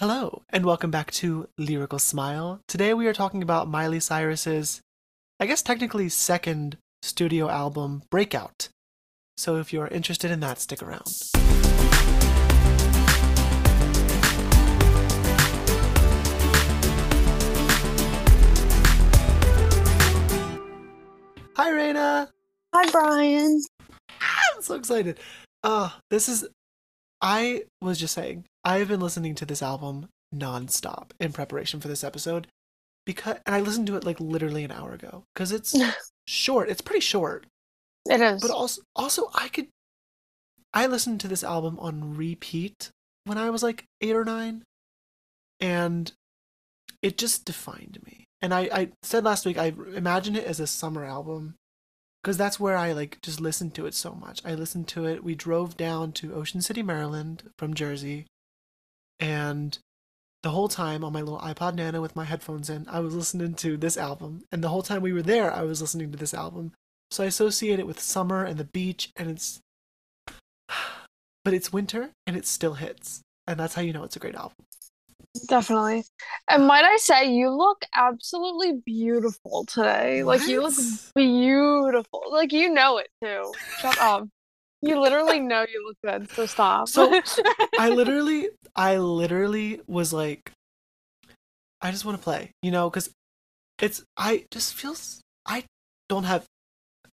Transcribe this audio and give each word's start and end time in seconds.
Hello, 0.00 0.40
and 0.48 0.64
welcome 0.64 0.90
back 0.90 1.10
to 1.10 1.46
Lyrical 1.58 1.98
Smile. 1.98 2.62
Today 2.66 2.94
we 2.94 3.06
are 3.06 3.12
talking 3.12 3.42
about 3.42 3.68
Miley 3.68 4.00
Cyrus's, 4.00 4.80
I 5.38 5.44
guess 5.44 5.60
technically 5.60 6.08
second 6.08 6.78
studio 7.02 7.50
album, 7.50 8.04
Breakout. 8.08 8.70
So 9.36 9.56
if 9.56 9.74
you're 9.74 9.88
interested 9.88 10.30
in 10.30 10.40
that, 10.40 10.58
stick 10.58 10.82
around. 10.82 11.04
Hi, 21.56 21.70
Raina. 21.72 22.28
Hi, 22.72 22.90
Brian. 22.90 23.60
I'm 24.18 24.62
so 24.62 24.76
excited. 24.76 25.20
Uh, 25.62 25.90
this 26.08 26.26
is. 26.30 26.48
I 27.20 27.64
was 27.82 28.00
just 28.00 28.14
saying, 28.14 28.46
I 28.64 28.78
have 28.78 28.88
been 28.88 29.00
listening 29.00 29.34
to 29.36 29.46
this 29.46 29.62
album 29.62 30.08
nonstop 30.34 31.10
in 31.18 31.32
preparation 31.32 31.80
for 31.80 31.88
this 31.88 32.04
episode 32.04 32.46
because, 33.06 33.38
and 33.46 33.54
I 33.54 33.60
listened 33.60 33.86
to 33.88 33.96
it 33.96 34.04
like 34.04 34.20
literally 34.20 34.64
an 34.64 34.70
hour 34.70 34.92
ago 34.92 35.24
because 35.34 35.52
it's 35.52 35.74
short. 36.26 36.68
It's 36.68 36.82
pretty 36.82 37.00
short, 37.00 37.46
It 38.08 38.20
is. 38.20 38.40
but 38.42 38.50
also, 38.50 38.82
also 38.94 39.30
I 39.34 39.48
could. 39.48 39.68
I 40.72 40.86
listened 40.86 41.20
to 41.20 41.28
this 41.28 41.42
album 41.42 41.78
on 41.80 42.14
repeat 42.16 42.90
when 43.24 43.38
I 43.38 43.50
was 43.50 43.62
like 43.62 43.84
eight 44.00 44.14
or 44.14 44.24
nine, 44.24 44.62
and 45.58 46.12
it 47.02 47.18
just 47.18 47.44
defined 47.44 47.98
me. 48.04 48.24
And 48.42 48.54
I, 48.54 48.68
I 48.72 48.88
said 49.02 49.24
last 49.24 49.44
week 49.44 49.58
I 49.58 49.72
imagine 49.94 50.36
it 50.36 50.44
as 50.44 50.60
a 50.60 50.66
summer 50.66 51.04
album 51.04 51.54
because 52.22 52.36
that's 52.36 52.60
where 52.60 52.76
I 52.76 52.92
like 52.92 53.18
just 53.22 53.40
listened 53.40 53.74
to 53.74 53.86
it 53.86 53.94
so 53.94 54.12
much. 54.12 54.40
I 54.44 54.54
listened 54.54 54.86
to 54.88 55.06
it. 55.06 55.24
We 55.24 55.34
drove 55.34 55.76
down 55.76 56.12
to 56.12 56.34
Ocean 56.34 56.62
City, 56.62 56.82
Maryland 56.82 57.50
from 57.58 57.74
Jersey, 57.74 58.26
and 59.20 59.78
the 60.42 60.50
whole 60.50 60.68
time 60.68 61.04
on 61.04 61.12
my 61.12 61.20
little 61.20 61.38
iPod 61.38 61.74
Nano 61.74 62.00
with 62.00 62.16
my 62.16 62.24
headphones 62.24 62.70
in, 62.70 62.86
I 62.88 63.00
was 63.00 63.14
listening 63.14 63.54
to 63.56 63.76
this 63.76 63.96
album. 63.98 64.42
And 64.50 64.64
the 64.64 64.70
whole 64.70 64.82
time 64.82 65.02
we 65.02 65.12
were 65.12 65.22
there, 65.22 65.52
I 65.52 65.62
was 65.62 65.80
listening 65.80 66.10
to 66.12 66.18
this 66.18 66.32
album. 66.32 66.72
So 67.10 67.22
I 67.22 67.26
associate 67.26 67.78
it 67.78 67.86
with 67.86 68.00
summer 68.00 68.44
and 68.44 68.56
the 68.56 68.64
beach, 68.64 69.10
and 69.16 69.30
it's, 69.30 69.60
but 71.44 71.54
it's 71.54 71.72
winter 71.72 72.10
and 72.26 72.36
it 72.36 72.46
still 72.46 72.74
hits, 72.74 73.20
and 73.46 73.60
that's 73.60 73.74
how 73.74 73.82
you 73.82 73.92
know 73.92 74.04
it's 74.04 74.16
a 74.16 74.20
great 74.20 74.34
album. 74.34 74.56
Definitely. 75.46 76.04
And 76.48 76.66
might 76.66 76.84
I 76.84 76.96
say, 76.96 77.32
you 77.32 77.50
look 77.50 77.84
absolutely 77.94 78.80
beautiful 78.84 79.64
today. 79.66 80.24
Like, 80.24 80.46
you 80.46 80.62
look 80.62 80.74
beautiful. 81.14 82.22
Like, 82.30 82.52
you 82.52 82.72
know 82.72 82.98
it 82.98 83.08
too. 83.22 83.52
Shut 83.80 83.98
up. 83.98 84.26
You 84.82 85.00
literally 85.00 85.40
know 85.40 85.62
you 85.62 85.86
look 85.86 85.96
good, 86.02 86.30
so 86.30 86.46
stop. 86.46 86.88
So, 86.88 87.20
I 87.78 87.90
literally, 87.90 88.48
I 88.74 88.96
literally 88.96 89.80
was 89.86 90.12
like, 90.12 90.52
I 91.82 91.90
just 91.90 92.04
want 92.04 92.18
to 92.18 92.24
play, 92.24 92.52
you 92.62 92.70
know, 92.70 92.88
because 92.88 93.10
it's, 93.80 94.02
I 94.16 94.46
just 94.50 94.74
feels, 94.74 95.20
I 95.46 95.64
don't 96.08 96.24
have, 96.24 96.46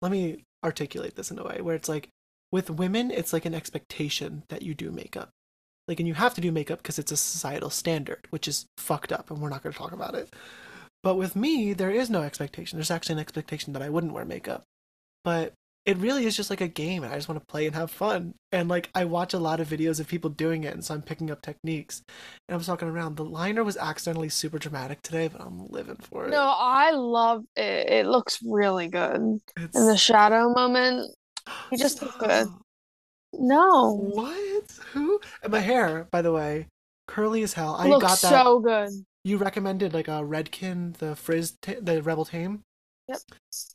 let 0.02 0.11
me 0.11 0.43
articulate 0.63 1.16
this 1.16 1.31
in 1.31 1.39
a 1.39 1.43
way 1.43 1.59
where 1.61 1.75
it's 1.75 1.89
like, 1.89 2.09
with 2.52 2.69
women, 2.69 3.11
it's 3.11 3.33
like 3.33 3.45
an 3.45 3.55
expectation 3.55 4.43
that 4.49 4.61
you 4.61 4.73
do 4.73 4.91
makeup. 4.91 5.30
Like, 5.88 5.99
and 5.99 6.08
you 6.08 6.13
have 6.16 6.33
to 6.36 6.41
do 6.41 6.52
makeup 6.52 6.80
because 6.80 6.97
it's 6.97 7.11
a 7.11 7.17
societal 7.17 7.69
standard, 7.69 8.27
which 8.30 8.47
is 8.47 8.66
fucked 8.77 9.11
up, 9.11 9.30
and 9.30 9.39
we're 9.39 9.49
not 9.49 9.61
going 9.61 9.73
to 9.73 9.77
talk 9.77 9.91
about 9.91 10.16
it. 10.16 10.33
But 11.03 11.16
with 11.16 11.36
me, 11.36 11.73
there 11.73 11.91
is 11.91 12.09
no 12.09 12.23
expectation. 12.23 12.77
There's 12.77 12.89
actually 12.89 13.13
an 13.13 13.19
expectation 13.19 13.73
that 13.73 13.83
I 13.83 13.89
wouldn't 13.89 14.13
wear 14.13 14.25
makeup. 14.25 14.63
But 15.23 15.53
it 15.86 15.97
really 15.97 16.25
is 16.25 16.36
just 16.36 16.50
like 16.50 16.61
a 16.61 16.67
game, 16.67 17.03
and 17.03 17.14
I 17.14 17.16
just 17.16 17.30
want 17.30 17.39
to 17.39 17.45
play 17.45 17.67
and 17.67 17.75
have 17.75 17.91
fun. 17.91 18.33
And 18.52 18.67
like, 18.67 18.89
I 18.95 19.05
watch 19.05 19.33
a 19.33 19.39
lot 19.39 19.59
of 19.59 19.67
videos 19.67 20.00
of 20.00 20.08
people 20.08 20.30
doing 20.31 20.64
it, 20.64 20.73
and 20.73 20.83
so 20.83 20.95
I'm 20.95 21.03
picking 21.03 21.30
up 21.30 21.42
techniques. 21.42 22.02
And 22.47 22.53
I'm 22.55 22.59
just 22.59 22.69
walking 22.69 22.88
around. 22.88 23.17
The 23.17 23.25
liner 23.25 23.64
was 23.64 23.77
accidentally 23.77 24.30
super 24.30 24.58
dramatic 24.58 25.02
today, 25.03 25.27
but 25.27 25.42
I'm 25.42 25.67
living 25.67 25.97
for 25.97 26.25
it. 26.25 26.31
no, 26.31 26.53
I 26.58 26.92
love 26.92 27.44
it. 27.55 27.89
It 27.89 28.05
looks 28.08 28.39
really 28.44 28.88
good. 28.88 29.39
it's 29.58 29.77
In 29.77 29.86
the 29.88 29.97
shadow 29.97 30.50
moment, 30.53 31.11
you 31.71 31.77
just 31.77 32.02
look 32.02 32.17
good. 32.17 32.48
no, 33.33 33.95
What? 33.95 34.71
Who? 34.93 35.20
And 35.43 35.52
my 35.52 35.59
hair, 35.59 36.08
by 36.09 36.21
the 36.23 36.32
way, 36.32 36.67
curly 37.08 37.43
as 37.43 37.54
hell. 37.54 37.76
I 37.76 37.89
got 37.89 38.02
that. 38.02 38.17
so 38.17 38.59
good. 38.59 38.89
You 39.23 39.38
recommended 39.38 39.93
like 39.93 40.09
uh, 40.09 40.14
a 40.14 40.27
Redken, 40.27 40.98
the 40.98 41.15
Frizz, 41.15 41.58
ta- 41.61 41.73
the 41.82 42.02
Rebel 42.02 42.26
Tame. 42.26 42.61
Yep. 43.08 43.20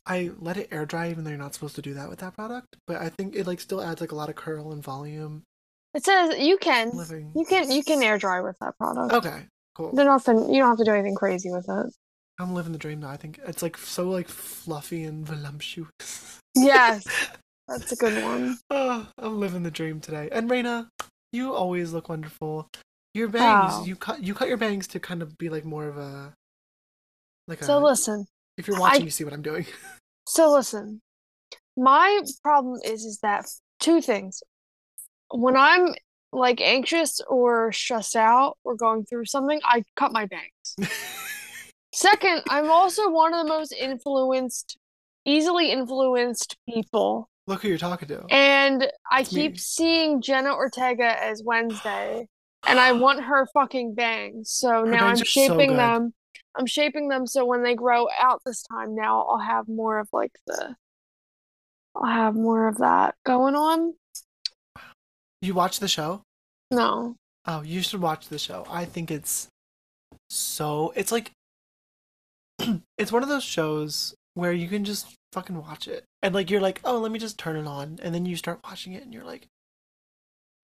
I 0.05 0.31
let 0.39 0.57
it 0.57 0.67
air 0.71 0.85
dry, 0.85 1.09
even 1.09 1.23
though 1.23 1.29
you're 1.29 1.39
not 1.39 1.53
supposed 1.53 1.75
to 1.75 1.81
do 1.81 1.93
that 1.93 2.09
with 2.09 2.19
that 2.19 2.35
product. 2.35 2.75
But 2.85 2.97
I 2.97 3.09
think 3.09 3.35
it 3.35 3.47
like 3.47 3.61
still 3.61 3.81
adds 3.81 4.01
like 4.01 4.11
a 4.11 4.15
lot 4.15 4.29
of 4.29 4.35
curl 4.35 4.71
and 4.71 4.83
volume. 4.83 5.43
It 5.93 6.05
says 6.05 6.37
you 6.39 6.57
can, 6.57 6.91
Living. 6.91 7.31
you 7.35 7.45
can, 7.45 7.69
you 7.71 7.83
can 7.83 8.01
air 8.01 8.17
dry 8.17 8.41
with 8.41 8.57
that 8.59 8.77
product. 8.77 9.13
Okay, 9.13 9.45
cool. 9.75 9.93
There's 9.93 10.05
nothing. 10.05 10.53
You 10.53 10.61
don't 10.61 10.69
have 10.69 10.77
to 10.77 10.85
do 10.85 10.91
anything 10.91 11.15
crazy 11.15 11.49
with 11.51 11.67
it. 11.69 11.93
I'm 12.39 12.53
living 12.53 12.71
the 12.71 12.77
dream 12.77 13.01
now. 13.01 13.09
I 13.09 13.17
think 13.17 13.39
it's 13.45 13.61
like 13.61 13.77
so 13.77 14.09
like 14.09 14.27
fluffy 14.27 15.03
and 15.03 15.25
voluptuous. 15.25 16.39
Yes, 16.55 17.05
that's 17.67 17.91
a 17.91 17.95
good 17.95 18.23
one. 18.23 18.57
oh, 18.69 19.07
I'm 19.17 19.39
living 19.39 19.63
the 19.63 19.71
dream 19.71 19.99
today. 19.99 20.29
And 20.31 20.49
Reina, 20.49 20.89
you 21.31 21.53
always 21.53 21.93
look 21.93 22.09
wonderful. 22.09 22.67
Your 23.13 23.27
bangs, 23.27 23.87
you 23.87 23.95
cut 23.95 24.23
you 24.23 24.33
cut 24.33 24.47
your 24.47 24.57
bangs 24.57 24.87
to 24.87 24.99
kind 24.99 25.21
of 25.21 25.37
be 25.37 25.49
like 25.49 25.65
more 25.65 25.87
of 25.87 25.97
a 25.97 26.33
like 27.47 27.63
So 27.63 27.77
a 27.77 27.83
listen, 27.83 28.25
if 28.61 28.67
you're 28.67 28.79
watching 28.79 29.01
I- 29.01 29.05
you 29.05 29.11
see 29.11 29.23
what 29.25 29.33
I'm 29.33 29.41
doing. 29.41 29.65
so 30.27 30.51
listen. 30.53 31.01
My 31.75 32.21
problem 32.43 32.79
is 32.85 33.03
is 33.05 33.19
that 33.21 33.45
two 33.79 34.01
things. 34.01 34.41
When 35.33 35.55
I'm 35.57 35.93
like 36.33 36.61
anxious 36.61 37.19
or 37.27 37.71
stressed 37.71 38.15
out 38.15 38.57
or 38.63 38.75
going 38.75 39.05
through 39.05 39.25
something, 39.25 39.59
I 39.65 39.83
cut 39.95 40.11
my 40.13 40.25
bangs. 40.27 40.91
Second, 41.93 42.43
I'm 42.49 42.69
also 42.69 43.09
one 43.09 43.33
of 43.33 43.45
the 43.45 43.49
most 43.49 43.73
influenced, 43.73 44.77
easily 45.25 45.71
influenced 45.71 46.55
people. 46.69 47.29
Look 47.47 47.63
who 47.63 47.67
you're 47.69 47.77
talking 47.77 48.07
to. 48.09 48.25
And 48.29 48.87
I 49.11 49.21
It's 49.21 49.33
me. 49.33 49.41
keep 49.43 49.59
seeing 49.59 50.21
Jenna 50.21 50.53
Ortega 50.53 51.21
as 51.21 51.41
Wednesday, 51.43 52.27
and 52.67 52.79
I 52.79 52.91
want 52.93 53.23
her 53.23 53.45
fucking 53.53 53.95
bangs. 53.95 54.51
So 54.51 54.69
Her 54.85 54.85
now 54.85 55.07
I'm 55.07 55.13
are 55.13 55.17
so 55.17 55.25
shaping 55.25 55.75
them. 55.75 56.13
I'm 56.55 56.65
shaping 56.65 57.07
them 57.07 57.25
so 57.27 57.45
when 57.45 57.63
they 57.63 57.75
grow 57.75 58.07
out 58.19 58.41
this 58.45 58.63
time 58.63 58.95
now, 58.95 59.21
I'll 59.21 59.39
have 59.39 59.67
more 59.67 59.99
of 59.99 60.09
like 60.11 60.33
the, 60.47 60.75
I'll 61.95 62.11
have 62.11 62.35
more 62.35 62.67
of 62.67 62.77
that 62.79 63.15
going 63.25 63.55
on. 63.55 63.93
You 65.41 65.53
watch 65.53 65.79
the 65.79 65.87
show? 65.87 66.21
No. 66.69 67.15
Oh, 67.45 67.61
you 67.63 67.81
should 67.81 68.01
watch 68.01 68.27
the 68.27 68.37
show. 68.37 68.65
I 68.69 68.85
think 68.85 69.09
it's 69.09 69.47
so 70.29 70.93
it's 70.95 71.11
like 71.11 71.31
it's 72.97 73.11
one 73.11 73.23
of 73.23 73.29
those 73.29 73.43
shows 73.43 74.13
where 74.35 74.53
you 74.53 74.67
can 74.67 74.85
just 74.85 75.07
fucking 75.33 75.59
watch 75.59 75.87
it. 75.87 76.05
And 76.21 76.35
like 76.35 76.49
you're 76.49 76.61
like, 76.61 76.79
"Oh, 76.83 76.99
let 76.99 77.11
me 77.11 77.19
just 77.19 77.37
turn 77.37 77.55
it 77.55 77.67
on." 77.67 77.99
And 78.01 78.13
then 78.13 78.25
you 78.25 78.35
start 78.35 78.59
watching 78.63 78.93
it 78.93 79.03
and 79.03 79.13
you're 79.13 79.25
like, 79.25 79.47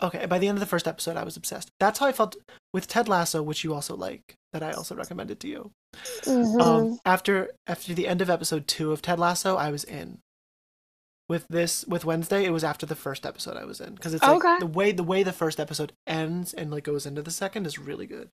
"Okay, 0.03 0.27
by 0.27 0.39
the 0.39 0.49
end 0.49 0.57
of 0.57 0.61
the 0.61 0.67
first 0.67 0.87
episode, 0.89 1.17
I 1.17 1.25
was 1.25 1.37
obsessed." 1.37 1.71
That's 1.81 1.99
how 1.99 2.07
I 2.07 2.13
felt 2.13 2.37
with 2.73 2.87
Ted 2.87 3.09
Lasso, 3.09 3.43
which 3.43 3.65
you 3.65 3.75
also 3.75 3.97
like, 3.97 4.35
that 4.53 4.63
I 4.63 4.73
also 4.73 4.95
recommended 4.95 5.41
to 5.41 5.49
you. 5.49 5.71
Mhm. 6.23 6.61
Um 6.61 7.01
after 7.05 7.51
after 7.67 7.95
the 7.95 8.07
end 8.09 8.21
of 8.21 8.29
episode 8.31 8.67
2 8.69 8.93
of 8.93 9.01
Ted 9.03 9.19
Lasso, 9.19 9.57
I 9.57 9.71
was 9.71 9.85
in. 9.85 10.19
With 11.29 11.49
this 11.49 11.85
with 11.87 12.05
Wednesday, 12.05 12.45
it 12.45 12.51
was 12.51 12.63
after 12.63 12.87
the 12.87 12.95
first 12.95 13.27
episode 13.27 13.57
I 13.57 13.65
was 13.65 13.81
in 13.81 13.95
because 13.95 14.15
it's 14.15 14.23
like 14.23 14.37
Okay. 14.45 14.59
the 14.61 14.67
way 14.67 14.93
the 14.93 15.03
way 15.03 15.23
the 15.25 15.33
first 15.33 15.59
episode 15.59 15.93
ends 16.07 16.55
and 16.55 16.71
like 16.71 16.85
goes 16.85 17.05
into 17.07 17.21
the 17.23 17.33
second 17.33 17.67
is 17.67 17.79
really 17.79 18.07
good. 18.07 18.29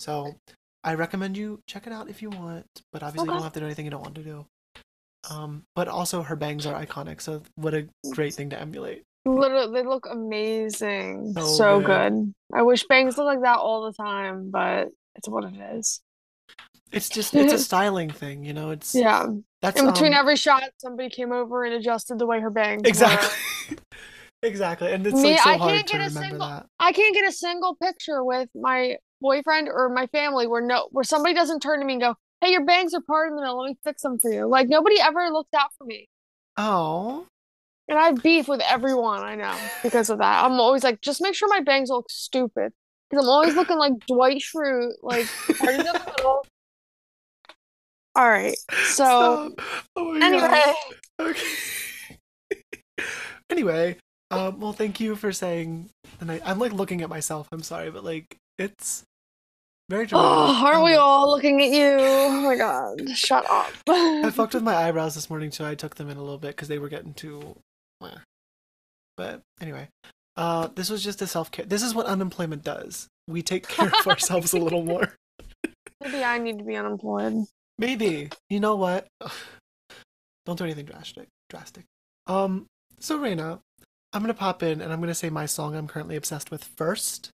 So 0.00 0.36
I 0.82 0.94
recommend 0.94 1.36
you 1.36 1.60
check 1.66 1.86
it 1.86 1.92
out 1.92 2.08
if 2.08 2.22
you 2.22 2.30
want, 2.30 2.66
but 2.92 3.02
obviously 3.02 3.26
you 3.28 3.34
don't 3.34 3.42
have 3.42 3.52
to 3.54 3.60
do 3.60 3.66
anything 3.66 3.84
you 3.84 3.90
don't 3.90 4.02
want 4.02 4.14
to 4.14 4.22
do. 4.22 4.46
Um, 5.28 5.64
but 5.74 5.88
also 5.88 6.22
her 6.22 6.36
bangs 6.36 6.64
are 6.66 6.80
iconic, 6.80 7.20
so 7.20 7.42
what 7.56 7.74
a 7.74 7.88
great 8.12 8.32
thing 8.34 8.50
to 8.50 8.60
emulate. 8.60 9.02
Literally, 9.26 9.72
they 9.82 9.86
look 9.86 10.06
amazing. 10.10 11.32
So 11.34 11.40
So 11.56 11.80
good. 11.80 11.86
good. 12.12 12.34
I 12.54 12.62
wish 12.62 12.84
bangs 12.86 13.16
look 13.18 13.26
like 13.26 13.42
that 13.42 13.58
all 13.58 13.84
the 13.86 13.92
time, 13.92 14.50
but 14.50 14.88
it's 15.16 15.28
what 15.28 15.44
it 15.44 15.54
is. 15.76 16.00
It's 16.92 17.08
just 17.08 17.34
it's 17.34 17.52
a 17.52 17.58
styling 17.70 18.10
thing, 18.10 18.44
you 18.44 18.52
know. 18.52 18.70
It's 18.70 18.94
Yeah. 18.94 19.26
that's 19.60 19.80
In 19.80 19.86
between 19.86 20.12
um, 20.14 20.20
every 20.20 20.36
shot, 20.36 20.62
somebody 20.78 21.10
came 21.10 21.32
over 21.32 21.64
and 21.64 21.74
adjusted 21.74 22.18
the 22.18 22.26
way 22.26 22.40
her 22.40 22.50
bangs 22.50 22.82
were. 22.84 22.88
exactly 22.88 23.78
exactly, 24.42 24.92
and 24.92 25.06
it's 25.06 25.20
Me, 25.22 25.32
like 25.32 25.40
so 25.42 25.50
I 25.50 25.58
hard 25.58 25.72
can't 25.74 25.86
to 25.88 25.92
get 25.92 26.00
a 26.00 26.04
remember 26.08 26.28
single- 26.28 26.46
that. 26.48 26.66
I 26.78 26.92
can't 26.92 27.14
get 27.14 27.28
a 27.28 27.32
single 27.32 27.74
picture 27.76 28.22
with 28.22 28.48
my 28.54 28.96
boyfriend 29.20 29.68
or 29.68 29.88
my 29.88 30.06
family 30.08 30.46
where 30.46 30.60
no 30.60 30.88
where 30.92 31.04
somebody 31.04 31.34
doesn't 31.34 31.60
turn 31.60 31.80
to 31.80 31.86
me 31.86 31.94
and 31.94 32.02
go, 32.02 32.14
"Hey, 32.40 32.52
your 32.52 32.64
bangs 32.64 32.94
are 32.94 33.00
part 33.00 33.28
in 33.30 33.34
the 33.34 33.42
middle. 33.42 33.60
Let 33.60 33.70
me 33.70 33.78
fix 33.82 34.02
them 34.02 34.18
for 34.20 34.30
you." 34.30 34.46
Like 34.46 34.68
nobody 34.68 35.00
ever 35.00 35.30
looked 35.30 35.54
out 35.54 35.70
for 35.78 35.84
me, 35.84 36.08
Oh, 36.56 37.26
and 37.88 37.98
I 37.98 38.06
have 38.06 38.22
beef 38.22 38.48
with 38.48 38.60
everyone 38.62 39.22
I 39.22 39.34
know 39.36 39.56
because 39.82 40.10
of 40.10 40.18
that. 40.18 40.44
I'm 40.44 40.60
always 40.60 40.84
like, 40.84 41.00
just 41.00 41.22
make 41.22 41.34
sure 41.34 41.48
my 41.48 41.60
bangs 41.60 41.90
look 41.90 42.06
stupid 42.10 42.72
because 43.10 43.24
I'm 43.24 43.30
always 43.30 43.54
looking 43.54 43.78
like 43.78 43.92
Dwight 44.06 44.38
Schrute, 44.42 44.92
like 45.02 45.28
party 45.58 45.78
the 45.78 45.92
middle. 46.18 46.44
All 48.14 48.28
right, 48.28 48.56
so. 48.82 49.54
Oh 49.96 50.14
anyway, 50.22 50.48
God. 50.48 50.74
Okay. 51.20 51.46
anyway, 53.50 53.96
um, 54.30 54.60
well, 54.60 54.72
thank 54.72 55.00
you 55.00 55.16
for 55.16 55.32
saying 55.32 55.90
the 56.18 56.24
night. 56.24 56.42
I'm 56.44 56.58
like 56.58 56.72
looking 56.72 57.02
at 57.02 57.08
myself. 57.08 57.48
I'm 57.52 57.62
sorry, 57.62 57.90
but 57.90 58.04
like 58.04 58.36
it's 58.58 59.04
Very 59.90 60.06
dramatic. 60.08 60.54
Oh, 60.60 60.64
aren't 60.66 60.84
we 60.84 60.94
Um, 60.94 61.00
all 61.00 61.30
looking 61.30 61.60
at 61.62 61.70
you? 61.70 61.96
Oh 62.00 62.40
my 62.42 62.56
god, 62.56 63.08
shut 63.16 63.46
up. 63.50 63.72
I 64.22 64.30
fucked 64.30 64.54
with 64.54 64.62
my 64.62 64.74
eyebrows 64.74 65.14
this 65.14 65.30
morning 65.30 65.50
too. 65.50 65.64
I 65.64 65.74
took 65.74 65.96
them 65.96 66.10
in 66.10 66.16
a 66.16 66.22
little 66.22 66.38
bit 66.38 66.48
because 66.56 66.68
they 66.68 66.78
were 66.78 66.88
getting 66.88 67.14
too. 67.14 67.56
But 69.16 69.40
anyway, 69.60 69.88
uh, 70.36 70.68
this 70.74 70.90
was 70.90 71.02
just 71.02 71.22
a 71.22 71.26
self 71.26 71.50
care. 71.50 71.64
This 71.64 71.82
is 71.82 71.94
what 71.94 72.06
unemployment 72.06 72.62
does. 72.62 73.08
We 73.26 73.42
take 73.42 73.66
care 73.66 73.88
of 73.88 74.06
ourselves 74.06 74.52
a 74.52 74.58
little 74.58 74.82
more. 74.82 75.14
Maybe 76.02 76.22
I 76.22 76.38
need 76.38 76.58
to 76.58 76.64
be 76.64 76.76
unemployed. 76.76 77.44
Maybe. 77.78 78.30
You 78.50 78.60
know 78.60 78.76
what? 78.76 79.06
Don't 80.46 80.58
do 80.58 80.64
anything 80.64 80.84
drastic. 80.84 81.28
Drastic. 81.48 81.84
Um. 82.26 82.66
So 83.00 83.18
Reina, 83.18 83.60
I'm 84.12 84.22
gonna 84.22 84.34
pop 84.34 84.62
in 84.62 84.80
and 84.80 84.92
I'm 84.92 85.00
gonna 85.00 85.14
say 85.14 85.30
my 85.30 85.46
song 85.46 85.74
I'm 85.74 85.88
currently 85.88 86.16
obsessed 86.16 86.50
with 86.50 86.64
first. 86.64 87.30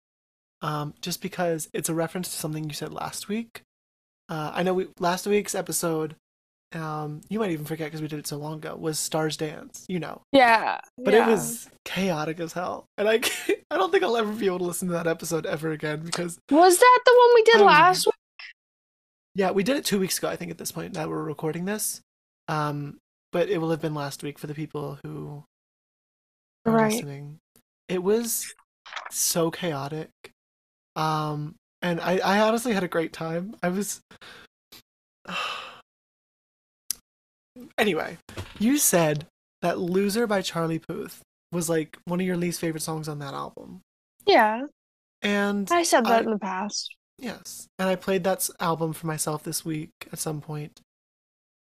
Um, 0.63 0.95
just 1.01 1.21
because 1.21 1.69
it's 1.75 1.89
a 1.89 1.95
reference 1.95 2.29
to 2.29 2.37
something 2.37 2.65
you 2.65 2.73
said 2.73 2.93
last 2.93 3.29
week. 3.29 3.63
Uh, 4.29 4.53
I 4.55 4.63
know 4.63 4.75
we 4.75 4.87
last 5.01 5.27
week's 5.27 5.57
episode. 5.57 6.15
Um, 6.75 7.21
you 7.29 7.39
might 7.39 7.51
even 7.51 7.65
forget 7.67 7.89
because 7.89 8.01
we 8.01 8.09
did 8.09 8.19
it 8.19 8.27
so 8.27 8.37
long 8.39 8.55
ago. 8.55 8.75
Was 8.77 8.99
Stars 8.99 9.37
Dance? 9.37 9.85
You 9.89 10.01
know, 10.01 10.23
Yeah. 10.33 10.81
but 10.97 11.13
yeah. 11.15 11.27
it 11.29 11.31
was 11.31 11.69
chaotic 11.85 12.41
as 12.41 12.53
hell, 12.53 12.87
and 12.97 13.09
I 13.09 13.15
I 13.71 13.77
don't 13.77 13.91
think 13.91 14.03
I'll 14.05 14.17
ever 14.17 14.33
be 14.33 14.47
able 14.47 14.59
to 14.61 14.65
listen 14.65 14.89
to 14.89 14.95
that 14.95 15.07
episode 15.07 15.45
ever 15.47 15.71
again 15.73 16.01
because 16.01 16.39
Was 16.51 16.79
that 16.79 17.01
the 17.05 17.15
one 17.17 17.35
we 17.35 17.43
did 17.43 17.53
don't 17.59 17.67
last 17.67 18.07
week? 18.07 18.15
Yeah, 19.35 19.51
we 19.51 19.63
did 19.63 19.77
it 19.77 19.85
two 19.85 19.99
weeks 19.99 20.19
ago, 20.19 20.29
I 20.29 20.37
think, 20.37 20.51
at 20.51 20.59
this 20.59 20.73
point 20.73 20.95
that 20.95 21.09
we're 21.09 21.23
recording 21.23 21.65
this. 21.65 22.01
Um, 22.49 22.99
but 23.33 23.49
it 23.49 23.59
will 23.59 23.71
have 23.71 23.81
been 23.81 23.95
last 23.95 24.23
week 24.23 24.39
for 24.39 24.47
the 24.47 24.55
people 24.55 24.99
who 25.03 25.43
are 26.67 26.73
Right. 26.73 26.93
listening. 26.93 27.39
It 27.89 28.03
was 28.03 28.55
so 29.11 29.51
chaotic. 29.51 30.11
Um, 30.97 31.55
and 31.81 31.99
I, 32.01 32.19
I 32.19 32.41
honestly 32.41 32.75
had 32.75 32.83
a 32.85 32.89
great 32.89 33.13
time. 33.15 33.57
I 33.63 33.69
was. 33.71 34.01
anyway, 37.79 38.19
you 38.59 38.79
said 38.79 39.27
that 39.63 39.79
Loser 39.79 40.27
by 40.27 40.43
Charlie 40.43 40.79
Puth 40.79 41.23
was 41.53 41.69
like 41.69 41.99
one 42.05 42.21
of 42.21 42.27
your 42.27 42.37
least 42.37 42.61
favorite 42.61 42.83
songs 42.83 43.09
on 43.09 43.19
that 43.21 43.35
album. 43.35 43.81
Yeah. 44.27 44.63
And 45.21 45.69
I 45.71 45.83
said 45.83 46.05
that 46.07 46.23
I- 46.23 46.25
in 46.25 46.31
the 46.31 46.39
past. 46.39 46.95
Yes. 47.19 47.69
And 47.79 47.89
I 47.89 47.95
played 47.95 48.25
that 48.25 48.49
album 48.59 48.93
for 48.93 49.07
myself 49.07 49.45
this 49.45 49.65
week 49.65 49.91
at 50.13 50.19
some 50.19 50.41
point. 50.41 50.81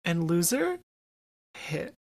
And 0.05 0.29
Loser 0.29 0.79
hit. 1.55 1.95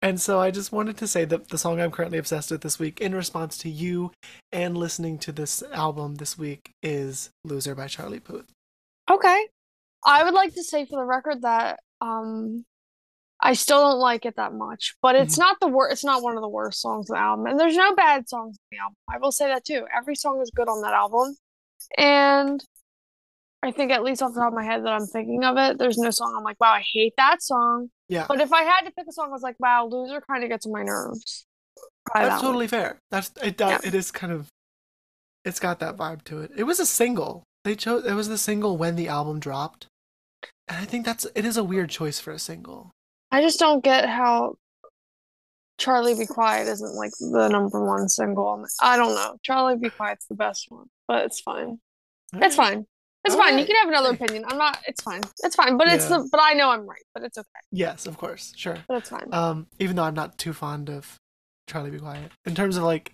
And 0.00 0.20
so 0.20 0.38
I 0.38 0.50
just 0.50 0.70
wanted 0.70 0.98
to 0.98 1.08
say 1.08 1.24
that 1.24 1.48
the 1.48 1.56
song 1.58 1.80
I'm 1.80 1.90
currently 1.90 2.18
obsessed 2.18 2.50
with 2.50 2.60
this 2.60 2.78
week, 2.78 3.00
in 3.00 3.14
response 3.14 3.56
to 3.58 3.70
you 3.70 4.12
and 4.52 4.76
listening 4.76 5.18
to 5.20 5.32
this 5.32 5.62
album 5.72 6.16
this 6.16 6.36
week, 6.38 6.70
is 6.82 7.30
Loser 7.42 7.74
by 7.74 7.88
Charlie 7.88 8.20
Puth. 8.20 8.52
Okay. 9.10 9.48
I 10.04 10.22
would 10.22 10.34
like 10.34 10.54
to 10.54 10.62
say 10.62 10.84
for 10.84 11.00
the 11.00 11.06
record 11.06 11.42
that 11.42 11.80
um 12.02 12.64
I 13.40 13.52
still 13.54 13.80
don't 13.82 13.98
like 13.98 14.24
it 14.24 14.36
that 14.36 14.54
much, 14.54 14.94
but 15.02 15.16
it's 15.16 15.34
Mhm. 15.36 15.40
not 15.40 15.60
the 15.60 15.68
worst 15.68 15.92
it's 15.92 16.04
not 16.04 16.22
one 16.22 16.36
of 16.36 16.40
the 16.40 16.48
worst 16.48 16.80
songs 16.80 17.10
on 17.10 17.14
the 17.16 17.20
album. 17.20 17.46
And 17.46 17.60
there's 17.60 17.76
no 17.76 17.94
bad 17.94 18.28
songs 18.28 18.56
on 18.56 18.66
the 18.70 18.78
album. 18.78 18.96
I 19.10 19.18
will 19.18 19.32
say 19.32 19.46
that 19.48 19.64
too. 19.64 19.86
Every 19.94 20.14
song 20.14 20.40
is 20.40 20.50
good 20.54 20.68
on 20.68 20.80
that 20.82 20.94
album. 20.94 21.36
And 21.98 22.64
I 23.62 23.70
think 23.72 23.90
at 23.92 24.02
least 24.02 24.22
off 24.22 24.34
the 24.34 24.40
top 24.40 24.48
of 24.48 24.54
my 24.54 24.64
head 24.64 24.84
that 24.84 24.92
I'm 24.92 25.06
thinking 25.06 25.42
of 25.44 25.56
it, 25.58 25.78
there's 25.78 25.98
no 25.98 26.10
song 26.10 26.34
I'm 26.36 26.44
like, 26.44 26.60
wow, 26.60 26.72
I 26.72 26.84
hate 26.92 27.14
that 27.16 27.42
song. 27.42 27.90
Yeah. 28.08 28.26
But 28.28 28.40
if 28.40 28.52
I 28.52 28.62
had 28.62 28.82
to 28.82 28.90
pick 28.92 29.06
a 29.08 29.12
song, 29.12 29.28
I 29.28 29.32
was 29.32 29.42
like, 29.42 29.56
wow, 29.58 29.86
Loser 29.86 30.20
kind 30.20 30.42
of 30.44 30.50
gets 30.50 30.66
on 30.66 30.72
my 30.72 30.82
nerves. 30.82 31.46
Probably 32.06 32.28
That's 32.28 32.40
that 32.40 32.44
one. 32.46 32.52
totally 32.52 32.66
fair. 32.68 32.98
That's 33.10 33.30
it. 33.42 33.56
Does, 33.56 33.70
Yeah. 33.70 33.88
It 33.88 33.94
is 33.94 34.10
kind 34.10 34.32
of. 34.32 34.48
It's 35.44 35.58
got 35.60 35.80
that 35.80 35.96
vibe 35.96 36.24
to 36.24 36.40
it. 36.40 36.52
It 36.56 36.62
was 36.64 36.78
a 36.80 36.86
single. 36.86 37.42
They 37.64 37.74
chose. 37.74 38.04
It 38.06 38.12
was 38.14 38.28
the 38.28 38.38
single 38.38 38.76
when 38.76 38.96
the 38.96 39.08
album 39.08 39.40
dropped, 39.40 39.86
and 40.68 40.78
I 40.78 40.84
think 40.84 41.04
that's. 41.06 41.26
It 41.34 41.44
is 41.46 41.56
a 41.56 41.64
weird 41.64 41.90
choice 41.90 42.20
for 42.20 42.30
a 42.30 42.38
single. 42.38 42.90
I 43.34 43.42
just 43.42 43.58
don't 43.58 43.82
get 43.82 44.08
how 44.08 44.56
Charlie 45.78 46.14
Be 46.14 46.26
Quiet 46.26 46.68
isn't 46.68 46.94
like 46.94 47.10
the 47.18 47.48
number 47.48 47.84
one 47.84 48.08
single. 48.08 48.64
I 48.80 48.96
don't 48.96 49.14
know. 49.14 49.36
Charlie 49.42 49.76
Be 49.76 49.90
Quiet's 49.90 50.26
the 50.26 50.34
best 50.36 50.66
one, 50.70 50.86
but 51.08 51.24
it's 51.24 51.40
fine. 51.40 51.78
It's 52.34 52.54
fine. 52.56 52.86
It's 53.24 53.34
fine. 53.34 53.58
You 53.58 53.64
can 53.64 53.76
have 53.76 53.88
another 53.88 54.10
opinion. 54.14 54.44
I'm 54.48 54.58
not. 54.58 54.78
It's 54.86 55.02
fine. 55.02 55.22
It's 55.42 55.56
fine. 55.56 55.76
But 55.76 55.88
it's 55.88 56.08
the. 56.08 56.28
But 56.30 56.40
I 56.42 56.52
know 56.52 56.70
I'm 56.70 56.86
right. 56.86 57.02
But 57.12 57.24
it's 57.24 57.38
okay. 57.38 57.48
Yes, 57.72 58.06
of 58.06 58.16
course, 58.18 58.52
sure. 58.56 58.78
But 58.86 58.98
it's 58.98 59.08
fine. 59.08 59.28
Um, 59.32 59.66
even 59.78 59.96
though 59.96 60.04
I'm 60.04 60.14
not 60.14 60.38
too 60.38 60.52
fond 60.52 60.88
of 60.90 61.16
Charlie 61.68 61.90
Be 61.90 61.98
Quiet 61.98 62.30
in 62.44 62.54
terms 62.54 62.76
of 62.76 62.84
like 62.84 63.12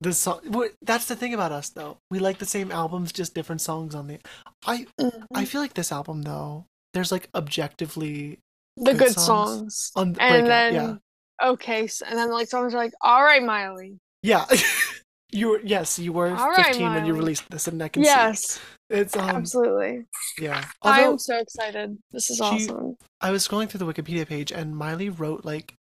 the 0.00 0.12
song. 0.12 0.40
That's 0.82 1.06
the 1.06 1.16
thing 1.16 1.34
about 1.34 1.52
us, 1.52 1.68
though. 1.68 1.98
We 2.10 2.18
like 2.18 2.38
the 2.38 2.46
same 2.46 2.70
albums, 2.72 3.12
just 3.12 3.34
different 3.34 3.60
songs 3.60 3.94
on 3.94 4.06
the. 4.06 4.20
I 4.66 4.86
Mhm. 5.00 5.26
I 5.34 5.44
feel 5.44 5.60
like 5.60 5.74
this 5.74 5.92
album 5.92 6.22
though. 6.22 6.64
There's 6.94 7.10
like 7.12 7.28
objectively 7.34 8.38
the 8.76 8.92
good 8.92 8.98
good 8.98 9.12
songs 9.14 9.24
songs. 9.24 9.92
on 9.96 10.12
the 10.12 10.22
And 10.22 10.46
then 10.46 10.74
yeah, 10.74 11.48
okay, 11.50 11.86
so, 11.86 12.04
and 12.08 12.18
then 12.18 12.30
like 12.30 12.48
songs 12.48 12.74
are 12.74 12.78
like, 12.78 12.92
all 13.00 13.22
right, 13.22 13.42
Miley. 13.42 13.98
yeah. 14.22 14.44
you 15.32 15.48
were 15.50 15.60
yes, 15.64 15.98
you 15.98 16.12
were 16.12 16.28
All 16.34 16.50
right, 16.50 16.66
15 16.66 16.94
when 16.94 17.06
you 17.06 17.14
released 17.14 17.50
this, 17.50 17.66
and 17.66 17.82
I 17.82 17.88
can 17.88 18.04
see 18.04 18.08
Yes, 18.10 18.60
it's 18.90 19.16
um 19.16 19.28
absolutely. 19.30 20.04
yeah. 20.38 20.64
I'm 20.82 21.18
so 21.18 21.38
excited. 21.38 21.98
This 22.12 22.30
is 22.30 22.36
she- 22.36 22.42
awesome. 22.42 22.96
I 23.20 23.30
was 23.30 23.46
scrolling 23.46 23.68
through 23.68 23.84
the 23.84 23.92
Wikipedia 23.92 24.26
page, 24.26 24.52
and 24.52 24.76
Miley 24.76 25.08
wrote 25.08 25.44
like 25.44 25.74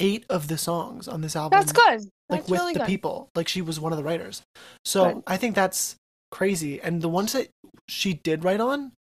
eight 0.00 0.24
of 0.28 0.48
the 0.48 0.58
songs 0.58 1.06
on 1.08 1.20
this 1.22 1.34
album. 1.36 1.58
That's 1.58 1.72
good. 1.72 2.00
like 2.28 2.42
with 2.48 2.58
really 2.58 2.72
the 2.72 2.80
good. 2.80 2.86
people. 2.88 3.30
Like 3.34 3.48
she 3.48 3.62
was 3.62 3.78
one 3.80 3.92
of 3.92 3.98
the 3.98 4.04
writers. 4.04 4.42
So 4.84 5.14
Good. 5.14 5.22
I 5.26 5.36
think 5.36 5.54
that's 5.54 5.96
crazy. 6.30 6.80
And 6.80 7.00
the 7.00 7.08
ones 7.08 7.32
that 7.32 7.48
she 7.88 8.12
did 8.14 8.44
write 8.44 8.60
on, 8.60 8.92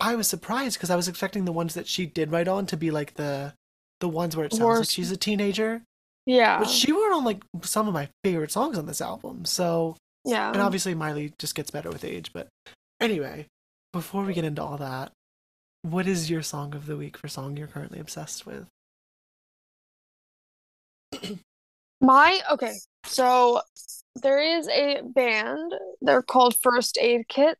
I 0.00 0.14
was 0.14 0.28
surprised 0.28 0.76
because 0.76 0.90
I 0.90 0.96
was 0.96 1.08
expecting 1.08 1.44
the 1.44 1.52
ones 1.52 1.74
that 1.74 1.86
she 1.86 2.06
did 2.06 2.30
write 2.30 2.48
on 2.48 2.66
to 2.66 2.76
be 2.76 2.90
like 2.90 3.14
the 3.14 3.54
the 4.00 4.08
ones 4.08 4.36
where 4.36 4.46
it 4.46 4.52
sounds 4.52 4.78
like 4.78 4.90
she's 4.90 5.10
a 5.10 5.16
teenager. 5.16 5.82
Yeah. 6.26 6.58
But 6.58 6.70
she 6.70 6.92
wrote 6.92 7.12
on 7.12 7.24
like 7.24 7.42
some 7.62 7.86
of 7.86 7.94
my 7.94 8.08
favorite 8.24 8.50
songs 8.50 8.78
on 8.78 8.86
this 8.86 9.00
album. 9.00 9.44
So 9.44 9.96
yeah. 10.24 10.50
and 10.50 10.60
obviously 10.60 10.94
Miley 10.94 11.32
just 11.38 11.54
gets 11.54 11.70
better 11.70 11.90
with 11.90 12.04
age. 12.04 12.32
But 12.32 12.48
anyway, 13.00 13.46
before 13.92 14.24
we 14.24 14.32
get 14.32 14.44
into 14.44 14.62
all 14.62 14.78
that, 14.78 15.12
what 15.82 16.06
is 16.06 16.30
your 16.30 16.42
song 16.42 16.74
of 16.74 16.86
the 16.86 16.96
week 16.96 17.16
for 17.16 17.28
song 17.28 17.56
you're 17.56 17.66
currently 17.66 18.00
obsessed 18.00 18.46
with? 18.46 18.66
My 22.00 22.40
okay, 22.50 22.74
so 23.04 23.60
there 24.22 24.40
is 24.40 24.68
a 24.68 25.02
band. 25.04 25.74
They're 26.00 26.22
called 26.22 26.56
First 26.62 26.98
Aid 27.00 27.28
Kit. 27.28 27.58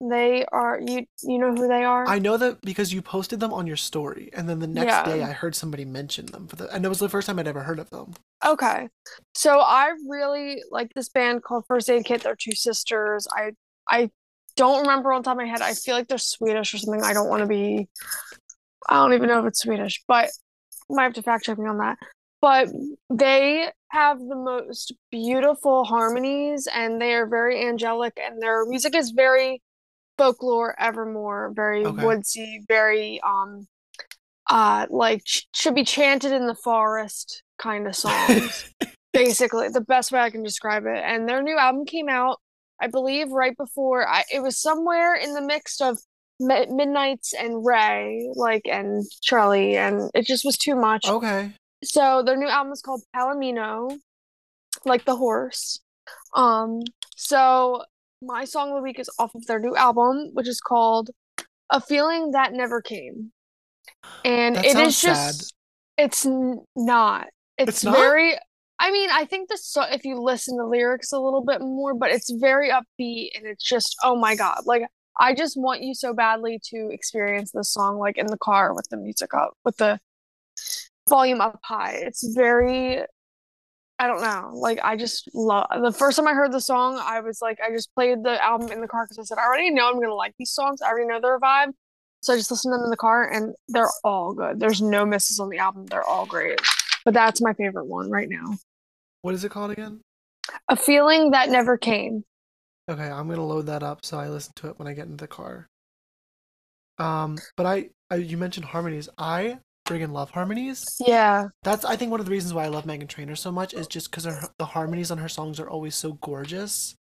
They 0.00 0.44
are 0.52 0.78
you 0.78 1.06
you 1.22 1.38
know 1.38 1.54
who 1.54 1.68
they 1.68 1.82
are? 1.84 2.06
I 2.06 2.18
know 2.18 2.36
that 2.36 2.60
because 2.60 2.92
you 2.92 3.00
posted 3.00 3.40
them 3.40 3.52
on 3.52 3.66
your 3.66 3.76
story, 3.76 4.30
and 4.34 4.46
then 4.48 4.58
the 4.58 4.66
next 4.66 4.92
Yeah. 4.92 5.04
day 5.04 5.22
I 5.22 5.32
heard 5.32 5.54
somebody 5.54 5.86
mention 5.86 6.26
them 6.26 6.46
for 6.48 6.56
the, 6.56 6.72
and 6.74 6.84
it 6.84 6.88
was 6.88 6.98
the 6.98 7.08
first 7.08 7.26
time 7.26 7.38
I'd 7.38 7.48
ever 7.48 7.62
heard 7.62 7.78
of 7.78 7.88
them. 7.88 8.12
Okay. 8.44 8.88
So 9.34 9.60
I 9.60 9.92
really 10.06 10.62
like 10.70 10.92
this 10.94 11.08
band 11.08 11.42
called 11.44 11.64
First 11.66 11.88
Aid 11.88 12.04
Kit. 12.04 12.22
They're 12.22 12.36
two 12.36 12.54
sisters. 12.54 13.26
I 13.34 13.52
I 13.88 14.10
don't 14.54 14.82
remember 14.82 15.12
on 15.14 15.22
top 15.22 15.32
of 15.32 15.38
my 15.38 15.46
head. 15.46 15.62
I 15.62 15.72
feel 15.72 15.94
like 15.94 16.08
they're 16.08 16.18
Swedish 16.18 16.74
or 16.74 16.78
something. 16.78 17.02
I 17.02 17.14
don't 17.14 17.28
want 17.28 17.40
to 17.40 17.46
be 17.46 17.88
I 18.88 18.94
don't 18.96 19.14
even 19.14 19.28
know 19.28 19.40
if 19.40 19.46
it's 19.46 19.60
Swedish, 19.62 20.02
but 20.06 20.28
might 20.90 21.04
have 21.04 21.14
to 21.14 21.22
fact 21.22 21.44
check 21.44 21.58
me 21.58 21.66
on 21.68 21.78
that. 21.78 21.96
But 22.42 22.68
they 23.10 23.68
have 23.92 24.18
the 24.18 24.36
most 24.36 24.92
beautiful 25.10 25.84
harmonies 25.84 26.68
and 26.72 27.00
they 27.00 27.14
are 27.14 27.26
very 27.26 27.66
angelic 27.66 28.18
and 28.22 28.42
their 28.42 28.66
music 28.66 28.94
is 28.94 29.10
very 29.10 29.62
folklore 30.18 30.74
evermore, 30.80 31.52
very 31.54 31.84
Okay. 31.84 32.04
woodsy, 32.04 32.64
very 32.68 33.20
um 33.22 33.66
uh 34.50 34.86
like 34.90 35.24
ch- 35.24 35.48
should 35.54 35.74
be 35.74 35.84
chanted 35.84 36.32
in 36.32 36.46
the 36.46 36.54
forest 36.54 37.42
kind 37.58 37.86
of 37.86 37.96
songs 37.96 38.64
basically 39.12 39.68
the 39.68 39.80
best 39.80 40.12
way 40.12 40.20
i 40.20 40.30
can 40.30 40.42
describe 40.42 40.84
it 40.86 41.02
and 41.04 41.28
their 41.28 41.42
new 41.42 41.56
album 41.58 41.84
came 41.84 42.08
out 42.08 42.38
i 42.80 42.86
believe 42.86 43.30
right 43.30 43.56
before 43.56 44.06
I, 44.08 44.24
it 44.32 44.40
was 44.40 44.60
somewhere 44.60 45.14
in 45.14 45.32
the 45.34 45.40
mix 45.40 45.80
of 45.80 45.98
Mi- 46.38 46.66
midnights 46.66 47.32
and 47.32 47.64
ray 47.64 48.28
like 48.34 48.62
and 48.70 49.04
charlie 49.22 49.76
and 49.76 50.10
it 50.14 50.26
just 50.26 50.44
was 50.44 50.58
too 50.58 50.76
much 50.76 51.08
okay. 51.08 51.50
so 51.82 52.22
their 52.22 52.36
new 52.36 52.48
album 52.48 52.72
is 52.72 52.82
called 52.82 53.02
palomino 53.16 53.90
like 54.84 55.06
the 55.06 55.16
horse 55.16 55.80
um 56.34 56.82
so 57.16 57.82
my 58.22 58.44
song 58.44 58.70
of 58.70 58.76
the 58.76 58.82
week 58.82 58.98
is 58.98 59.10
off 59.18 59.34
of 59.34 59.46
their 59.46 59.58
new 59.60 59.74
album 59.76 60.30
which 60.32 60.48
is 60.48 60.60
called 60.60 61.10
a 61.70 61.80
feeling 61.80 62.30
that 62.30 62.52
never 62.52 62.80
came. 62.80 63.32
And 64.24 64.56
That 64.56 64.64
it 64.64 64.76
is 64.76 65.00
just 65.00 65.54
it's 65.98 66.24
n- 66.26 66.64
not. 66.76 67.28
It's, 67.58 67.68
It's 67.68 67.84
not? 67.84 67.96
very 67.96 68.36
i 68.78 68.90
mean 68.90 69.08
i 69.10 69.24
think 69.24 69.48
the 69.48 69.56
so 69.56 69.82
if 69.82 70.04
you 70.04 70.20
listen 70.20 70.58
to 70.58 70.66
lyrics 70.66 71.10
a 71.12 71.18
little 71.18 71.42
bit 71.42 71.62
more 71.62 71.94
but 71.94 72.10
it's 72.10 72.30
very 72.30 72.68
upbeat 72.70 73.30
and 73.34 73.46
it's 73.46 73.64
just 73.64 73.96
oh 74.04 74.14
my 74.14 74.36
god 74.36 74.58
like 74.66 74.82
i 75.18 75.34
just 75.34 75.56
want 75.56 75.80
you 75.80 75.94
so 75.94 76.12
badly 76.12 76.60
to 76.62 76.90
experience 76.90 77.52
this 77.52 77.72
song 77.72 77.98
like 77.98 78.18
in 78.18 78.26
the 78.26 78.36
car 78.36 78.74
with 78.74 78.86
the 78.90 78.98
music 78.98 79.32
up 79.32 79.54
with 79.64 79.78
the 79.78 79.98
volume 81.08 81.40
up 81.40 81.58
high. 81.62 81.92
It's 82.02 82.34
very 82.34 83.02
I 83.98 84.06
don't 84.06 84.20
know. 84.20 84.50
Like 84.54 84.78
I 84.84 84.96
just 84.96 85.28
love 85.34 85.66
the 85.82 85.92
first 85.92 86.16
time 86.16 86.28
I 86.28 86.34
heard 86.34 86.52
the 86.52 86.60
song, 86.60 87.00
I 87.02 87.20
was 87.20 87.40
like, 87.40 87.58
I 87.66 87.70
just 87.70 87.94
played 87.94 88.22
the 88.22 88.44
album 88.44 88.70
in 88.70 88.80
the 88.80 88.88
car 88.88 89.04
because 89.04 89.18
I 89.18 89.22
said 89.22 89.38
I 89.38 89.46
already 89.46 89.70
know 89.70 89.88
I'm 89.88 90.00
gonna 90.00 90.14
like 90.14 90.34
these 90.38 90.50
songs. 90.50 90.82
I 90.82 90.88
already 90.88 91.06
know 91.06 91.20
their 91.20 91.40
vibe, 91.40 91.72
so 92.20 92.34
I 92.34 92.36
just 92.36 92.50
listened 92.50 92.72
to 92.72 92.76
them 92.76 92.84
in 92.84 92.90
the 92.90 92.96
car, 92.96 93.30
and 93.30 93.54
they're 93.68 93.90
all 94.04 94.34
good. 94.34 94.60
There's 94.60 94.82
no 94.82 95.06
misses 95.06 95.40
on 95.40 95.48
the 95.48 95.58
album. 95.58 95.86
They're 95.86 96.06
all 96.06 96.26
great. 96.26 96.60
But 97.04 97.14
that's 97.14 97.40
my 97.40 97.54
favorite 97.54 97.86
one 97.86 98.10
right 98.10 98.28
now. 98.28 98.56
What 99.22 99.34
is 99.34 99.44
it 99.44 99.50
called 99.50 99.70
again? 99.70 100.00
A 100.68 100.76
feeling 100.76 101.30
that 101.30 101.48
never 101.48 101.78
came. 101.78 102.24
Okay, 102.90 103.08
I'm 103.08 103.28
gonna 103.28 103.46
load 103.46 103.66
that 103.66 103.82
up 103.82 104.04
so 104.04 104.18
I 104.18 104.28
listen 104.28 104.52
to 104.56 104.68
it 104.68 104.78
when 104.78 104.86
I 104.86 104.92
get 104.92 105.06
into 105.06 105.22
the 105.22 105.28
car. 105.28 105.68
Um, 106.98 107.38
but 107.56 107.66
I, 107.66 107.90
I 108.10 108.16
you 108.16 108.36
mentioned 108.36 108.66
harmonies. 108.66 109.08
I 109.18 109.58
friggin' 109.86 110.12
love 110.12 110.30
harmonies. 110.30 110.84
Yeah. 111.04 111.48
That's 111.62 111.84
I 111.84 111.96
think 111.96 112.10
one 112.10 112.20
of 112.20 112.26
the 112.26 112.32
reasons 112.32 112.52
why 112.52 112.64
I 112.64 112.68
love 112.68 112.84
Meghan 112.84 113.08
Trainor 113.08 113.36
so 113.36 113.50
much 113.52 113.72
is 113.74 113.86
just 113.86 114.10
because 114.10 114.24
the 114.58 114.64
harmonies 114.66 115.10
on 115.10 115.18
her 115.18 115.28
songs 115.28 115.58
are 115.60 115.68
always 115.70 115.94
so 115.94 116.12
gorgeous, 116.14 116.94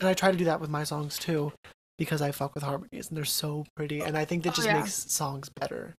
and 0.00 0.08
I 0.08 0.14
try 0.14 0.30
to 0.32 0.36
do 0.38 0.44
that 0.46 0.60
with 0.60 0.70
my 0.70 0.84
songs 0.84 1.18
too, 1.18 1.52
because 1.98 2.20
I 2.22 2.32
fuck 2.32 2.54
with 2.54 2.64
harmonies 2.64 3.08
and 3.08 3.16
they're 3.16 3.24
so 3.24 3.66
pretty, 3.76 4.00
and 4.00 4.16
I 4.16 4.24
think 4.24 4.42
that 4.44 4.50
Oh, 4.50 4.56
just 4.56 4.66
yeah. 4.66 4.78
makes 4.80 5.10
songs 5.12 5.48
better. 5.48 5.94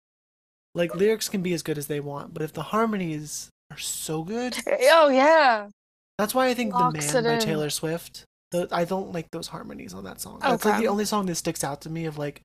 Like 0.76 0.94
lyrics 0.96 1.30
can 1.30 1.42
be 1.42 1.54
as 1.54 1.64
good 1.64 1.78
as 1.78 1.88
they 1.88 2.00
want, 2.00 2.34
but 2.34 2.44
if 2.44 2.54
the 2.54 2.64
harmonies 2.64 3.50
are 3.72 3.78
so 3.78 4.24
good, 4.24 4.56
Oh 4.68 5.10
yeah. 5.10 5.70
that's 6.18 6.36
why 6.36 6.48
I 6.48 6.54
think 6.54 6.74
"The 6.74 6.92
Man" 6.92 7.24
by 7.24 7.34
in. 7.34 7.40
Taylor 7.40 7.70
Swift. 7.70 8.26
The, 8.52 8.66
I 8.72 8.86
don't 8.86 9.12
like 9.12 9.30
those 9.32 9.48
harmonies 9.48 9.94
on 9.94 10.06
that 10.06 10.22
song. 10.22 10.40
That's 10.42 10.64
like 10.64 10.80
the 10.80 10.88
only 10.88 11.04
song 11.04 11.26
that 11.26 11.36
sticks 11.36 11.66
out 11.66 11.82
to 11.82 11.90
me 11.90 12.06
of 12.06 12.18
like, 12.18 12.42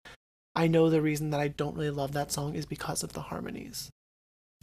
I 0.55 0.67
know 0.67 0.91
the 0.91 1.03
reason 1.03 1.31
that 1.31 1.41
I 1.41 1.49
don't 1.49 1.77
really 1.77 1.91
love 1.91 2.13
that 2.13 2.33
song 2.33 2.55
is 2.55 2.67
because 2.67 3.03
of 3.03 3.13
the 3.13 3.23
harmonies. 3.23 3.91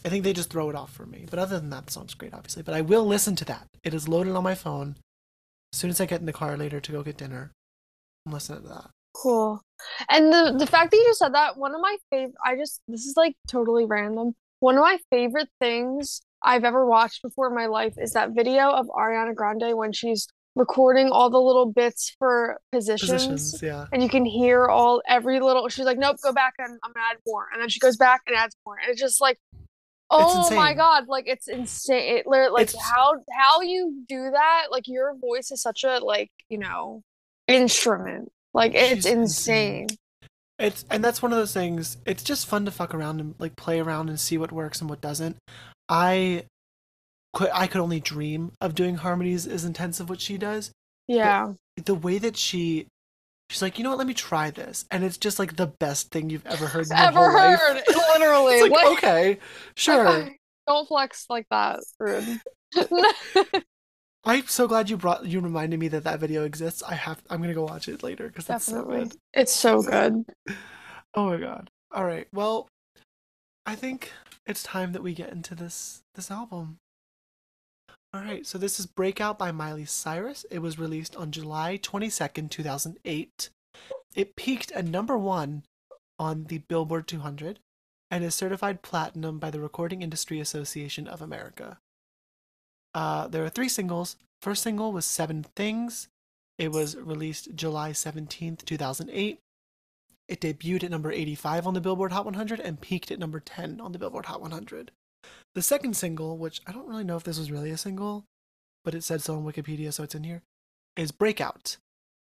I 0.06 0.10
think 0.10 0.24
they 0.24 0.34
just 0.34 0.50
throw 0.50 0.70
it 0.70 0.76
off 0.76 0.94
for 0.94 1.06
me. 1.06 1.26
But 1.30 1.40
other 1.40 1.60
than 1.60 1.72
that, 1.72 1.88
the 1.88 1.92
song's 1.92 2.14
great, 2.14 2.34
obviously. 2.34 2.64
But 2.64 2.76
I 2.76 2.82
will 2.82 3.06
listen 3.06 3.36
to 3.38 3.46
that. 3.46 3.68
It 3.84 3.94
is 3.94 4.08
loaded 4.08 4.36
on 4.36 4.44
my 4.44 4.56
phone. 4.56 4.96
As 5.74 5.80
soon 5.80 5.90
as 5.90 6.00
I 6.00 6.06
get 6.06 6.20
in 6.20 6.26
the 6.26 6.34
car 6.34 6.56
later 6.58 6.80
to 6.80 6.92
go 6.92 7.04
get 7.04 7.18
dinner, 7.18 7.52
I'm 8.26 8.34
listening 8.34 8.64
to 8.64 8.70
that. 8.70 8.90
Cool. 9.14 9.62
And 10.10 10.32
the 10.32 10.56
the 10.58 10.68
fact 10.68 10.92
that 10.92 10.98
you 10.98 11.06
just 11.06 11.20
said 11.20 11.34
that, 11.34 11.58
one 11.58 11.76
of 11.76 11.82
my 11.82 11.98
favorite, 12.10 12.36
I 12.46 12.56
just 12.56 12.82
this 12.88 13.06
is 13.06 13.16
like 13.18 13.36
totally 13.48 13.86
random. 13.86 14.36
One 14.60 14.78
of 14.78 14.82
my 14.82 14.98
favorite 15.10 15.50
things 15.60 16.22
I've 16.44 16.64
ever 16.64 16.86
watched 16.86 17.22
before 17.22 17.48
in 17.48 17.56
my 17.56 17.66
life 17.66 17.96
is 17.98 18.14
that 18.14 18.32
video 18.32 18.70
of 18.70 18.88
Ariana 18.88 19.36
Grande 19.36 19.76
when 19.76 19.92
she's 19.92 20.28
recording 20.60 21.10
all 21.10 21.30
the 21.30 21.40
little 21.42 21.66
bits 21.66 22.16
for 22.20 22.60
positions. 22.72 23.12
Positions, 23.24 23.64
yeah. 23.64 23.86
And 23.92 24.04
you 24.04 24.10
can 24.10 24.26
hear 24.26 24.68
all 24.68 25.02
every 25.08 25.40
little. 25.40 25.68
She's 25.70 25.86
like, 25.86 25.98
"Nope, 25.98 26.18
go 26.22 26.32
back 26.32 26.54
and 26.60 26.78
I'm 26.84 26.92
gonna 26.94 27.06
add 27.12 27.18
more." 27.26 27.48
And 27.52 27.62
then 27.62 27.70
she 27.70 27.80
goes 27.80 27.98
back 27.98 28.22
and 28.28 28.36
adds 28.36 28.56
more, 28.66 28.76
and 28.78 28.92
it's 28.92 29.02
just 29.02 29.22
like, 29.22 29.40
oh 30.12 30.54
my 30.56 30.74
god, 30.74 31.08
like 31.08 31.28
it's 31.28 31.48
insane. 31.48 32.18
It, 32.18 32.28
like 32.28 32.64
It's- 32.64 32.76
how 32.84 33.16
how 33.32 33.62
you 33.62 34.04
do 34.08 34.32
that? 34.32 34.66
Like 34.72 34.88
your 34.88 35.16
voice 35.16 35.52
is 35.52 35.62
such 35.62 35.84
a 35.84 36.00
like 36.00 36.30
you 36.50 36.58
know 36.58 37.02
instrument. 37.48 38.32
Like 38.54 38.74
it's 38.76 39.06
insane. 39.06 39.84
insane. 39.84 39.88
It's 40.58 40.84
and 40.90 41.04
that's 41.04 41.22
one 41.22 41.32
of 41.32 41.38
those 41.38 41.54
things. 41.54 41.98
It's 42.06 42.24
just 42.24 42.48
fun 42.48 42.66
to 42.66 42.72
fuck 42.72 42.94
around 42.94 43.22
and 43.22 43.36
like 43.40 43.56
play 43.56 43.80
around 43.80 44.10
and 44.10 44.20
see 44.20 44.38
what 44.38 44.52
works 44.52 44.82
and 44.82 44.90
what 44.90 45.02
doesn't. 45.02 45.38
I 45.88 46.44
could 47.34 47.50
I 47.54 47.68
could 47.68 47.82
only 47.82 48.00
dream 48.00 48.52
of 48.62 48.76
doing 48.76 48.96
harmonies 48.96 49.46
as 49.48 49.66
intense 49.66 50.00
of 50.00 50.10
what 50.10 50.22
she 50.22 50.38
does. 50.38 50.72
Yeah. 51.08 51.54
The 51.84 51.96
way 51.96 52.18
that 52.20 52.36
she 52.38 52.88
she's 53.50 53.62
like, 53.62 53.78
you 53.78 53.84
know 53.84 53.90
what, 53.92 53.98
let 54.00 54.08
me 54.08 54.14
try 54.14 54.52
this. 54.52 54.86
And 54.92 55.04
it's 55.04 55.18
just 55.18 55.40
like 55.40 55.56
the 55.56 55.68
best 55.68 56.12
thing 56.12 56.30
you've 56.30 56.46
ever 56.46 56.68
heard 56.68 56.86
in 56.90 56.98
your 56.98 57.06
Ever 57.08 57.30
whole 57.32 57.34
life. 57.34 57.60
heard? 57.60 57.82
Literally. 57.88 58.54
It's 58.56 58.62
like, 58.64 58.72
What- 58.72 58.98
okay, 58.98 59.38
sure. 59.76 60.30
Don't 60.68 60.88
flex 60.88 61.26
like 61.30 61.48
that, 61.50 61.80
rude. 62.00 62.42
I'm 64.26 64.46
so 64.48 64.68
glad 64.68 64.90
you 64.90 64.98
brought 64.98 65.26
you 65.26 65.40
reminded 65.40 65.80
me 65.80 65.88
that 65.90 66.04
that 66.04 66.20
video 66.20 66.44
exists. 66.46 66.84
I 66.84 66.94
have 66.96 67.22
I'm 67.30 67.42
gonna 67.42 67.54
go 67.54 67.64
watch 67.64 67.88
it 67.88 68.04
later 68.04 68.28
because 68.28 68.46
that's 68.46 68.66
so 68.66 68.84
good. 68.84 69.14
It's 69.34 69.54
so 69.54 69.82
good. 69.82 70.24
Oh 71.16 71.26
my 71.26 71.38
god. 71.38 71.72
All 71.92 72.06
right. 72.06 72.28
Well, 72.32 72.68
I 73.66 73.74
think 73.74 74.12
it's 74.46 74.62
time 74.62 74.92
that 74.94 75.02
we 75.02 75.16
get 75.16 75.32
into 75.32 75.56
this 75.56 76.02
this 76.14 76.30
album. 76.30 76.78
All 78.12 78.22
right. 78.22 78.46
So 78.46 78.58
this 78.58 78.80
is 78.80 78.88
Breakout 78.88 79.38
by 79.38 79.52
Miley 79.52 79.86
Cyrus. 79.86 80.46
It 80.50 80.60
was 80.60 80.80
released 80.80 81.16
on 81.16 81.32
July 81.32 81.78
22nd, 81.78 82.50
2008. 82.50 83.50
It 84.16 84.36
peaked 84.36 84.72
at 84.72 84.86
number 84.86 85.16
1 85.16 85.64
on 86.18 86.46
the 86.46 86.58
Billboard 86.58 87.08
200 87.08 87.60
and 88.10 88.24
is 88.24 88.34
certified 88.34 88.82
platinum 88.82 89.38
by 89.38 89.52
the 89.52 89.60
Recording 89.60 90.02
Industry 90.02 90.40
Association 90.40 91.08
of 91.08 91.22
America. 91.22 91.78
Uh, 92.96 93.28
there 93.28 93.44
are 93.44 93.50
three 93.50 93.70
singles. 93.70 94.16
First 94.42 94.64
single 94.64 94.92
was 94.92 95.06
Seven 95.06 95.46
Things. 95.56 96.08
It 96.58 96.72
was 96.72 96.98
released 96.98 97.54
July 97.54 97.92
17th, 97.92 98.66
2008. 98.66 99.40
It 100.28 100.42
debuted 100.42 100.84
at 100.84 100.92
number 100.92 101.12
85 101.12 101.68
on 101.68 101.74
the 101.76 101.82
Billboard 101.82 102.12
Hot 102.12 102.26
100 102.26 102.60
and 102.60 102.82
peaked 102.82 103.12
at 103.12 103.20
number 103.20 103.40
10 103.40 103.80
on 103.80 103.92
the 103.92 104.00
Billboard 104.00 104.26
Hot 104.26 104.42
100. 104.42 104.92
The 105.56 105.62
second 105.62 105.96
single, 105.96 106.38
which 106.38 106.62
I 106.68 106.72
don't 106.72 106.88
really 106.88 107.04
know 107.04 107.18
if 107.18 107.24
this 107.24 107.40
was 107.40 107.52
really 107.52 107.72
a 107.72 107.78
single, 107.78 108.26
but 108.84 108.96
it 108.96 109.04
said 109.04 109.22
so 109.22 109.36
on 109.36 109.46
Wikipedia, 109.46 109.92
so 109.92 110.04
it's 110.04 110.16
in 110.16 110.24
here, 110.24 110.44
is 110.96 111.12
Breakout. 111.12 111.78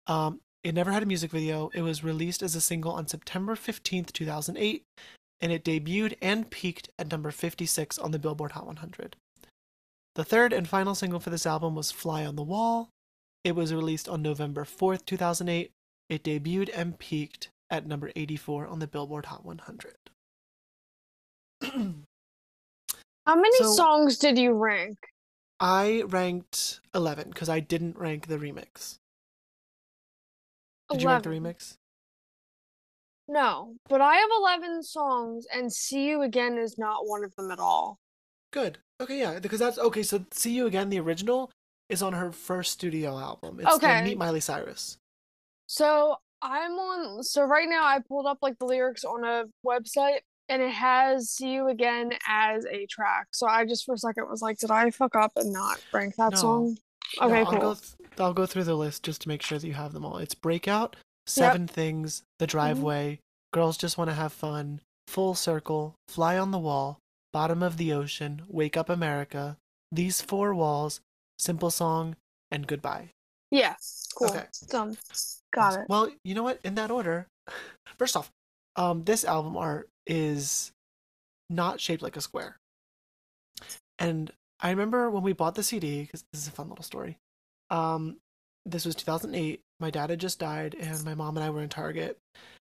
Um, 0.07 0.41
it 0.63 0.75
never 0.75 0.93
had 0.93 1.03
a 1.03 1.07
music 1.07 1.31
video. 1.31 1.71
It 1.75 1.83
was 1.83 2.05
released 2.05 2.43
as 2.43 2.55
a 2.55 2.61
single 2.61 2.93
on 2.93 3.07
September 3.07 3.55
15th, 3.55 4.13
2008, 4.13 4.83
and 5.41 5.53
it 5.53 5.65
debuted 5.65 6.15
and 6.23 6.51
peaked 6.51 6.89
at 6.99 7.11
number 7.11 7.31
56 7.31 7.99
on 7.99 8.11
the 8.11 8.19
Billboard 8.19 8.53
Hot 8.53 8.67
100. 8.67 9.17
The 10.15 10.25
third 10.25 10.53
and 10.53 10.67
final 10.67 10.95
single 10.95 11.21
for 11.21 11.31
this 11.31 11.47
album 11.47 11.75
was 11.75 11.91
Fly 11.91 12.25
on 12.25 12.37
the 12.37 12.43
Wall. 12.43 12.89
It 13.45 13.55
was 13.55 13.75
released 13.75 14.09
on 14.09 14.23
November 14.23 14.65
4th, 14.65 15.05
2008. 15.05 15.71
It 16.09 16.25
debuted 16.25 16.71
and 16.75 16.99
peaked 16.99 17.51
at 17.71 17.87
number 17.87 18.11
84 18.17 18.67
on 18.67 18.79
the 18.79 18.87
Billboard 18.87 19.27
Hot 19.27 19.45
100. 19.45 19.95
How 23.27 23.35
many 23.35 23.57
So- 23.59 23.73
songs 23.73 24.19
did 24.19 24.39
you 24.39 24.53
rank? 24.53 24.97
I 25.59 26.03
ranked 26.07 26.81
11 26.95 27.31
because 27.31 27.49
I 27.49 27.61
didn't 27.61 27.97
rank 27.99 28.27
the 28.27 28.37
remix. 28.39 28.99
Did 30.91 31.03
you 31.03 31.09
rank 31.09 31.25
the 31.25 31.31
remix? 31.31 31.77
No, 33.29 33.75
but 33.89 34.01
I 34.01 34.17
have 34.17 34.31
11 34.31 34.83
songs, 34.85 35.47
and 35.53 35.73
See 35.73 36.07
You 36.07 36.23
Again 36.23 36.59
is 36.59 36.79
not 36.79 37.07
one 37.07 37.25
of 37.25 37.35
them 37.35 37.51
at 37.51 37.59
all. 37.59 37.99
Good. 38.53 38.79
Okay, 39.01 39.19
yeah, 39.19 39.41
because 39.41 39.59
that's 39.59 39.79
okay. 39.79 40.05
So, 40.05 40.25
See 40.31 40.53
You 40.53 40.67
Again, 40.67 40.91
the 40.91 41.01
original, 41.01 41.51
is 41.89 42.03
on 42.03 42.13
her 42.13 42.31
first 42.31 42.73
studio 42.73 43.19
album. 43.19 43.59
It's 43.61 43.69
Okay. 43.77 44.03
Meet 44.05 44.19
Miley 44.19 44.41
Cyrus. 44.41 44.99
So 45.67 46.17
I'm 46.43 46.73
on. 46.73 47.23
So 47.25 47.43
right 47.43 47.69
now, 47.69 47.85
I 47.85 47.99
pulled 47.99 48.27
up 48.27 48.39
like 48.43 48.59
the 48.59 48.65
lyrics 48.67 49.05
on 49.05 49.25
a 49.25 49.45
website, 49.67 50.21
and 50.49 50.63
it 50.63 50.73
has 50.73 51.31
"See 51.31 51.53
You 51.53 51.69
Again" 51.69 52.13
as 52.29 52.65
a 52.67 52.87
track. 52.87 53.29
So 53.33 53.47
I 53.47 53.65
just 53.65 53.85
for 53.85 53.95
a 53.95 53.99
second 53.99 54.29
was 54.29 54.43
like, 54.43 54.59
did 54.59 54.71
I 54.71 54.91
fuck 54.91 55.15
up 55.17 55.33
and 55.37 55.53
not 55.53 55.79
rank 55.93 56.17
that 56.17 56.33
No. 56.33 56.37
song? 56.39 56.79
No, 57.21 57.27
Okay, 57.29 57.39
I'll 57.41 57.47
cool. 57.47 57.59
go, 57.61 57.75
th- 57.75 57.95
I'll 58.19 58.35
go 58.35 58.47
through 58.47 58.65
the 58.65 58.75
list 58.75 59.03
just 59.05 59.23
to 59.23 59.29
make 59.29 59.43
sure 59.43 59.59
that 59.59 59.67
you 59.67 59.75
have 59.75 59.93
them 59.93 60.05
all. 60.05 60.19
It's 60.19 60.35
Breakout, 60.35 60.97
Seven 61.27 61.67
Things, 61.69 62.17
Mm-hmm. 62.21 62.25
The 62.41 62.47
Driveway, 62.49 63.19
Girls 63.53 63.77
Just 63.77 63.97
Want 63.97 64.11
to 64.11 64.15
Have 64.15 64.33
Fun, 64.33 64.81
Full 65.07 65.35
Circle, 65.35 65.95
Fly 66.09 66.37
on 66.37 66.51
the 66.51 66.59
Wall, 66.59 66.99
Bottom 67.33 67.63
of 67.63 67.77
the 67.77 67.93
Ocean, 67.93 68.43
Wake 68.49 68.77
Up 68.77 68.89
America, 68.89 69.57
These 69.93 70.21
Four 70.21 70.53
Walls, 70.55 71.01
Simple 71.39 71.71
Song, 71.71 72.17
and 72.51 72.67
Goodbye. 72.67 73.11
Yeah, 73.53 73.77
cool. 74.17 74.31
Okay. 74.31 74.45
Done. 74.69 74.97
Got 75.55 75.81
it. 75.81 75.87
Well, 75.89 76.11
you 76.25 76.35
know 76.35 76.43
what? 76.43 76.59
In 76.65 76.75
that 76.75 76.91
order, 76.91 77.29
first 77.99 78.17
off, 78.17 78.31
um, 78.75 79.05
this 79.05 79.25
album 79.25 79.57
art 79.57 79.89
is 80.07 80.73
not 81.51 81.81
shaped 81.81 82.03
like 82.03 82.17
a 82.17 82.21
square. 82.21 82.57
And 83.99 84.31
I 84.61 84.71
remember 84.71 85.11
when 85.11 85.23
we 85.23 85.33
bought 85.33 85.55
the 85.55 85.63
CD, 85.63 86.03
because 86.03 86.25
this 86.33 86.43
is 86.43 86.49
a 86.49 86.53
fun 86.53 86.69
little 86.69 86.85
story. 86.85 87.19
Um, 87.71 88.17
this 88.65 88.85
was 88.85 88.95
2008. 88.95 89.61
My 89.81 89.91
dad 89.91 90.11
had 90.11 90.21
just 90.21 90.39
died, 90.39 90.75
and 90.79 91.05
my 91.05 91.15
mom 91.15 91.37
and 91.37 91.45
I 91.45 91.51
were 91.51 91.63
in 91.63 91.69
Target, 91.69 92.19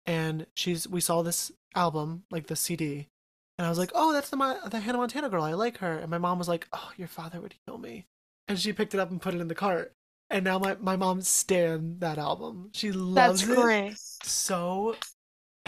and 0.07 0.47
she's 0.55 0.89
we 0.89 1.01
saw 1.01 1.23
this 1.23 1.53
album, 1.75 2.25
like 2.31 2.47
the 2.47 2.57
CD, 2.57 3.09
and 3.57 3.67
I 3.67 3.69
was 3.69 3.79
like, 3.79 3.91
"Oh, 3.95 4.13
that's 4.13 4.31
the 4.31 4.61
the 4.71 4.81
Hannah 4.81 4.99
Montana 4.99 5.29
girl. 5.29 5.45
I 5.45 5.53
like 5.53 5.79
her." 5.79 5.99
And 5.99 6.11
my 6.11 6.19
mom 6.19 6.39
was 6.39 6.49
like, 6.49 6.67
"Oh, 6.73 6.93
your 6.97 7.09
father 7.09 7.41
would 7.41 7.55
kill 7.67 7.79
me," 7.79 8.07
and 8.49 8.59
she 8.59 8.73
picked 8.73 8.95
it 8.95 9.01
up 9.01 9.11
and 9.11 9.21
put 9.21 9.35
it 9.35 9.41
in 9.41 9.49
the 9.49 9.55
cart. 9.55 9.93
And 10.31 10.45
now 10.45 10.59
my 10.59 10.77
my 10.81 10.97
mom 10.97 11.23
stan 11.23 11.99
that 12.01 12.19
album. 12.19 12.71
She 12.75 12.93
loves 12.93 13.47
That's 13.47 13.49
it 13.49 13.97
so 14.23 14.97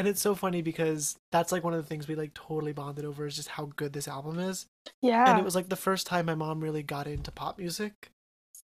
and 0.01 0.09
it's 0.09 0.21
so 0.21 0.35
funny 0.35 0.63
because 0.63 1.17
that's 1.31 1.53
like 1.53 1.63
one 1.63 1.75
of 1.75 1.81
the 1.83 1.87
things 1.89 2.09
we 2.09 2.15
like 2.17 2.35
totally 2.35 2.73
bonded 2.73 3.05
over 3.05 3.27
is 3.27 3.37
just 3.37 3.49
how 3.49 3.67
good 3.77 3.93
this 3.93 4.09
album 4.09 4.39
is 4.39 4.67
Yeah. 5.03 5.31
and 5.31 5.39
it 5.39 5.45
was 5.45 5.55
like 5.55 5.69
the 5.69 5.77
first 5.77 6.07
time 6.07 6.27
my 6.27 6.35
mom 6.35 6.61
really 6.61 6.83
got 6.83 7.07
into 7.07 7.31
pop 7.31 7.59
music 7.59 8.11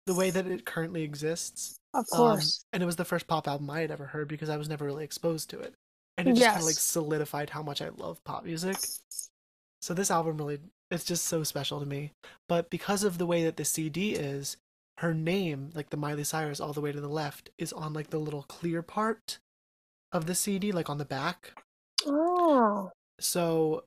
the 0.07 0.15
way 0.15 0.31
that 0.31 0.47
it 0.47 0.65
currently 0.67 1.03
exists 1.03 1.77
of 1.95 2.07
Um, 2.13 2.19
course. 2.19 2.65
and 2.73 2.83
it 2.83 2.87
was 2.87 2.97
the 2.97 3.05
first 3.05 3.27
pop 3.27 3.47
album 3.47 3.71
i 3.71 3.81
had 3.81 3.91
ever 3.91 4.07
heard 4.07 4.29
because 4.29 4.49
i 4.49 4.57
was 4.57 4.69
never 4.69 4.85
really 4.85 5.05
exposed 5.05 5.51
to 5.51 5.61
it 5.61 5.75
and 6.17 6.27
it 6.29 6.35
just 6.35 6.47
kind 6.47 6.61
of 6.61 6.65
like 6.67 6.75
solidified 6.75 7.51
how 7.51 7.63
much 7.63 7.81
i 7.83 7.91
love 7.91 8.23
pop 8.25 8.45
music 8.45 8.79
so 9.83 9.95
this 9.95 10.11
album 10.11 10.39
really 10.39 10.59
It's 10.91 11.05
just 11.05 11.25
so 11.27 11.43
special 11.43 11.81
to 11.81 11.87
me. 11.87 12.13
But 12.49 12.71
because 12.71 13.03
of 13.05 13.19
the 13.19 13.27
way 13.27 13.43
that 13.45 13.57
the 13.57 13.65
CD 13.65 14.15
is, 14.15 14.57
her 14.99 15.13
name, 15.13 15.71
like 15.75 15.91
the 15.91 15.97
Miley 15.97 16.23
Cyrus 16.25 16.61
all 16.61 16.73
the 16.73 16.81
way 16.81 16.93
to 16.93 17.01
the 17.01 17.09
left, 17.09 17.51
is 17.59 17.73
on 17.73 17.93
like 17.93 18.11
the 18.11 18.19
little 18.21 18.45
clear 18.45 18.83
part 18.83 19.39
of 20.13 20.27
the 20.27 20.35
CD, 20.35 20.73
like 20.73 20.91
on 20.91 20.99
the 20.99 21.05
back. 21.05 21.53
Oh. 22.07 22.91
So 23.21 23.85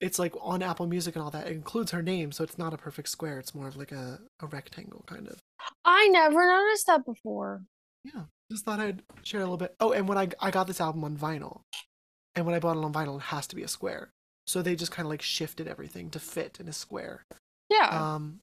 it's 0.00 0.18
like 0.18 0.34
on 0.40 0.62
Apple 0.62 0.86
Music 0.86 1.14
and 1.14 1.22
all 1.22 1.30
that. 1.30 1.46
It 1.46 1.52
includes 1.52 1.92
her 1.92 2.02
name, 2.02 2.32
so 2.32 2.44
it's 2.44 2.58
not 2.58 2.74
a 2.74 2.78
perfect 2.78 3.08
square. 3.08 3.38
It's 3.38 3.54
more 3.54 3.68
of 3.68 3.76
like 3.76 3.92
a, 3.92 4.20
a 4.40 4.46
rectangle 4.46 5.04
kind 5.06 5.28
of. 5.28 5.40
I 5.84 6.08
never 6.08 6.46
noticed 6.46 6.86
that 6.86 7.04
before. 7.06 7.62
Yeah. 8.04 8.24
Just 8.50 8.64
thought 8.64 8.80
I'd 8.80 9.02
share 9.22 9.40
a 9.40 9.44
little 9.44 9.56
bit. 9.56 9.74
Oh, 9.80 9.92
and 9.92 10.06
when 10.06 10.18
I 10.18 10.28
I 10.40 10.50
got 10.50 10.66
this 10.66 10.80
album 10.80 11.04
on 11.04 11.16
vinyl. 11.16 11.62
And 12.36 12.44
when 12.44 12.54
I 12.54 12.58
bought 12.58 12.76
it 12.76 12.84
on 12.84 12.92
vinyl, 12.92 13.16
it 13.16 13.22
has 13.22 13.46
to 13.48 13.56
be 13.56 13.62
a 13.62 13.68
square. 13.68 14.10
So 14.46 14.60
they 14.60 14.76
just 14.76 14.92
kind 14.92 15.06
of 15.06 15.10
like 15.10 15.22
shifted 15.22 15.68
everything 15.68 16.10
to 16.10 16.18
fit 16.18 16.58
in 16.60 16.68
a 16.68 16.72
square. 16.72 17.24
Yeah. 17.70 17.88
Um 17.88 18.40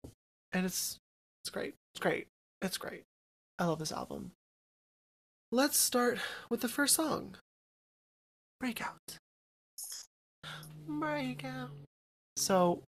and 0.51 0.65
it's 0.65 0.97
it's 1.43 1.51
great. 1.51 1.75
It's 1.93 2.01
great. 2.01 2.27
It's 2.61 2.77
great. 2.77 3.03
I 3.59 3.65
love 3.65 3.79
this 3.79 3.91
album. 3.91 4.31
Let's 5.51 5.77
start 5.77 6.17
with 6.49 6.61
the 6.61 6.67
first 6.69 6.95
song. 6.95 7.35
Breakout. 8.59 9.17
Breakout. 10.87 11.69
So 12.37 12.81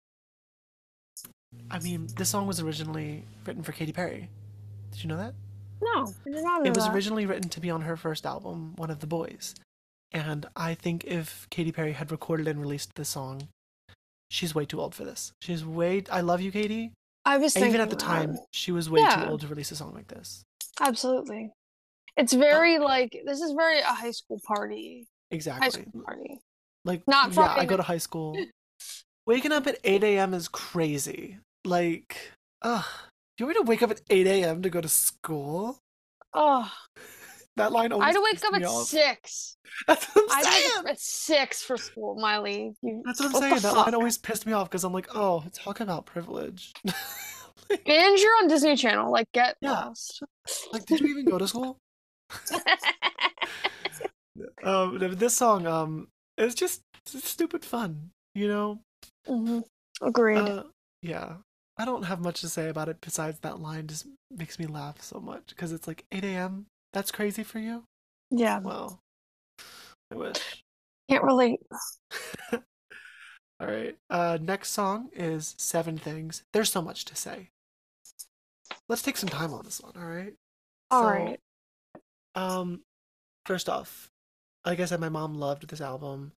I 1.69 1.79
mean, 1.79 2.07
this 2.15 2.29
song 2.29 2.47
was 2.47 2.59
originally 2.59 3.25
written 3.45 3.63
for 3.63 3.71
Katy 3.73 3.91
Perry. 3.91 4.29
Did 4.91 5.03
you 5.03 5.09
know 5.09 5.17
that? 5.17 5.33
no, 5.81 6.07
I 6.25 6.29
did 6.29 6.43
not 6.43 6.61
know 6.63 6.69
It 6.71 6.75
was 6.75 6.85
that. 6.85 6.95
originally 6.95 7.25
written 7.25 7.49
to 7.49 7.59
be 7.59 7.69
on 7.69 7.81
her 7.81 7.97
first 7.97 8.25
album, 8.25 8.73
One 8.77 8.89
of 8.89 8.99
the 9.01 9.07
Boys. 9.07 9.53
And 10.13 10.45
I 10.55 10.75
think 10.75 11.03
if 11.03 11.47
Katy 11.49 11.71
Perry 11.73 11.91
had 11.91 12.09
recorded 12.11 12.47
and 12.47 12.61
released 12.61 12.95
this 12.95 13.09
song, 13.09 13.49
she's 14.29 14.55
way 14.55 14.65
too 14.65 14.79
old 14.79 14.95
for 14.95 15.03
this. 15.03 15.33
She's 15.41 15.65
way. 15.65 16.03
I 16.09 16.21
love 16.21 16.39
you, 16.39 16.51
Katy. 16.51 16.91
I 17.25 17.37
was 17.37 17.53
thinking 17.53 17.71
even 17.71 17.81
at 17.81 17.89
the 17.89 17.95
that. 17.97 18.01
time, 18.05 18.37
she 18.51 18.71
was 18.71 18.89
way 18.89 19.01
Yeah. 19.01 19.23
too 19.25 19.29
old 19.31 19.41
to 19.41 19.47
release 19.47 19.71
a 19.71 19.75
song 19.75 19.93
like 19.93 20.07
this. 20.07 20.43
Absolutely. 20.79 21.51
It's 22.17 22.33
very 22.33 22.79
like 22.79 23.17
this 23.25 23.41
is 23.41 23.51
very 23.53 23.79
a 23.79 23.85
high 23.85 24.11
school 24.11 24.39
party. 24.45 25.07
Exactly. 25.31 25.65
High 25.65 25.69
school 25.69 26.03
party. 26.03 26.39
Like, 26.85 27.01
Not 27.07 27.33
yeah, 27.33 27.55
I 27.57 27.65
go 27.65 27.77
to 27.77 27.83
high 27.83 27.97
school. 27.97 28.37
Waking 29.25 29.53
up 29.53 29.65
at 29.67 29.77
8 29.85 30.03
a.m. 30.03 30.33
is 30.33 30.47
crazy. 30.49 31.37
Like, 31.65 32.17
ugh. 32.61 32.83
You 33.39 33.45
want 33.45 33.57
me 33.57 33.63
to 33.63 33.69
wake 33.69 33.81
up 33.81 33.89
at 33.91 34.01
8 34.09 34.27
a.m. 34.27 34.61
to 34.63 34.69
go 34.69 34.81
to 34.81 34.89
school? 34.89 35.79
Oh, 36.33 36.69
That 37.55 37.71
line 37.71 37.91
always 37.91 38.03
I 38.03 38.07
had 38.07 38.13
to 38.15 38.21
wake 38.23 38.43
up 38.43 38.53
at 38.55 38.63
off. 38.65 38.87
six. 38.87 39.57
That's 39.87 40.05
what 40.15 40.25
I 40.31 40.37
I'm 40.37 40.43
saying. 40.43 40.63
wake 40.75 40.77
up 40.79 40.85
at 40.89 40.99
six 40.99 41.61
for 41.61 41.77
school, 41.77 42.15
Miley. 42.19 42.73
You, 42.81 43.03
That's 43.05 43.19
what 43.19 43.27
I'm 43.27 43.33
what 43.33 43.39
saying. 43.41 43.53
That 43.55 43.61
fuck? 43.61 43.85
line 43.85 43.93
always 43.95 44.17
pissed 44.17 44.45
me 44.47 44.53
off 44.53 44.69
because 44.69 44.83
I'm 44.83 44.91
like, 44.91 45.07
oh, 45.15 45.43
talk 45.53 45.79
about 45.79 46.05
privilege. 46.07 46.73
And 47.69 48.19
you're 48.19 48.35
on 48.41 48.47
Disney 48.47 48.75
Channel. 48.75 49.11
Like, 49.11 49.31
get 49.33 49.55
Yeah. 49.61 49.71
lost. 49.85 50.21
like, 50.73 50.85
did 50.85 50.99
you 50.99 51.07
even 51.07 51.25
go 51.25 51.37
to 51.37 51.47
school? 51.47 51.77
Um, 54.63 54.97
this 55.15 55.35
song, 55.35 55.67
um, 55.67 56.07
it's 56.37 56.55
just 56.55 56.81
stupid 57.05 57.63
fun, 57.63 58.11
you 58.33 58.47
know. 58.47 58.79
hmm 59.27 59.59
Agreed. 60.01 60.47
Uh, 60.47 60.63
yeah, 61.01 61.37
I 61.77 61.85
don't 61.85 62.03
have 62.03 62.19
much 62.21 62.41
to 62.41 62.49
say 62.49 62.69
about 62.69 62.89
it 62.89 62.97
besides 63.01 63.39
that 63.39 63.59
line 63.59 63.87
just 63.87 64.07
makes 64.31 64.57
me 64.59 64.65
laugh 64.65 65.01
so 65.01 65.19
much 65.19 65.47
because 65.47 65.71
it's 65.71 65.87
like 65.87 66.05
8 66.11 66.23
a.m. 66.23 66.65
That's 66.93 67.11
crazy 67.11 67.43
for 67.43 67.59
you. 67.59 67.83
yeah, 68.31 68.61
Well, 68.63 68.99
I 70.11 70.15
wish. 70.15 70.63
can't 71.09 71.23
relate. 71.23 71.59
All 73.59 73.67
right. 73.67 73.97
Uh, 74.09 74.37
next 74.41 74.69
song 74.71 75.09
is 75.13 75.55
Seven 75.57 75.97
Things. 75.97 76.43
There's 76.53 76.71
so 76.71 76.81
much 76.81 77.05
to 77.05 77.15
say. 77.15 77.49
Let's 78.87 79.01
take 79.01 79.17
some 79.17 79.29
time 79.29 79.53
on 79.53 79.65
this 79.65 79.81
one. 79.81 79.93
All 79.97 80.05
right. 80.07 80.33
All 80.91 81.03
So, 81.03 81.05
right. 81.05 81.39
Um, 82.35 82.81
first 83.45 83.69
off, 83.69 84.09
like 84.65 84.79
I 84.79 84.85
said, 84.85 84.99
my 84.99 85.09
mom 85.09 85.35
loved 85.35 85.67
this 85.67 85.81
album. 85.81 86.33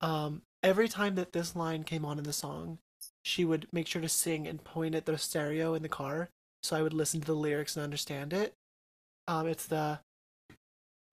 Um, 0.00 0.42
every 0.62 0.88
time 0.88 1.14
that 1.14 1.32
this 1.32 1.56
line 1.56 1.82
came 1.84 2.04
on 2.04 2.18
in 2.18 2.24
the 2.24 2.32
song, 2.32 2.78
she 3.22 3.44
would 3.44 3.66
make 3.72 3.86
sure 3.86 4.02
to 4.02 4.08
sing 4.08 4.46
and 4.46 4.62
point 4.62 4.94
at 4.94 5.06
the 5.06 5.16
stereo 5.18 5.74
in 5.74 5.82
the 5.82 5.88
car, 5.88 6.28
so 6.62 6.76
I 6.76 6.82
would 6.82 6.92
listen 6.92 7.20
to 7.20 7.26
the 7.26 7.34
lyrics 7.34 7.76
and 7.76 7.84
understand 7.84 8.32
it. 8.32 8.54
Um, 9.26 9.46
it's 9.46 9.66
the 9.66 10.00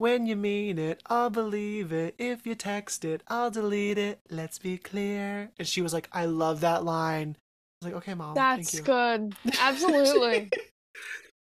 when 0.01 0.25
you 0.25 0.35
mean 0.35 0.79
it, 0.79 0.99
I'll 1.05 1.29
believe 1.29 1.93
it. 1.93 2.15
If 2.17 2.47
you 2.47 2.55
text 2.55 3.05
it, 3.05 3.21
I'll 3.27 3.51
delete 3.51 3.99
it. 3.99 4.19
Let's 4.31 4.57
be 4.57 4.79
clear. 4.79 5.51
And 5.59 5.67
she 5.67 5.83
was 5.83 5.93
like, 5.93 6.09
I 6.11 6.25
love 6.25 6.61
that 6.61 6.83
line. 6.83 7.37
I 7.37 7.85
was 7.85 7.93
like, 7.93 8.01
okay, 8.01 8.13
mom. 8.15 8.33
That's 8.33 8.71
thank 8.71 8.73
you. 8.73 8.81
good. 8.81 9.35
Absolutely. 9.59 10.49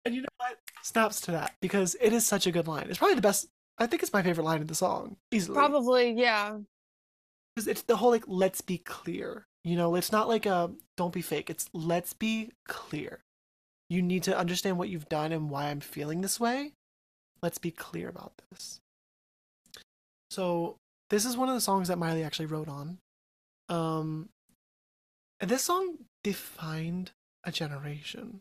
and 0.04 0.14
you 0.14 0.22
know 0.22 0.28
what? 0.38 0.58
Snaps 0.82 1.20
to 1.22 1.32
that 1.32 1.54
because 1.60 1.96
it 2.00 2.12
is 2.12 2.26
such 2.26 2.46
a 2.46 2.52
good 2.52 2.68
line. 2.68 2.86
It's 2.88 2.98
probably 2.98 3.14
the 3.14 3.22
best. 3.22 3.48
I 3.78 3.86
think 3.86 4.02
it's 4.02 4.12
my 4.12 4.22
favorite 4.22 4.44
line 4.44 4.60
in 4.60 4.66
the 4.66 4.74
song, 4.74 5.16
easily. 5.30 5.56
Probably, 5.56 6.12
yeah. 6.12 6.58
Because 7.54 7.68
it's 7.68 7.82
the 7.82 7.96
whole 7.96 8.10
like, 8.10 8.24
let's 8.26 8.60
be 8.60 8.78
clear. 8.78 9.46
You 9.64 9.76
know, 9.76 9.94
it's 9.94 10.12
not 10.12 10.28
like 10.28 10.46
a 10.46 10.70
don't 10.96 11.12
be 11.12 11.22
fake. 11.22 11.50
It's 11.50 11.68
let's 11.72 12.12
be 12.12 12.50
clear. 12.68 13.24
You 13.88 14.02
need 14.02 14.22
to 14.24 14.36
understand 14.36 14.78
what 14.78 14.88
you've 14.88 15.08
done 15.08 15.32
and 15.32 15.50
why 15.50 15.66
I'm 15.66 15.80
feeling 15.80 16.20
this 16.20 16.38
way. 16.38 16.72
Let's 17.42 17.58
be 17.58 17.70
clear 17.70 18.08
about 18.08 18.32
this. 18.50 18.80
So 20.30 20.76
this 21.10 21.24
is 21.24 21.36
one 21.36 21.48
of 21.48 21.54
the 21.54 21.60
songs 21.60 21.88
that 21.88 21.98
Miley 21.98 22.24
actually 22.24 22.46
wrote 22.46 22.68
on. 22.68 22.98
Um, 23.68 24.28
and 25.40 25.50
this 25.50 25.62
song 25.62 25.98
defined 26.22 27.12
a 27.44 27.52
generation. 27.52 28.40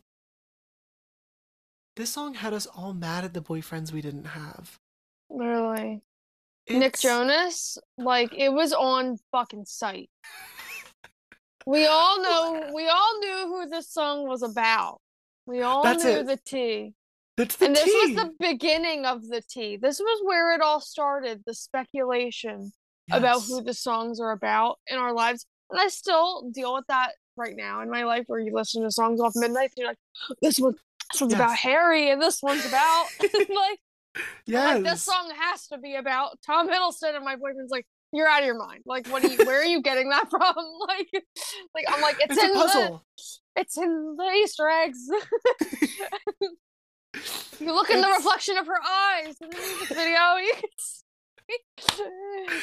This 1.95 2.11
song 2.11 2.33
had 2.33 2.53
us 2.53 2.65
all 2.65 2.93
mad 2.93 3.23
at 3.23 3.33
the 3.33 3.41
boyfriends 3.41 3.91
we 3.91 4.01
didn't 4.01 4.25
have. 4.25 4.79
Literally. 5.29 6.01
Nick 6.69 6.97
Jonas, 6.97 7.77
like 7.97 8.33
it 8.35 8.49
was 8.49 8.73
on 8.73 9.17
fucking 9.31 9.65
sight. 9.65 10.09
We 11.65 11.85
all 11.85 12.21
know 12.21 12.71
we 12.73 12.87
all 12.87 13.19
knew 13.19 13.47
who 13.47 13.69
this 13.69 13.89
song 13.89 14.27
was 14.27 14.43
about. 14.43 15.01
We 15.45 15.61
all 15.61 15.83
That's 15.83 16.03
knew 16.03 16.11
it. 16.11 16.27
the 16.27 16.37
T. 16.37 16.93
That's 17.37 17.55
the 17.57 17.65
And 17.65 17.75
this 17.75 17.85
was 17.85 18.15
the 18.15 18.33
beginning 18.39 19.05
of 19.05 19.27
the 19.27 19.41
tea. 19.41 19.77
This 19.77 19.99
was 19.99 20.21
where 20.23 20.53
it 20.53 20.61
all 20.61 20.79
started, 20.79 21.41
the 21.45 21.53
speculation 21.53 22.71
about 23.11 23.41
who 23.41 23.61
the 23.61 23.73
songs 23.73 24.19
are 24.19 24.31
about 24.31 24.79
in 24.87 24.97
our 24.97 25.13
lives. 25.13 25.45
And 25.69 25.79
I 25.79 25.87
still 25.87 26.49
deal 26.51 26.73
with 26.73 26.85
that 26.87 27.13
right 27.35 27.55
now 27.55 27.81
in 27.81 27.89
my 27.89 28.03
life 28.03 28.25
where 28.27 28.39
you 28.39 28.53
listen 28.53 28.83
to 28.83 28.91
songs 28.91 29.19
off 29.19 29.33
midnight 29.35 29.71
and 29.75 29.77
you're 29.77 29.87
like, 29.87 29.97
this 30.41 30.59
one 30.59 30.75
this 31.13 31.21
one's 31.21 31.33
about 31.33 31.55
Harry 31.55 32.09
and 32.11 32.21
this 32.21 32.41
one's 32.43 32.65
about 32.65 33.05
like 33.49 33.79
Yes. 34.45 34.75
like 34.75 34.83
this 34.83 35.01
song 35.01 35.31
has 35.39 35.65
to 35.67 35.77
be 35.79 35.95
about 35.95 36.37
Tom 36.45 36.69
Hiddleston 36.69 37.15
and 37.15 37.25
my 37.25 37.35
boyfriend's 37.35 37.71
like 37.71 37.85
you're 38.11 38.27
out 38.27 38.41
of 38.41 38.45
your 38.45 38.57
mind 38.59 38.83
like 38.85 39.07
what 39.07 39.23
are 39.25 39.27
you 39.27 39.37
where 39.45 39.59
are 39.61 39.65
you 39.65 39.81
getting 39.81 40.09
that 40.09 40.29
from 40.29 40.41
like 40.87 41.07
like 41.73 41.85
I'm 41.87 41.99
like 42.01 42.17
it's, 42.19 42.35
It's 42.35 42.43
in 42.43 42.51
a 42.51 42.53
puzzle. 42.53 43.03
the 43.55 43.61
it's 43.61 43.77
in 43.77 44.15
the 44.17 44.31
Easter 44.43 44.67
eggs 44.69 44.99
you 47.59 47.73
look 47.73 47.89
in 47.89 48.01
the 48.01 48.07
reflection 48.09 48.57
of 48.57 48.67
her 48.67 48.79
eyes 48.83 49.35
in 49.41 49.49
the 49.49 49.57
music 49.57 49.87
video 49.89 50.35
you 50.37 50.53
can 50.59 50.69
see, 50.77 52.03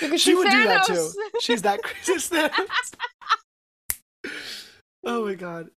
you 0.05 0.09
can 0.09 0.11
She 0.19 0.31
see 0.31 0.35
would 0.37 0.51
do 0.51 0.65
that 0.65 0.87
too. 0.87 1.11
She's 1.41 1.63
that 1.63 1.83
crazy. 1.83 2.13
Thanos. 2.15 2.95
oh 5.05 5.25
my 5.27 5.35
god. 5.35 5.69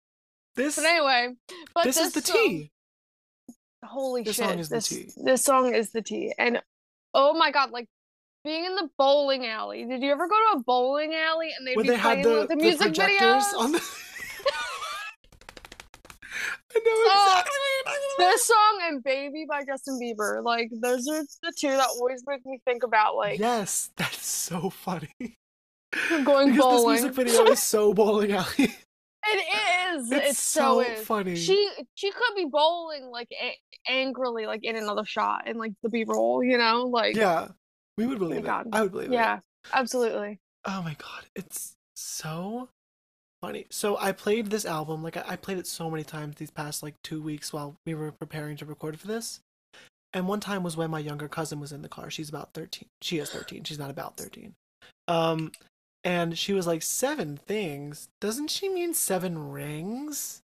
This 0.57 0.77
but 0.77 0.85
anyway 0.85 1.35
but 1.75 1.85
this, 1.85 1.97
is 1.97 2.13
the 2.13 2.21
song- 2.21 2.37
tea. 2.37 2.71
holy 3.85 4.25
shit. 4.25 4.27
This 4.27 4.37
shit 4.37 4.45
song 4.49 4.59
is 4.59 4.69
the 4.69 4.75
this 4.77 4.89
tea. 4.89 5.11
this 5.25 5.45
song 5.45 5.75
is 5.75 5.91
the 5.93 6.03
tea 6.03 6.33
and 6.39 6.61
oh 7.15 7.33
my 7.35 7.51
god 7.51 7.71
like 7.71 7.89
being 8.45 8.65
in 8.65 8.75
the 8.75 8.89
bowling 8.99 9.47
alley 9.47 9.85
did 9.87 10.03
you 10.03 10.11
ever 10.13 10.27
go 10.29 10.35
to 10.53 10.59
a 10.59 10.63
bowling 10.63 11.15
alley 11.15 11.51
and 11.57 11.67
they'd 11.67 11.77
Where 11.77 11.85
be 11.85 11.91
they 11.91 11.99
playing 11.99 12.23
the, 12.23 12.29
the, 12.29 12.41
the 12.41 12.47
the 12.49 12.57
music 12.57 12.93
videos 12.93 13.55
on 13.59 13.73
the 13.73 13.79
I 16.75 16.79
know 16.79 16.83
Oh, 16.85 17.27
exactly 17.29 17.53
what 17.53 17.71
you're 17.75 17.85
talking 17.85 18.09
about. 18.19 18.31
this 18.33 18.45
song 18.47 18.81
and 18.89 19.05
baby 19.05 19.45
by 19.49 19.65
justin 19.65 19.99
bieber 20.01 20.43
like 20.43 20.71
those 20.81 21.07
are 21.09 21.23
the 21.43 21.53
two 21.59 21.69
that 21.69 21.87
always 21.99 22.23
make 22.27 22.45
me 22.47 22.61
think 22.65 22.83
about 22.83 23.15
like 23.17 23.39
yes, 23.39 23.91
that's 23.97 24.25
so 24.27 24.71
funny. 24.71 25.37
going 26.25 26.53
because 26.53 26.59
bowling 26.59 26.95
this 26.97 27.03
music 27.03 27.13
video 27.15 27.45
is 27.53 27.63
so 27.63 27.93
bowling 27.95 28.33
alley. 28.33 28.75
it 29.25 29.97
is 29.99 30.11
It's, 30.13 30.31
it 30.31 30.37
so, 30.37 30.83
so 30.83 30.95
funny. 31.03 31.37
she 31.37 31.71
she 31.95 32.11
could 32.11 32.35
be 32.37 32.45
bowling 32.47 33.07
like 33.07 33.29
a- 33.33 33.59
angrily 33.91 34.47
like 34.47 34.65
in 34.65 34.77
another 34.77 35.05
shot 35.05 35.47
in 35.47 35.59
like 35.59 35.73
the 35.83 35.89
b-roll 35.89 36.43
you 36.45 36.59
know 36.59 36.83
like 36.85 37.17
yeah, 37.17 37.49
we 37.97 38.07
would 38.07 38.19
believe 38.19 38.39
it. 38.39 38.45
God. 38.45 38.69
I 38.73 38.83
would 38.83 38.93
believe 38.93 39.11
it. 39.11 39.15
yeah 39.15 39.39
absolutely 39.73 40.39
Oh 40.65 40.81
my 40.83 40.95
god, 40.97 41.25
it's 41.35 41.75
so 41.97 42.69
funny. 43.43 43.67
So 43.71 43.97
I 43.99 44.13
played 44.13 44.47
this 44.47 44.65
album, 44.65 45.03
like 45.03 45.17
I, 45.17 45.25
I 45.31 45.37
played 45.37 45.59
it 45.59 45.67
so 45.67 45.91
many 45.91 46.05
times 46.05 46.37
these 46.37 46.53
past 46.53 46.85
like 46.85 46.95
two 47.03 47.21
weeks 47.21 47.53
while 47.53 47.75
we 47.85 47.95
were 47.95 48.13
preparing 48.13 48.57
to 48.59 48.65
record 48.65 49.01
for 49.01 49.09
this. 49.09 49.41
And 50.15 50.29
one 50.29 50.39
time 50.39 50.63
was 50.63 50.77
when 50.77 50.91
my 50.91 51.01
younger 51.01 51.27
cousin 51.27 51.59
was 51.59 51.73
in 51.73 51.83
the 51.83 51.89
car. 51.89 52.11
She's 52.11 52.29
about 52.29 52.51
thirteen. 52.55 52.87
She 53.01 53.19
is 53.19 53.31
thirteen. 53.31 53.65
She's 53.65 53.79
not 53.79 53.91
about 53.91 54.17
thirteen. 54.17 54.55
Um, 55.09 55.51
and 56.05 56.37
she 56.39 56.53
was 56.53 56.67
like, 56.67 56.83
Seven 56.83 57.37
things? 57.37 58.09
Doesn't 58.21 58.49
she 58.51 58.69
mean 58.69 58.95
seven 58.95 59.51
rings? 59.51 60.43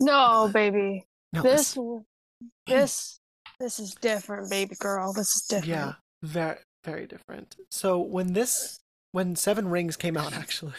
No, 0.00 0.50
baby. 0.52 1.04
No, 1.32 1.42
This 1.42 1.76
this 2.66 3.20
this 3.60 3.78
is 3.78 3.94
different, 3.94 4.50
baby 4.50 4.74
girl. 4.78 5.12
This 5.12 5.34
is 5.36 5.42
different. 5.42 5.68
Yeah, 5.68 5.92
very 6.22 6.58
very 6.84 7.06
different. 7.06 7.56
So 7.70 7.98
when 7.98 8.32
this 8.32 8.80
when 9.12 9.36
Seven 9.36 9.68
Rings 9.68 9.96
came 9.96 10.16
out 10.16 10.32
actually, 10.36 10.72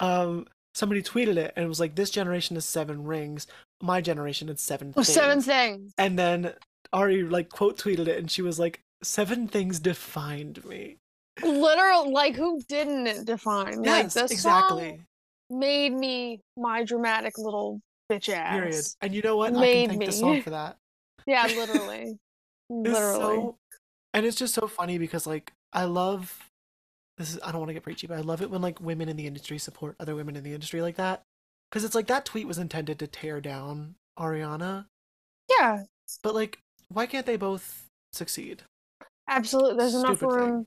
um 0.00 0.46
somebody 0.74 1.02
tweeted 1.02 1.36
it 1.36 1.52
and 1.56 1.64
it 1.64 1.68
was 1.68 1.80
like 1.80 1.94
this 1.96 2.10
generation 2.10 2.56
is 2.56 2.64
seven 2.64 3.04
rings, 3.04 3.46
my 3.82 4.00
generation 4.00 4.48
is 4.48 4.60
seven 4.60 4.88
Oh, 4.96 5.02
things. 5.02 5.08
seven 5.14 5.42
things. 5.42 5.92
And 5.98 6.18
then 6.18 6.54
Ari 6.92 7.24
like 7.24 7.48
quote 7.50 7.78
tweeted 7.78 8.06
it 8.08 8.18
and 8.18 8.30
she 8.30 8.42
was 8.42 8.58
like 8.58 8.80
seven 9.02 9.48
things 9.48 9.80
defined 9.80 10.64
me. 10.64 10.96
Literal 11.42 12.12
like 12.12 12.34
who 12.36 12.60
didn't 12.68 13.06
it 13.06 13.24
define? 13.24 13.82
like 13.82 14.10
this 14.10 14.30
exactly. 14.30 14.88
song 14.90 15.04
made 15.50 15.92
me 15.92 16.40
my 16.56 16.84
dramatic 16.84 17.38
little 17.38 17.80
bitch 18.10 18.28
ass. 18.28 18.54
Period. 18.54 18.84
And 19.00 19.14
you 19.14 19.22
know 19.22 19.36
what? 19.36 19.54
I 19.54 19.60
Made 19.60 19.88
can 19.88 19.98
thank 19.98 20.00
the 20.02 20.06
me. 20.08 20.12
song 20.12 20.42
for 20.42 20.50
that. 20.50 20.76
Yeah, 21.26 21.46
literally. 21.56 22.18
Literally. 22.68 23.18
so- 23.20 23.56
and 24.14 24.26
it's 24.26 24.36
just 24.36 24.54
so 24.54 24.66
funny 24.66 24.98
because 24.98 25.26
like 25.26 25.52
I 25.72 25.84
love 25.84 26.50
this 27.16 27.30
is 27.32 27.38
I 27.44 27.50
don't 27.52 27.60
want 27.60 27.68
to 27.70 27.74
get 27.74 27.82
preachy, 27.84 28.06
but 28.06 28.18
I 28.18 28.22
love 28.22 28.42
it 28.42 28.50
when 28.50 28.60
like 28.60 28.80
women 28.80 29.08
in 29.08 29.16
the 29.16 29.26
industry 29.26 29.56
support 29.58 29.94
other 30.00 30.14
women 30.14 30.36
in 30.36 30.42
the 30.44 30.52
industry 30.54 30.82
like 30.82 30.96
that. 30.96 31.22
Cause 31.70 31.84
it's 31.84 31.94
like 31.94 32.08
that 32.08 32.24
tweet 32.26 32.46
was 32.46 32.58
intended 32.58 32.98
to 32.98 33.06
tear 33.06 33.40
down 33.40 33.94
Ariana, 34.18 34.84
Yeah, 35.58 35.84
but 36.22 36.34
like 36.34 36.58
why 36.88 37.06
can't 37.06 37.24
they 37.24 37.36
both 37.36 37.86
succeed? 38.12 38.62
absolutely. 39.28 39.76
There's 39.78 39.94
enough 39.94 40.20
room 40.20 40.50
thing. 40.50 40.66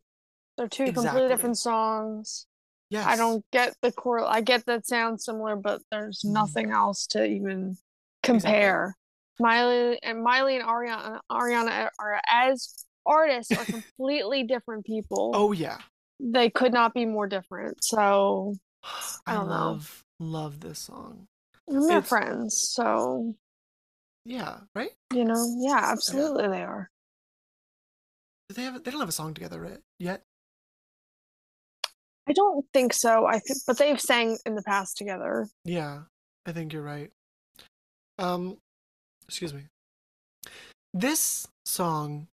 They're 0.57 0.67
two 0.69 0.83
Exactly. 0.83 1.03
completely 1.05 1.29
different 1.29 1.57
songs. 1.57 2.47
Yes. 2.89 3.05
I 3.07 3.15
don't 3.15 3.43
get 3.51 3.75
the 3.81 3.91
core. 3.91 4.23
I 4.25 4.41
get 4.41 4.65
that 4.67 4.85
sounds 4.85 5.25
similar, 5.25 5.55
but 5.55 5.81
there's 5.91 6.21
Mhm. 6.23 6.31
nothing 6.31 6.71
else 6.71 7.07
to 7.07 7.25
even 7.25 7.77
compare. 8.23 8.95
Miley 9.39 9.99
and 10.01 10.23
Miley 10.23 10.55
and 10.57 10.63
Ariana, 10.65 11.19
Ariana 11.29 11.89
are 11.99 12.21
as 12.29 12.85
artists 13.05 13.51
are 13.51 13.65
completely 13.65 14.43
different 14.43 14.85
people. 14.85 15.31
Oh 15.33 15.51
yeah. 15.51 15.79
They 16.21 16.49
could 16.49 16.71
not 16.71 16.93
be 16.93 17.05
more 17.05 17.27
different. 17.27 17.83
So 17.83 18.55
I, 19.25 19.33
don't 19.33 19.47
know. 19.47 19.53
love 19.53 20.03
love 20.19 20.59
this 20.61 20.79
song. 20.79 21.27
and 21.67 21.81
they're 21.89 21.97
It's- 21.97 22.07
friends. 22.07 22.69
So 22.71 23.35
Yeah, 24.23 24.61
right? 24.73 24.91
you 25.13 25.25
know, 25.25 25.55
yeah, 25.59 25.81
absolutely 25.91 26.47
they 26.47 26.63
are. 26.63 26.89
Do 28.47 28.53
they 28.55 28.63
have 28.63 28.83
they 28.83 28.91
don't 28.91 28.99
have 28.99 29.09
a 29.09 29.11
song 29.11 29.33
together 29.33 29.59
right, 29.59 29.79
yet? 29.99 30.23
I 32.27 32.33
don't 32.33 32.65
think 32.73 32.93
so. 32.93 33.25
I 33.25 33.39
think, 33.39 33.59
but 33.67 33.77
they've 33.77 33.99
sang 33.99 34.37
in 34.45 34.55
the 34.55 34.63
past 34.63 34.97
together. 34.97 35.47
Yeah, 35.63 36.01
I 36.45 36.51
think 36.51 36.73
you're 36.73 36.81
right. 36.81 37.11
Um, 38.17 38.57
excuse 39.27 39.53
me. 39.53 39.63
This 40.93 41.47
song 41.65 42.27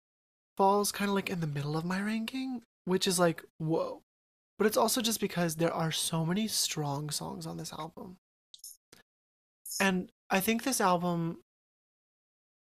falls 0.57 0.91
kind 0.91 1.09
of 1.09 1.15
like 1.15 1.29
in 1.29 1.39
the 1.39 1.47
middle 1.47 1.77
of 1.77 1.85
my 1.85 2.01
ranking, 2.01 2.61
which 2.85 3.07
is 3.07 3.17
like, 3.17 3.43
whoa. 3.57 4.01
But 4.57 4.67
it's 4.67 4.77
also 4.77 5.01
just 5.01 5.21
because 5.21 5.55
there 5.55 5.73
are 5.73 5.91
so 5.91 6.25
many 6.25 6.47
strong 6.47 7.09
songs 7.09 7.47
on 7.47 7.57
this 7.57 7.71
album. 7.71 8.17
And 9.79 10.11
I 10.29 10.41
think 10.41 10.63
this 10.63 10.81
album 10.81 11.37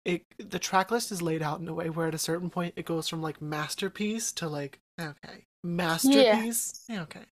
it 0.04 0.24
the 0.38 0.58
track 0.58 0.90
list 0.90 1.12
is 1.12 1.20
laid 1.22 1.42
out 1.42 1.60
in 1.60 1.68
a 1.68 1.74
way 1.74 1.90
where 1.90 2.08
at 2.08 2.14
a 2.14 2.18
certain 2.18 2.50
point 2.50 2.74
it 2.76 2.84
goes 2.86 3.08
from 3.08 3.20
like 3.20 3.42
masterpiece 3.42 4.32
to 4.32 4.48
like 4.48 4.78
okay, 5.08 5.46
masterpiece. 5.64 6.84
Yeah, 6.88 7.02
okay. 7.02 7.24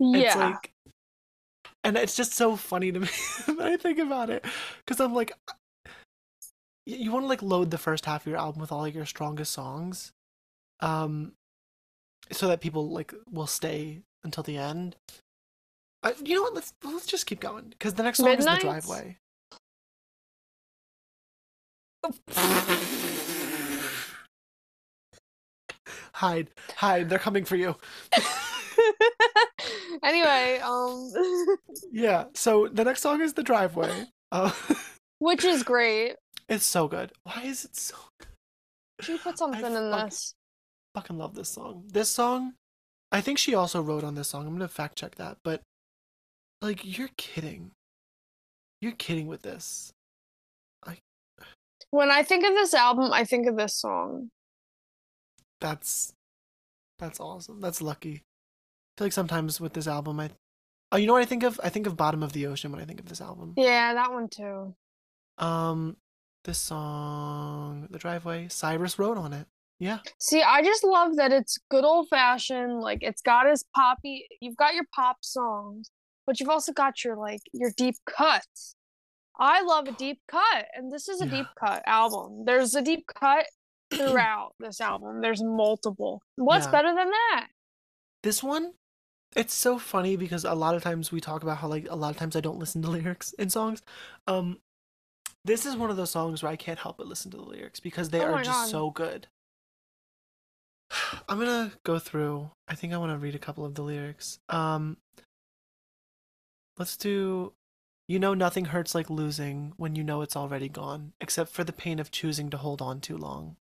It's 0.00 0.34
Yeah. 0.34 0.36
like, 0.36 0.72
and 1.84 1.96
it's 1.96 2.16
just 2.16 2.34
so 2.34 2.56
funny 2.56 2.92
to 2.92 3.00
me 3.00 3.08
when 3.46 3.60
I 3.62 3.76
think 3.76 3.98
about 3.98 4.30
it, 4.30 4.44
because 4.84 5.00
I'm 5.00 5.14
like, 5.14 5.32
you 6.86 7.12
want 7.12 7.24
to 7.24 7.28
like 7.28 7.42
load 7.42 7.70
the 7.70 7.78
first 7.78 8.06
half 8.06 8.22
of 8.22 8.30
your 8.30 8.38
album 8.38 8.60
with 8.60 8.72
all 8.72 8.80
like 8.80 8.94
your 8.94 9.06
strongest 9.06 9.52
songs, 9.52 10.12
um, 10.80 11.32
so 12.32 12.48
that 12.48 12.60
people 12.60 12.90
like 12.90 13.12
will 13.30 13.46
stay 13.46 14.02
until 14.24 14.42
the 14.42 14.56
end. 14.56 14.96
I, 16.02 16.14
you 16.24 16.36
know 16.36 16.42
what? 16.42 16.54
Let's 16.54 16.72
let's 16.84 17.06
just 17.06 17.26
keep 17.26 17.40
going 17.40 17.66
because 17.70 17.94
the 17.94 18.02
next 18.02 18.18
song 18.18 18.30
is 18.38 18.44
the 18.44 18.56
driveway. 18.56 19.18
hide, 26.18 26.50
hide! 26.76 27.08
They're 27.08 27.18
coming 27.18 27.44
for 27.44 27.56
you. 27.56 27.76
anyway, 30.02 30.60
um, 30.62 31.12
Yeah. 31.92 32.24
So 32.34 32.68
the 32.68 32.84
next 32.84 33.02
song 33.02 33.20
is 33.20 33.34
the 33.34 33.42
driveway. 33.42 34.06
Uh, 34.32 34.52
which 35.18 35.44
is 35.44 35.62
great. 35.62 36.16
it's 36.48 36.66
so 36.66 36.88
good. 36.88 37.12
Why 37.22 37.42
is 37.44 37.64
it 37.64 37.76
so? 37.76 37.96
Good? 38.18 38.28
She 39.00 39.16
put 39.18 39.38
something 39.38 39.64
in 39.64 39.90
fuck- 39.90 40.10
this. 40.10 40.34
Fucking 40.94 41.18
love 41.18 41.34
this 41.34 41.50
song. 41.50 41.84
This 41.86 42.10
song, 42.10 42.54
I 43.12 43.20
think 43.20 43.38
she 43.38 43.54
also 43.54 43.80
wrote 43.80 44.04
on 44.04 44.14
this 44.14 44.28
song. 44.28 44.46
I'm 44.46 44.54
gonna 44.54 44.68
fact 44.68 44.98
check 44.98 45.14
that, 45.16 45.38
but 45.44 45.62
like, 46.60 46.80
you're 46.84 47.10
kidding. 47.16 47.70
You're 48.80 48.92
kidding 48.92 49.26
with 49.28 49.42
this. 49.42 49.92
I. 50.84 50.98
When 51.90 52.10
I 52.10 52.22
think 52.22 52.44
of 52.44 52.52
this 52.54 52.74
album, 52.74 53.12
I 53.12 53.24
think 53.24 53.46
of 53.46 53.56
this 53.56 53.76
song. 53.76 54.28
That's 55.60 56.12
that's 56.98 57.20
awesome. 57.20 57.60
That's 57.60 57.80
lucky. 57.80 58.14
I 58.14 59.00
feel 59.00 59.06
like 59.06 59.12
sometimes 59.12 59.60
with 59.60 59.72
this 59.72 59.86
album, 59.86 60.18
I 60.20 60.30
oh, 60.92 60.96
you 60.96 61.06
know 61.06 61.12
what 61.12 61.22
I 61.22 61.26
think 61.26 61.42
of? 61.42 61.60
I 61.62 61.68
think 61.68 61.86
of 61.86 61.96
Bottom 61.96 62.22
of 62.22 62.32
the 62.32 62.46
Ocean 62.46 62.72
when 62.72 62.80
I 62.80 62.84
think 62.84 63.00
of 63.00 63.08
this 63.08 63.20
album. 63.20 63.54
Yeah, 63.56 63.94
that 63.94 64.12
one 64.12 64.28
too. 64.28 64.74
Um, 65.38 65.96
this 66.44 66.58
song, 66.58 67.86
The 67.90 67.98
Driveway, 67.98 68.48
Cyrus 68.48 68.98
wrote 68.98 69.16
on 69.18 69.32
it. 69.32 69.46
Yeah. 69.78 69.98
See, 70.18 70.42
I 70.42 70.62
just 70.62 70.82
love 70.82 71.14
that 71.16 71.30
it's 71.32 71.56
good 71.70 71.84
old 71.84 72.08
fashioned. 72.08 72.80
Like 72.80 72.98
it's 73.02 73.22
got 73.22 73.48
his 73.48 73.64
poppy. 73.74 74.26
You've 74.40 74.56
got 74.56 74.74
your 74.74 74.86
pop 74.92 75.18
songs, 75.22 75.90
but 76.26 76.40
you've 76.40 76.48
also 76.48 76.72
got 76.72 77.04
your 77.04 77.16
like 77.16 77.40
your 77.52 77.70
deep 77.76 77.94
cuts. 78.06 78.74
I 79.38 79.62
love 79.62 79.86
a 79.86 79.92
deep 79.92 80.20
cut, 80.28 80.66
and 80.74 80.90
this 80.92 81.08
is 81.08 81.20
a 81.20 81.26
Yeah. 81.26 81.30
deep 81.30 81.46
cut 81.60 81.84
album. 81.86 82.44
There's 82.44 82.74
a 82.74 82.82
deep 82.82 83.04
cut 83.06 83.46
throughout 83.92 84.52
this 84.60 84.80
album. 84.80 85.20
There's 85.20 85.42
multiple. 85.42 86.22
What's 86.36 86.66
Yeah. 86.66 86.72
better 86.72 86.94
than 86.94 87.10
that? 87.10 87.48
This 88.22 88.42
one, 88.42 88.74
it's 89.36 89.54
so 89.54 89.78
funny 89.78 90.16
because 90.16 90.44
a 90.44 90.54
lot 90.54 90.74
of 90.74 90.82
times 90.82 91.12
we 91.12 91.20
talk 91.20 91.42
about 91.42 91.58
how 91.58 91.68
like 91.68 91.86
a 91.90 91.96
lot 91.96 92.10
of 92.10 92.16
times 92.16 92.34
I 92.36 92.40
don't 92.40 92.58
listen 92.58 92.82
to 92.82 92.90
lyrics 92.90 93.32
in 93.34 93.50
songs. 93.50 93.82
Um, 94.26 94.58
this 95.44 95.64
is 95.64 95.76
one 95.76 95.90
of 95.90 95.96
those 95.96 96.10
songs 96.10 96.42
where 96.42 96.52
I 96.52 96.56
can't 96.56 96.78
help 96.78 96.98
but 96.98 97.06
listen 97.06 97.30
to 97.30 97.36
the 97.36 97.42
lyrics 97.44 97.80
because 97.80 98.10
they 98.10 98.20
Oh 98.20 98.34
are 98.34 98.42
just 98.42 98.62
God. 98.62 98.68
so 98.68 98.90
good. 98.90 99.28
I'm 101.28 101.38
gonna 101.38 101.72
go 101.84 101.98
through. 101.98 102.50
I 102.66 102.74
think 102.74 102.92
I 102.92 102.98
want 102.98 103.12
to 103.12 103.18
read 103.18 103.34
a 103.34 103.38
couple 103.38 103.64
of 103.64 103.74
the 103.74 103.82
lyrics. 103.82 104.38
Um, 104.48 104.96
let's 106.76 106.96
do. 106.96 107.52
You 108.08 108.18
know, 108.18 108.32
nothing 108.32 108.66
hurts 108.66 108.94
like 108.94 109.10
losing 109.10 109.74
when 109.76 109.94
you 109.94 110.02
know 110.02 110.22
it's 110.22 110.34
already 110.36 110.70
gone, 110.70 111.12
except 111.20 111.50
for 111.52 111.62
the 111.62 111.74
pain 111.74 111.98
of 111.98 112.10
choosing 112.10 112.48
to 112.50 112.56
hold 112.56 112.80
on 112.80 113.00
too 113.00 113.18
long. 113.18 113.56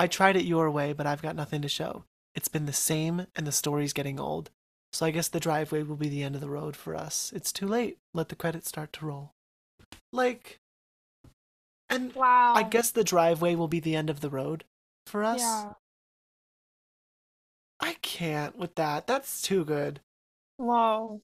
I 0.00 0.06
tried 0.06 0.36
it 0.36 0.46
your 0.46 0.70
way, 0.70 0.94
but 0.94 1.06
I've 1.06 1.20
got 1.20 1.36
nothing 1.36 1.60
to 1.60 1.68
show. 1.68 2.04
It's 2.34 2.48
been 2.48 2.64
the 2.64 2.72
same, 2.72 3.26
and 3.36 3.46
the 3.46 3.52
story's 3.52 3.92
getting 3.92 4.18
old. 4.18 4.48
So 4.94 5.04
I 5.04 5.10
guess 5.10 5.28
the 5.28 5.38
driveway 5.38 5.82
will 5.82 5.96
be 5.96 6.08
the 6.08 6.22
end 6.22 6.34
of 6.34 6.40
the 6.40 6.48
road 6.48 6.74
for 6.74 6.96
us. 6.96 7.30
It's 7.36 7.52
too 7.52 7.66
late. 7.66 7.98
Let 8.14 8.30
the 8.30 8.34
credits 8.34 8.66
start 8.66 8.94
to 8.94 9.04
roll. 9.04 9.34
Like, 10.10 10.58
and 11.90 12.14
Wow. 12.14 12.54
I 12.54 12.62
guess 12.62 12.90
the 12.90 13.04
driveway 13.04 13.54
will 13.56 13.68
be 13.68 13.78
the 13.78 13.94
end 13.94 14.08
of 14.08 14.22
the 14.22 14.30
road 14.30 14.64
for 15.06 15.22
us. 15.22 15.40
Yeah. 15.40 15.74
I 17.78 17.98
can't 18.00 18.56
with 18.56 18.76
that. 18.76 19.06
That's 19.06 19.42
too 19.42 19.66
good. 19.66 20.00
Wow. 20.56 21.20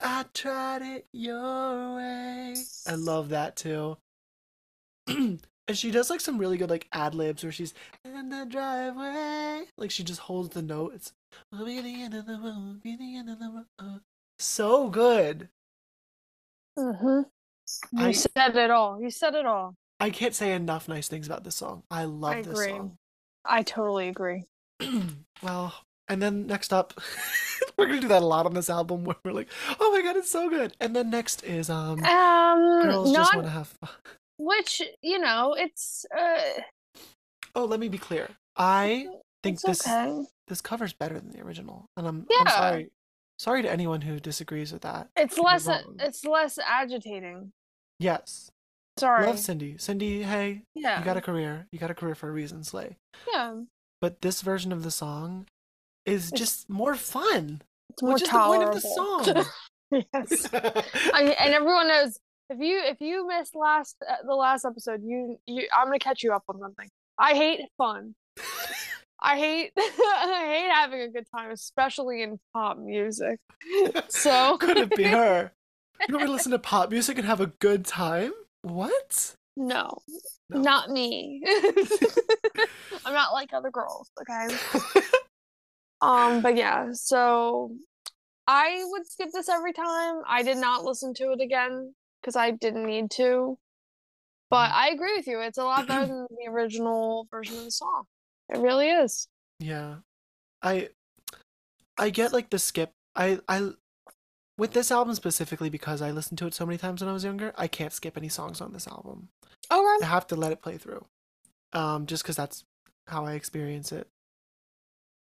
I 0.00 0.24
tried 0.32 0.82
it 0.82 1.08
your 1.12 1.96
way. 1.96 2.54
I 2.86 2.94
love 2.94 3.30
that 3.30 3.56
too. 3.56 3.96
and 5.68 5.76
she 5.78 5.90
does 5.90 6.10
like 6.10 6.20
some 6.20 6.38
really 6.38 6.56
good 6.56 6.70
like 6.70 6.88
ad 6.92 7.14
libs 7.14 7.42
where 7.42 7.52
she's 7.52 7.74
in 8.04 8.28
the 8.28 8.46
driveway. 8.46 9.64
Like 9.78 9.90
she 9.90 10.02
just 10.04 10.20
holds 10.20 10.50
the 10.50 10.62
note. 10.62 10.94
It's 10.94 11.12
"We'll 11.52 11.64
be 11.66 11.80
the 11.80 12.02
end 12.02 12.14
of 12.14 12.26
the 12.26 12.38
road, 12.38 12.82
be 12.82 12.96
the 12.96 13.16
end 13.16 13.30
of 13.30 13.38
the 13.38 13.64
road. 13.80 14.00
So 14.38 14.88
good. 14.88 15.48
Mm-hmm. 16.78 17.22
You 17.98 18.06
I- 18.06 18.12
said 18.12 18.56
it 18.56 18.70
all. 18.70 19.00
You 19.00 19.10
said 19.10 19.34
it 19.34 19.46
all. 19.46 19.74
I 20.02 20.08
can't 20.10 20.34
say 20.34 20.52
enough 20.54 20.88
nice 20.88 21.08
things 21.08 21.26
about 21.26 21.44
this 21.44 21.56
song. 21.56 21.82
I 21.90 22.04
love 22.04 22.32
I 22.32 22.42
this 22.42 22.52
agree. 22.58 22.68
song. 22.70 22.96
I 23.44 23.62
totally 23.62 24.08
agree. 24.08 24.44
well, 25.42 25.74
and 26.08 26.22
then 26.22 26.46
next 26.46 26.72
up, 26.72 26.94
we're 27.76 27.86
gonna 27.86 28.00
do 28.00 28.08
that 28.08 28.22
a 28.22 28.26
lot 28.26 28.46
on 28.46 28.54
this 28.54 28.70
album 28.70 29.04
where 29.04 29.16
we're 29.24 29.32
like, 29.32 29.48
oh 29.78 29.92
my 29.92 30.00
god, 30.02 30.16
it's 30.16 30.30
so 30.30 30.48
good. 30.48 30.74
And 30.80 30.96
then 30.96 31.10
next 31.10 31.44
is 31.44 31.68
um, 31.68 32.02
Um, 32.04 32.82
girls 32.82 33.12
just 33.12 33.34
want 33.34 33.46
to 33.46 33.52
have 33.52 33.68
fun. 33.68 33.90
Which 34.42 34.80
you 35.02 35.18
know, 35.18 35.54
it's 35.56 36.06
uh, 36.16 36.40
Oh, 37.54 37.64
let 37.66 37.78
me 37.80 37.88
be 37.88 37.98
clear. 37.98 38.28
I 38.56 39.06
think 39.42 39.60
this 39.60 39.86
okay. 39.86 40.24
this 40.48 40.60
cover's 40.60 40.92
better 40.94 41.18
than 41.20 41.30
the 41.30 41.40
original, 41.42 41.86
and 41.96 42.06
I'm, 42.06 42.26
I'm 42.40 42.46
sorry 42.48 42.90
sorry 43.38 43.62
to 43.62 43.70
anyone 43.70 44.00
who 44.02 44.18
disagrees 44.20 44.72
with 44.72 44.82
that. 44.82 45.08
It's 45.16 45.38
less 45.38 45.66
wrong. 45.66 45.96
it's 45.98 46.24
less 46.24 46.58
agitating. 46.58 47.52
Yes, 47.98 48.50
Sorry. 48.98 49.26
love 49.26 49.36
Cyndi. 49.36 49.76
Cyndi, 49.76 50.22
hey, 50.24 50.62
yeah. 50.74 50.98
you 50.98 51.04
got 51.04 51.16
a 51.16 51.20
career. 51.20 51.66
You 51.72 51.78
got 51.78 51.90
a 51.90 51.94
career 51.94 52.14
for 52.14 52.28
a 52.28 52.32
reason, 52.32 52.64
Slay. 52.64 52.96
yeah. 53.32 53.60
But 54.00 54.22
this 54.22 54.40
version 54.42 54.72
of 54.72 54.82
the 54.84 54.90
song 54.90 55.46
is 56.06 56.28
It's- 56.28 56.38
just 56.38 56.70
more 56.70 56.94
fun, 56.94 57.60
It's 57.90 58.02
more 58.02 58.14
which 58.14 58.22
is 58.22 58.28
the 58.30 58.38
point 58.38 58.62
of 58.64 58.74
the 58.74 58.80
tolerable. 58.96 59.44
song. 59.92 60.04
yes. 60.14 60.48
I, 61.12 61.36
and 61.38 61.54
everyone 61.54 61.88
knows 61.88 62.18
if 62.50 62.58
you 62.58 62.80
if 62.84 63.00
you 63.00 63.26
missed 63.26 63.54
last 63.54 63.96
uh, 64.08 64.16
the 64.26 64.34
last 64.34 64.64
episode, 64.64 65.02
you 65.04 65.38
you 65.46 65.66
I'm 65.76 65.86
gonna 65.86 65.98
catch 65.98 66.22
you 66.22 66.32
up 66.32 66.42
on 66.48 66.58
something. 66.58 66.88
I 67.18 67.34
hate 67.34 67.60
fun. 67.78 68.14
I 69.22 69.38
hate 69.38 69.72
I 69.78 70.44
hate 70.46 70.70
having 70.72 71.00
a 71.02 71.08
good 71.08 71.26
time, 71.34 71.50
especially 71.50 72.22
in 72.22 72.38
pop 72.52 72.78
music. 72.78 73.38
So 74.08 74.56
Could 74.60 74.78
it 74.78 74.94
be 74.96 75.04
her? 75.04 75.52
You 76.08 76.14
want 76.14 76.22
me 76.22 76.26
to 76.28 76.32
listen 76.32 76.52
to 76.52 76.58
pop 76.58 76.90
music 76.90 77.18
and 77.18 77.26
have 77.26 77.42
a 77.42 77.48
good 77.48 77.84
time? 77.84 78.32
What? 78.62 79.34
no, 79.54 79.98
No. 80.48 80.58
not 80.60 80.88
me. 80.88 81.42
I'm 83.04 83.12
not 83.12 83.34
like 83.34 83.52
other 83.52 83.70
girls, 83.70 84.10
okay? 84.22 84.56
Um, 86.00 86.40
but 86.40 86.56
yeah, 86.56 86.88
so 86.94 87.72
I 88.46 88.82
would 88.86 89.06
skip 89.06 89.28
this 89.30 89.50
every 89.50 89.74
time. 89.74 90.22
I 90.26 90.42
did 90.42 90.56
not 90.56 90.82
listen 90.84 91.12
to 91.14 91.32
it 91.32 91.42
again 91.42 91.94
because 92.20 92.36
I 92.36 92.50
didn't 92.50 92.86
need 92.86 93.10
to. 93.12 93.58
But 94.50 94.72
I 94.72 94.88
agree 94.88 95.16
with 95.16 95.26
you. 95.28 95.40
It's 95.40 95.58
a 95.58 95.64
lot 95.64 95.86
better 95.86 96.06
than 96.06 96.26
the 96.30 96.50
original 96.50 97.26
version 97.30 97.58
of 97.58 97.64
the 97.64 97.70
song. 97.70 98.04
It 98.48 98.58
really 98.58 98.90
is. 98.90 99.28
Yeah. 99.60 99.96
I 100.62 100.88
I 101.96 102.10
get 102.10 102.32
like 102.32 102.50
the 102.50 102.58
skip. 102.58 102.92
I 103.14 103.38
I 103.48 103.70
with 104.58 104.72
this 104.72 104.90
album 104.90 105.14
specifically 105.14 105.70
because 105.70 106.02
I 106.02 106.10
listened 106.10 106.38
to 106.38 106.46
it 106.46 106.54
so 106.54 106.66
many 106.66 106.76
times 106.78 107.00
when 107.00 107.08
I 107.08 107.12
was 107.12 107.24
younger, 107.24 107.52
I 107.56 107.66
can't 107.66 107.92
skip 107.92 108.16
any 108.16 108.28
songs 108.28 108.60
on 108.60 108.72
this 108.72 108.86
album. 108.88 109.28
Oh, 109.70 109.82
right. 109.82 110.00
I 110.02 110.06
have 110.06 110.26
to 110.28 110.36
let 110.36 110.52
it 110.52 110.62
play 110.62 110.76
through. 110.76 111.04
Um 111.72 112.06
just 112.06 112.24
cuz 112.24 112.36
that's 112.36 112.64
how 113.06 113.24
I 113.24 113.34
experience 113.34 113.92
it. 113.92 114.08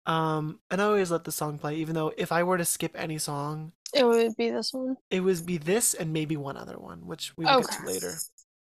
Um 0.04 0.58
and 0.70 0.82
I 0.82 0.86
always 0.86 1.12
let 1.12 1.24
the 1.24 1.32
song 1.32 1.58
play 1.58 1.76
even 1.76 1.94
though 1.94 2.12
if 2.16 2.32
I 2.32 2.42
were 2.42 2.58
to 2.58 2.64
skip 2.64 2.92
any 2.96 3.18
song, 3.18 3.72
It 3.92 4.04
would 4.04 4.34
be 4.36 4.50
this 4.50 4.72
one. 4.72 4.96
it 5.10 5.20
would 5.20 5.44
be 5.44 5.58
this 5.58 5.94
and 5.94 6.12
maybe 6.12 6.36
one 6.36 6.56
other 6.56 6.78
one, 6.78 7.06
which 7.06 7.36
we 7.36 7.44
will 7.44 7.60
get 7.60 7.70
to 7.72 7.82
Okay. 7.82 7.92
later. 7.92 8.14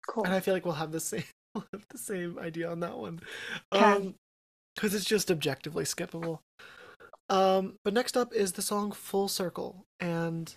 Cool. 0.07 0.23
And 0.25 0.33
I 0.33 0.39
feel 0.39 0.53
like 0.55 0.65
we'll 0.65 0.73
have 0.75 0.91
the 0.91 0.99
same 0.99 1.23
we'll 1.55 1.67
have 1.71 1.85
the 1.89 1.97
same 1.97 2.39
idea 2.39 2.69
on 2.71 2.79
that 2.79 2.97
one. 2.97 3.19
Okay. 3.73 3.85
Um 3.85 4.15
cuz 4.77 4.93
it's 4.93 5.05
just 5.05 5.29
objectively 5.29 5.83
skippable. 5.83 6.39
Um 7.29 7.77
but 7.83 7.93
next 7.93 8.17
up 8.17 8.33
is 8.33 8.53
the 8.53 8.61
song 8.63 8.91
Full 8.91 9.27
Circle 9.27 9.85
and 9.99 10.55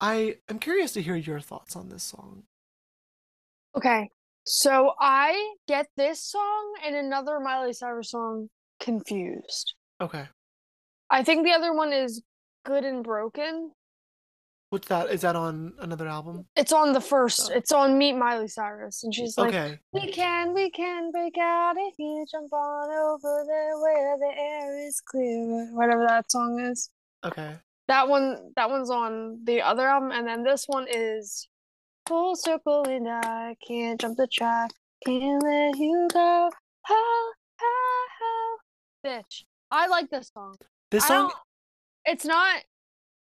I 0.00 0.38
am 0.48 0.58
curious 0.58 0.92
to 0.92 1.02
hear 1.02 1.16
your 1.16 1.40
thoughts 1.40 1.76
on 1.76 1.90
this 1.90 2.02
song. 2.02 2.44
Okay. 3.76 4.08
So 4.46 4.94
I 4.98 5.54
get 5.68 5.86
this 5.96 6.24
song 6.24 6.74
and 6.84 6.96
another 6.96 7.38
Miley 7.38 7.74
Cyrus 7.74 8.10
song 8.10 8.48
confused. 8.80 9.74
Okay. 10.00 10.26
I 11.10 11.22
think 11.22 11.44
the 11.44 11.52
other 11.52 11.74
one 11.74 11.92
is 11.92 12.22
Good 12.64 12.84
and 12.84 13.04
Broken. 13.04 13.72
What's 14.70 14.86
that? 14.86 15.10
Is 15.10 15.22
that 15.22 15.34
on 15.34 15.72
another 15.80 16.06
album? 16.06 16.46
It's 16.54 16.72
on 16.72 16.92
the 16.92 17.00
first. 17.00 17.50
Oh. 17.50 17.56
It's 17.56 17.72
on 17.72 17.98
Meet 17.98 18.12
Miley 18.12 18.46
Cyrus, 18.46 19.02
and 19.02 19.12
she's 19.12 19.36
like, 19.36 19.48
Okay. 19.48 19.80
"We 19.92 20.12
can, 20.12 20.54
we 20.54 20.70
can 20.70 21.10
break 21.10 21.36
out 21.38 21.74
if 21.76 21.98
you 21.98 22.24
jump 22.30 22.52
on 22.52 22.88
over 22.88 23.44
there 23.48 23.78
where 23.80 24.16
the 24.16 24.32
air 24.38 24.86
is 24.86 25.00
clear." 25.00 25.66
Whatever 25.72 26.06
that 26.06 26.30
song 26.30 26.60
is. 26.60 26.88
Okay. 27.24 27.56
That 27.88 28.08
one. 28.08 28.52
That 28.54 28.70
one's 28.70 28.90
on 28.90 29.40
the 29.42 29.60
other 29.60 29.88
album, 29.88 30.12
and 30.12 30.26
then 30.26 30.44
this 30.44 30.66
one 30.68 30.86
is 30.88 31.48
Full 32.06 32.36
Circle, 32.36 32.84
and 32.84 33.08
I 33.08 33.56
can't 33.66 34.00
jump 34.00 34.18
the 34.18 34.28
track, 34.28 34.70
can't 35.04 35.42
let 35.42 35.76
you 35.78 36.06
go. 36.12 36.48
How, 36.82 37.24
how, 37.56 38.02
how, 38.20 39.10
bitch. 39.10 39.42
I 39.72 39.88
like 39.88 40.10
this 40.10 40.30
song. 40.32 40.54
This 40.92 41.06
song 41.06 41.32
it's 42.04 42.24
not 42.24 42.62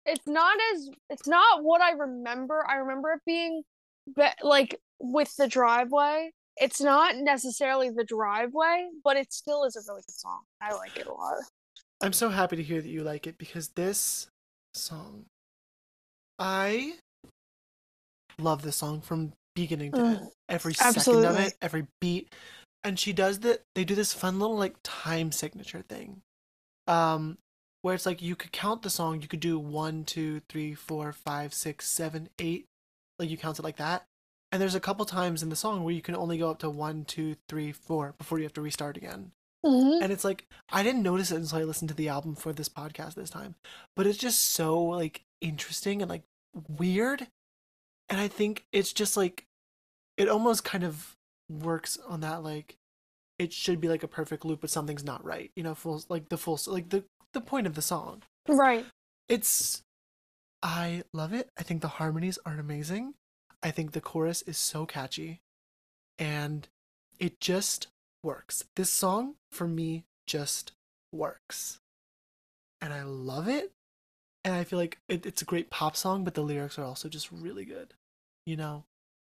it's 0.07 0.27
not 0.27 0.57
as 0.75 0.91
it's 1.11 1.27
not 1.27 1.63
what 1.63 1.81
I 1.81 1.93
remember. 1.93 2.65
I 2.69 2.77
remember 2.77 3.13
it 3.13 3.21
being 3.27 3.63
be- 4.15 4.29
like 4.43 4.81
with 4.99 5.35
the 5.37 5.49
driveway. 5.49 6.31
It's 6.57 6.81
not 6.81 7.17
necessarily 7.17 7.91
the 7.91 8.05
driveway, 8.05 8.89
but 9.03 9.17
it 9.17 9.33
still 9.33 9.65
is 9.65 9.77
a 9.77 9.81
really 9.89 10.03
good 10.07 10.15
song. 10.15 10.43
I 10.61 10.73
like 10.75 10.97
it 10.97 11.07
a 11.07 11.13
lot. 11.13 11.35
I'm 12.01 12.13
so 12.13 12.29
happy 12.29 12.57
to 12.57 12.63
hear 12.63 12.81
that 12.81 12.89
you 12.89 13.03
like 13.03 13.27
it 13.27 13.39
because 13.39 13.69
this 13.69 14.29
song 14.75 15.25
I 16.39 16.95
love 18.39 18.63
this 18.63 18.77
song 18.77 19.01
from 19.01 19.33
beginning 19.55 19.93
to 19.93 19.99
end. 19.99 20.19
Mm, 20.19 20.29
every 20.49 20.75
second 20.75 21.25
of 21.25 21.39
it, 21.39 21.55
every 21.63 21.87
beat. 22.01 22.33
And 22.83 22.99
she 22.99 23.13
does 23.13 23.41
that 23.41 23.63
they 23.75 23.85
do 23.85 23.95
this 23.95 24.13
fun 24.13 24.39
little 24.39 24.57
like 24.57 24.77
time 24.83 25.33
signature 25.33 25.83
thing. 25.89 26.21
Um 26.87 27.39
where 27.85 27.95
it's 27.95 28.07
like 28.07 28.23
you 28.23 28.35
could 28.35 28.51
count 28.51 28.81
the 28.81 28.89
song, 28.89 29.21
you 29.21 29.29
could 29.29 29.41
do 29.41 29.59
one, 29.59 30.05
two, 30.05 30.41
three, 30.49 30.73
four, 30.73 31.13
five, 31.13 31.53
six, 31.53 31.87
seven, 31.87 32.31
eight. 32.39 32.65
Like 33.19 33.29
you 33.29 33.37
count 33.37 33.59
it 33.59 33.63
like 33.63 33.77
that. 33.77 34.07
And 34.51 34.63
there's 34.63 34.75
a 34.75 34.81
couple 34.81 35.05
times 35.05 35.43
in 35.43 35.51
the 35.51 35.55
song 35.57 35.85
where 35.85 35.93
you 35.93 36.01
can 36.01 36.17
only 36.17 36.39
go 36.39 36.51
up 36.51 36.61
to 36.61 36.71
one, 36.71 37.05
two, 37.05 37.37
three, 37.47 37.73
four 37.73 38.15
before 38.17 38.39
you 38.39 38.45
have 38.45 38.55
to 38.55 38.63
restart 38.63 38.97
again. 38.97 39.33
Mhm. 39.67 40.03
And 40.03 40.11
it's 40.11 40.25
like 40.25 40.47
I 40.71 40.83
didn't 40.83 41.03
notice 41.03 41.31
it 41.31 41.37
until 41.37 41.59
I 41.59 41.65
listened 41.65 41.91
to 41.91 41.95
the 41.95 42.09
album 42.09 42.37
for 42.37 42.55
this 42.55 42.71
podcast 42.71 43.17
this 43.17 43.29
time. 43.29 43.55
But 43.95 44.07
it's 44.07 44.17
just 44.17 44.41
so 44.41 44.83
like 44.83 45.23
interesting 45.43 46.01
and 46.01 46.09
like 46.09 46.23
weird. 46.79 47.29
And 48.09 48.19
I 48.19 48.29
think 48.29 48.65
it's 48.73 48.95
just 48.95 49.15
like 49.15 49.45
it 50.17 50.31
almost 50.31 50.65
kind 50.65 50.85
of 50.85 51.19
works 51.51 51.99
on 52.09 52.21
that 52.21 52.43
like 52.43 52.79
it 53.39 53.53
should 53.53 53.79
be 53.79 53.89
like 53.89 54.03
a 54.03 54.09
perfect 54.09 54.45
loop 54.47 54.63
but 54.63 54.71
something's 54.71 55.05
not 55.05 55.23
right. 55.23 55.51
You 55.55 55.65
know, 55.65 55.75
full 55.75 56.03
like 56.09 56.31
the 56.31 56.39
full 56.39 56.59
like 56.67 56.89
the 56.89 57.05
the 57.35 57.41
point 57.41 57.67
of 57.67 57.75
the 57.75 57.83
song. 57.83 58.23
Right. 58.49 58.87
It's 59.29 59.83
I 60.63 61.03
love 61.13 61.35
it. 61.35 61.51
I 61.59 61.63
think 61.63 61.83
the 61.83 61.89
harmonies 61.89 62.39
are 62.47 62.59
amazing. 62.59 63.15
I 63.63 63.71
think 63.71 63.93
the 63.93 64.01
chorus 64.01 64.43
is 64.43 64.57
so 64.57 64.87
catchy 64.87 65.41
and 66.19 66.67
it 67.19 67.41
just 67.41 67.89
works. 68.23 68.65
This 68.77 68.91
song 68.91 69.35
for 69.53 69.69
me 69.69 70.05
just 70.27 70.73
works. 71.13 71.81
And 72.81 72.93
I 72.93 73.03
love 73.03 73.49
it. 73.49 73.73
And 74.45 74.55
I 74.55 74.65
feel 74.65 74.79
like 74.79 74.99
it, 75.09 75.25
it's 75.25 75.43
a 75.43 75.47
great 75.47 75.71
pop 75.71 75.97
song, 75.97 76.25
but 76.25 76.35
the 76.35 76.43
lyrics 76.43 76.79
are 76.79 76.85
also 76.85 77.09
just 77.09 77.31
really 77.33 77.65
good. 77.65 77.95
You 78.47 78.57
know? 78.57 78.85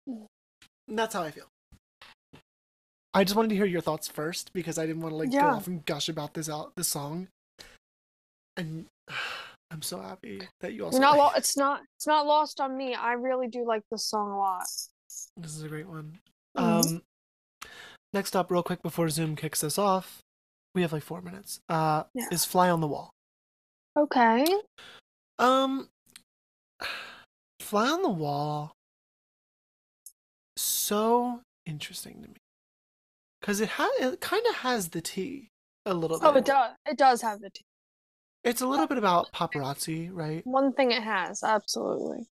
Mm. 0.09 0.27
And 0.89 0.99
that's 0.99 1.15
how 1.15 1.23
I 1.23 1.31
feel. 1.31 1.47
I 3.15 3.25
just 3.25 3.35
wanted 3.35 3.49
to 3.49 3.57
hear 3.57 3.65
your 3.65 3.81
thoughts 3.81 4.09
first 4.09 4.53
because 4.53 4.77
I 4.79 4.87
didn't 4.87 5.01
want 5.01 5.13
to 5.13 5.17
like 5.17 5.33
go 5.33 5.39
off 5.39 5.67
and 5.67 5.85
gush 5.87 6.09
about 6.09 6.35
this 6.35 6.51
out 6.51 6.77
this 6.77 6.89
song. 6.89 7.29
And 8.57 8.87
I'm 9.71 9.83
so 9.83 10.01
happy 10.01 10.41
that 10.61 10.73
you 10.75 10.85
also 10.85 10.99
not 10.99 11.17
lo- 11.19 11.31
it's 11.37 11.57
not 11.57 11.81
it's 11.97 12.07
not 12.07 12.27
lost 12.27 12.61
on 12.61 12.77
me. 12.77 12.95
I 12.95 13.13
really 13.13 13.49
do 13.49 13.65
like 13.67 13.83
this 13.91 14.07
song 14.07 14.31
a 14.31 14.39
lot. 14.39 14.63
This 15.37 15.57
is 15.57 15.63
a 15.63 15.69
great 15.69 15.89
one. 15.89 16.19
Mhm. 16.57 16.63
Um, 16.95 17.03
next 18.13 18.37
up, 18.37 18.51
real 18.51 18.63
quick 18.63 18.83
before 18.83 19.09
Zoom 19.09 19.35
kicks 19.37 19.63
us 19.65 19.77
off, 19.79 20.21
we 20.75 20.83
have 20.83 20.93
like 20.93 21.03
four 21.03 21.21
minutes. 21.21 21.61
Uh, 21.69 22.05
Yeah. 22.15 22.27
is 22.31 22.45
"Fly 22.45 22.71
on 22.71 22.81
the 22.81 22.87
Wall." 22.87 23.11
Okay. 23.97 24.45
Um, 25.39 25.89
"Fly 27.61 27.89
on 27.89 28.03
the 28.03 28.09
Wall." 28.11 28.73
So 30.57 31.41
interesting 31.67 32.23
to 32.23 32.29
me 32.29 32.37
because 33.41 33.61
it 33.61 33.69
ha- 33.71 33.91
it 34.01 34.21
kind 34.21 34.47
of 34.47 34.57
has 34.57 34.89
the 34.91 35.01
T 35.01 35.49
a 35.85 35.93
little 35.95 36.19
bit. 36.19 36.27
Oh, 36.27 36.35
it 36.37 36.45
does. 36.45 36.75
It 36.87 36.97
does 36.97 37.21
have 37.23 37.41
the 37.41 37.51
t- 37.51 37.65
It's 38.47 38.63
a 38.63 38.67
little 38.67 38.87
bit 38.87 38.97
about 38.97 39.33
paparazzi, 39.33 40.09
right? 40.13 40.47
one 40.47 40.73
thing 40.73 40.93
it 40.93 41.03
has. 41.03 41.43
Absolutely. 41.43 42.29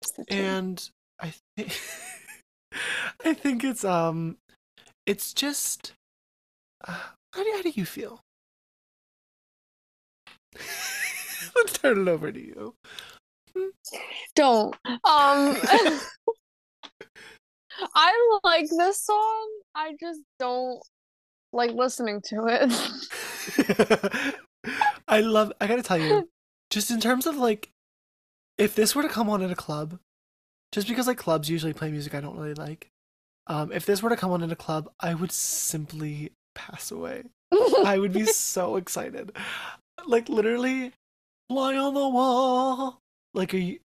It's 0.00 0.12
the 0.12 0.24
T. 0.24 0.36
and 0.38 0.88
I 1.18 1.34
think 1.56 1.76
I 3.24 3.34
think 3.34 3.64
it's 3.64 3.84
um 3.84 4.36
it's 5.06 5.32
just 5.34 5.92
uh, 6.86 6.96
how 7.32 7.42
do 7.42 7.52
how 7.56 7.62
do 7.62 7.72
you 7.74 7.84
feel? 7.84 8.20
Let's 11.56 11.72
turn 11.78 12.02
it 12.02 12.08
over 12.08 12.30
to 12.30 12.40
you. 12.40 12.76
Don't. 14.36 14.76
Um 14.86 15.00
I 17.92 18.38
like 18.44 18.68
this 18.70 19.02
song. 19.02 19.48
I 19.74 19.96
just 19.98 20.20
don't 20.38 20.80
like 21.52 21.72
listening 21.72 22.22
to 22.26 22.46
it. 22.46 22.72
I 25.08 25.20
love 25.20 25.52
I 25.60 25.66
gotta 25.66 25.82
tell 25.82 25.98
you, 25.98 26.28
just 26.70 26.90
in 26.90 27.00
terms 27.00 27.26
of 27.26 27.36
like 27.36 27.70
if 28.58 28.74
this 28.74 28.94
were 28.94 29.02
to 29.02 29.08
come 29.08 29.28
on 29.28 29.42
in 29.42 29.50
a 29.50 29.56
club, 29.56 29.98
just 30.72 30.88
because 30.88 31.06
like 31.06 31.18
clubs 31.18 31.48
usually 31.50 31.72
play 31.72 31.90
music 31.90 32.14
I 32.14 32.20
don't 32.20 32.36
really 32.36 32.54
like, 32.54 32.88
um, 33.46 33.70
if 33.72 33.86
this 33.86 34.02
were 34.02 34.10
to 34.10 34.16
come 34.16 34.30
on 34.30 34.42
in 34.42 34.50
a 34.50 34.56
club, 34.56 34.90
I 35.00 35.14
would 35.14 35.32
simply 35.32 36.32
pass 36.54 36.90
away. 36.90 37.24
I 37.84 37.98
would 37.98 38.12
be 38.12 38.24
so 38.26 38.76
excited. 38.76 39.32
Like 40.06 40.28
literally 40.28 40.92
fly 41.48 41.76
on 41.76 41.94
the 41.94 42.08
wall. 42.08 43.00
Like 43.34 43.52
are 43.54 43.58
you 43.58 43.78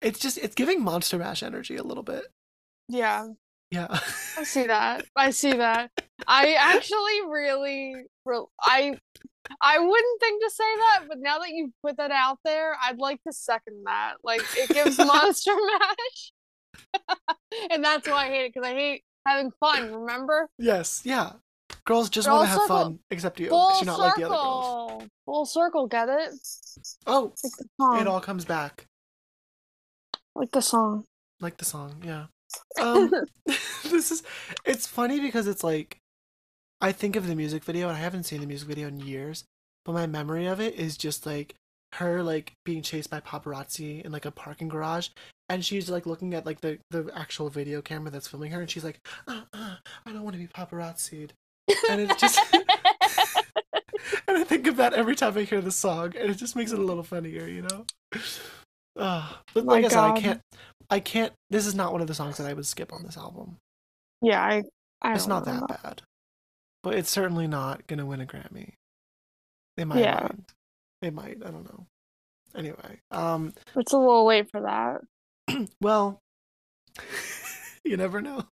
it's 0.00 0.18
just 0.18 0.38
it's 0.38 0.54
giving 0.54 0.82
Monster 0.82 1.18
Mash 1.18 1.42
energy 1.42 1.76
a 1.76 1.82
little 1.82 2.02
bit. 2.04 2.24
yeah, 2.88 3.28
Yeah. 3.70 3.98
I 4.36 4.44
see 4.44 4.66
that. 4.66 5.04
I 5.16 5.30
see 5.30 5.52
that. 5.54 5.90
I 6.26 6.54
actually 6.58 7.20
really, 7.28 7.94
re- 8.24 8.44
I, 8.62 8.98
I 9.60 9.78
wouldn't 9.78 10.20
think 10.20 10.42
to 10.42 10.50
say 10.50 10.76
that, 10.76 11.04
but 11.08 11.18
now 11.20 11.38
that 11.38 11.50
you 11.50 11.72
put 11.84 11.96
that 11.98 12.10
out 12.10 12.38
there, 12.44 12.76
I'd 12.82 12.98
like 12.98 13.22
to 13.24 13.32
second 13.32 13.84
that. 13.86 14.14
Like 14.22 14.42
it 14.56 14.68
gives 14.70 14.98
Monster 15.04 15.52
Mash, 15.54 16.32
and 17.70 17.84
that's 17.84 18.08
why 18.08 18.26
I 18.26 18.28
hate 18.28 18.44
it 18.46 18.54
because 18.54 18.68
I 18.68 18.74
hate 18.74 19.04
having 19.26 19.50
fun. 19.60 19.92
Remember? 19.92 20.48
yes, 20.58 21.02
yeah. 21.04 21.32
Girls 21.84 22.08
just 22.10 22.28
want 22.28 22.42
to 22.44 22.48
have 22.48 22.62
fun, 22.68 22.98
except 23.10 23.40
you, 23.40 23.48
Full 23.48 23.68
because 23.68 23.80
you're 23.82 23.86
not 23.86 23.98
like 23.98 24.14
the 24.16 24.24
other 24.24 24.34
girls. 24.34 24.90
circle. 24.90 25.08
Full 25.26 25.46
circle. 25.46 25.86
Get 25.86 26.08
it? 26.08 26.30
Oh, 27.06 27.32
Like 27.78 28.02
it 28.02 28.06
all 28.06 28.20
comes 28.20 28.44
back. 28.44 28.86
like 30.34 30.50
the 30.52 30.60
song. 30.62 31.04
Like 31.40 31.56
the 31.58 31.64
song, 31.64 32.02
yeah. 32.04 32.26
Um 32.80 33.10
this 33.46 34.10
is 34.10 34.22
it's 34.64 34.86
funny 34.86 35.20
because 35.20 35.46
it's 35.46 35.62
like 35.62 35.98
I 36.80 36.92
think 36.92 37.16
of 37.16 37.26
the 37.26 37.34
music 37.34 37.64
video 37.64 37.88
and 37.88 37.96
I 37.96 38.00
haven't 38.00 38.24
seen 38.24 38.40
the 38.40 38.46
music 38.46 38.68
video 38.68 38.88
in 38.88 39.00
years, 39.00 39.44
but 39.84 39.92
my 39.92 40.06
memory 40.06 40.46
of 40.46 40.60
it 40.60 40.74
is 40.74 40.96
just 40.96 41.26
like 41.26 41.54
her 41.94 42.22
like 42.22 42.52
being 42.64 42.82
chased 42.82 43.10
by 43.10 43.20
paparazzi 43.20 44.04
in 44.04 44.12
like 44.12 44.26
a 44.26 44.30
parking 44.30 44.68
garage 44.68 45.08
and 45.48 45.64
she's 45.64 45.88
like 45.88 46.04
looking 46.04 46.34
at 46.34 46.44
like 46.44 46.60
the 46.60 46.78
the 46.90 47.10
actual 47.14 47.48
video 47.48 47.80
camera 47.80 48.10
that's 48.10 48.28
filming 48.28 48.52
her 48.52 48.60
and 48.60 48.70
she's 48.70 48.84
like 48.84 49.00
uh, 49.26 49.40
uh, 49.54 49.76
I 50.04 50.12
don't 50.12 50.22
want 50.22 50.34
to 50.34 50.38
be 50.38 50.46
paparazzied 50.46 51.30
and 51.88 52.02
it's 52.02 52.20
just 52.20 52.38
and 52.52 54.36
I 54.36 54.44
think 54.44 54.66
of 54.66 54.76
that 54.76 54.92
every 54.92 55.16
time 55.16 55.36
I 55.38 55.44
hear 55.44 55.62
the 55.62 55.72
song 55.72 56.12
and 56.18 56.30
it 56.30 56.34
just 56.34 56.56
makes 56.56 56.72
it 56.72 56.78
a 56.78 56.84
little 56.84 57.02
funnier 57.02 57.46
you 57.46 57.62
know 57.62 57.86
uh, 58.98 59.32
but 59.54 59.64
like 59.64 59.86
I 59.86 59.88
said 59.88 59.98
I 59.98 60.20
can't 60.20 60.40
I 60.90 61.00
can't 61.00 61.32
this 61.48 61.66
is 61.66 61.74
not 61.74 61.92
one 61.92 62.02
of 62.02 62.06
the 62.06 62.14
songs 62.14 62.36
that 62.36 62.46
I 62.46 62.52
would 62.52 62.66
skip 62.66 62.92
on 62.92 63.02
this 63.02 63.16
album 63.16 63.56
yeah, 64.20 64.42
I. 64.42 64.64
I 65.00 65.14
it's 65.14 65.28
not 65.28 65.44
that 65.44 65.52
remember. 65.52 65.78
bad 65.82 66.02
but 66.82 66.94
it's 66.94 67.10
certainly 67.10 67.46
not 67.46 67.86
gonna 67.86 68.06
win 68.06 68.20
a 68.20 68.26
Grammy. 68.26 68.74
They 69.76 69.84
might 69.84 70.00
Yeah. 70.00 70.28
they 71.02 71.10
might 71.10 71.38
I 71.44 71.50
don't 71.50 71.64
know. 71.64 71.86
Anyway 72.54 73.00
um 73.10 73.54
It's 73.76 73.92
a 73.92 73.98
little 73.98 74.26
late 74.26 74.50
for 74.50 74.60
that. 74.62 75.00
well 75.80 76.20
you 77.84 77.96
never 77.96 78.20
know. 78.20 78.44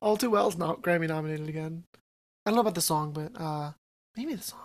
All 0.00 0.16
too 0.16 0.30
well 0.30 0.44
well's 0.44 0.56
not 0.58 0.82
Grammy 0.82 1.08
nominated 1.08 1.48
again. 1.48 1.84
I 2.44 2.50
don't 2.50 2.56
know 2.56 2.60
about 2.62 2.74
the 2.74 2.80
song 2.80 3.12
but 3.12 3.32
uh 3.40 3.72
maybe 4.16 4.34
the 4.34 4.42
song. 4.42 4.60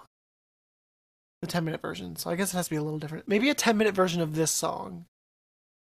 The 1.42 1.48
10 1.48 1.66
minute 1.66 1.82
version 1.82 2.16
so 2.16 2.30
I 2.30 2.36
guess 2.36 2.54
it 2.54 2.58
has 2.58 2.66
to 2.68 2.72
be 2.72 2.78
a 2.78 2.84
little 2.84 3.00
different. 3.00 3.28
Maybe 3.28 3.50
a 3.50 3.54
10 3.56 3.78
minute 3.78 3.96
version 3.96 4.22
of 4.22 4.36
this 4.36 4.52
song 4.52 5.06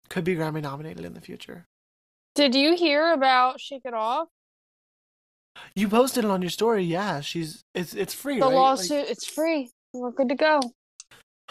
could 0.09 0.23
be 0.23 0.35
Grammy 0.35 0.61
nominated 0.61 1.03
in 1.03 1.13
the 1.13 1.21
future. 1.21 1.65
Did 2.35 2.53
you 2.55 2.75
hear 2.75 3.11
about 3.13 3.59
Shake 3.59 3.81
It 3.83 3.93
Off? 3.95 4.27
You 5.75 5.87
posted 5.89 6.23
it 6.25 6.31
on 6.31 6.41
your 6.41 6.49
story 6.51 6.83
yeah 6.83 7.19
she's 7.21 7.63
it's 7.75 7.93
it's 7.93 8.13
free 8.13 8.35
The 8.35 8.41
right? 8.41 8.47
Like- 8.47 8.55
lawsuit. 8.55 9.05
It's 9.09 9.27
free. 9.27 9.69
We're 9.93 10.11
good 10.11 10.29
to 10.29 10.35
go. 10.35 10.59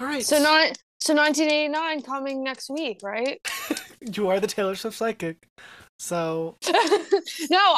all 0.00 0.06
right 0.06 0.24
So 0.24 0.38
not. 0.42 0.76
So 1.00 1.14
1989 1.14 2.02
coming 2.02 2.44
next 2.44 2.70
week, 2.70 3.00
right? 3.02 3.40
you 4.00 4.28
are 4.28 4.38
the 4.38 4.46
Taylor 4.46 4.76
Swift 4.76 4.96
psychic. 4.96 5.48
So 5.98 6.56
no, 6.68 6.72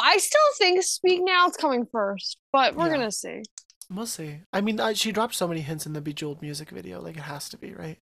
I 0.01 0.17
still 0.19 0.41
think 0.59 0.83
Speak 0.83 1.21
Now 1.23 1.47
is 1.47 1.57
coming 1.57 1.87
first, 1.91 2.37
but 2.53 2.75
we're 2.75 2.85
Yeah. 2.87 2.97
gonna 2.97 3.11
see. 3.11 3.41
we'll 3.89 4.05
see. 4.05 4.41
I 4.53 4.61
mean, 4.61 4.79
I, 4.79 4.93
she 4.93 5.11
dropped 5.11 5.33
so 5.35 5.47
many 5.47 5.61
hints 5.61 5.85
in 5.87 5.93
the 5.93 6.01
Bejeweled 6.01 6.41
music 6.43 6.69
video, 6.69 7.01
like 7.01 7.17
it 7.17 7.21
has 7.23 7.49
to 7.49 7.57
be, 7.57 7.73
right? 7.73 7.97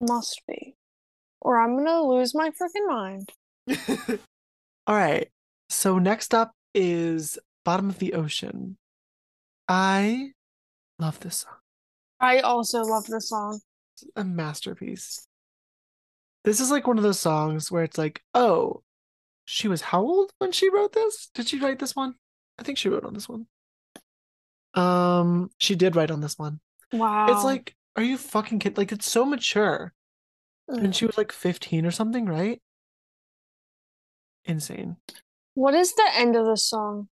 Must 0.00 0.40
be, 0.46 0.74
or 1.40 1.60
I'm 1.60 1.76
gonna 1.76 2.02
lose 2.02 2.34
my 2.34 2.50
freaking 2.50 2.86
mind. 2.86 3.28
All 4.86 4.94
right. 4.96 5.28
So 5.68 5.98
next 5.98 6.34
up 6.34 6.52
is 6.74 7.38
Bottom 7.64 7.90
of 7.90 7.98
the 7.98 8.14
Ocean. 8.14 8.76
I 9.68 10.32
love 10.98 11.20
this 11.20 11.38
song. 11.38 11.54
I 12.20 12.40
also 12.40 12.82
love 12.82 13.06
this 13.06 13.28
song. 13.28 13.60
It's 13.94 14.04
a 14.16 14.24
masterpiece. 14.24 15.26
This 16.44 16.60
is 16.60 16.70
like 16.70 16.86
one 16.86 16.98
of 16.98 17.04
those 17.04 17.20
songs 17.20 17.70
where 17.70 17.84
it's 17.84 17.98
like, 17.98 18.22
oh, 18.34 18.82
she 19.46 19.68
was 19.68 19.80
how 19.80 20.00
old 20.00 20.32
when 20.38 20.52
she 20.52 20.70
wrote 20.70 20.92
this? 20.92 21.30
Did 21.34 21.48
she 21.48 21.58
write 21.58 21.78
this 21.78 21.96
one? 21.96 22.14
I 22.58 22.62
think 22.62 22.78
she 22.78 22.88
wrote 22.88 23.04
on 23.04 23.14
this 23.14 23.28
one. 23.28 23.46
Um, 24.74 25.50
she 25.58 25.74
did 25.74 25.96
write 25.96 26.10
on 26.10 26.20
this 26.20 26.38
one. 26.38 26.60
Wow. 26.92 27.26
It's 27.30 27.44
like, 27.44 27.74
are 27.96 28.02
you 28.02 28.18
fucking 28.18 28.58
kid? 28.58 28.76
Like, 28.76 28.92
it's 28.92 29.10
so 29.10 29.24
mature. 29.24 29.92
Mm. 30.70 30.84
And 30.84 30.96
she 30.96 31.06
was 31.06 31.16
like 31.16 31.32
15 31.32 31.86
or 31.86 31.90
something, 31.90 32.26
right? 32.26 32.60
Insane. 34.44 34.96
What 35.54 35.74
is 35.74 35.94
the 35.94 36.08
end 36.14 36.36
of 36.36 36.46
the 36.46 36.56
song? 36.56 37.08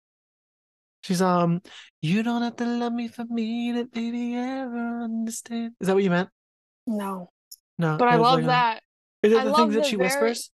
She's 1.02 1.22
um, 1.22 1.62
you 2.02 2.22
don't 2.22 2.42
have 2.42 2.56
to 2.56 2.66
love 2.66 2.92
me 2.92 3.08
for 3.08 3.24
me 3.24 3.72
to 3.72 3.88
maybe 3.94 4.34
ever 4.36 5.02
understand. 5.04 5.72
Is 5.80 5.86
that 5.88 5.94
what 5.94 6.04
you 6.04 6.10
meant? 6.10 6.28
No, 6.86 7.30
No. 7.78 7.96
but 7.96 8.08
I 8.08 8.16
love 8.16 8.40
like, 8.40 8.46
that 8.46 8.82
Is 9.22 9.32
it 9.32 9.38
I 9.38 9.44
the 9.44 9.50
love 9.50 9.58
things 9.60 9.74
that 9.74 9.82
the 9.82 9.88
she 9.88 9.96
very- 9.96 10.08
whispers? 10.08 10.50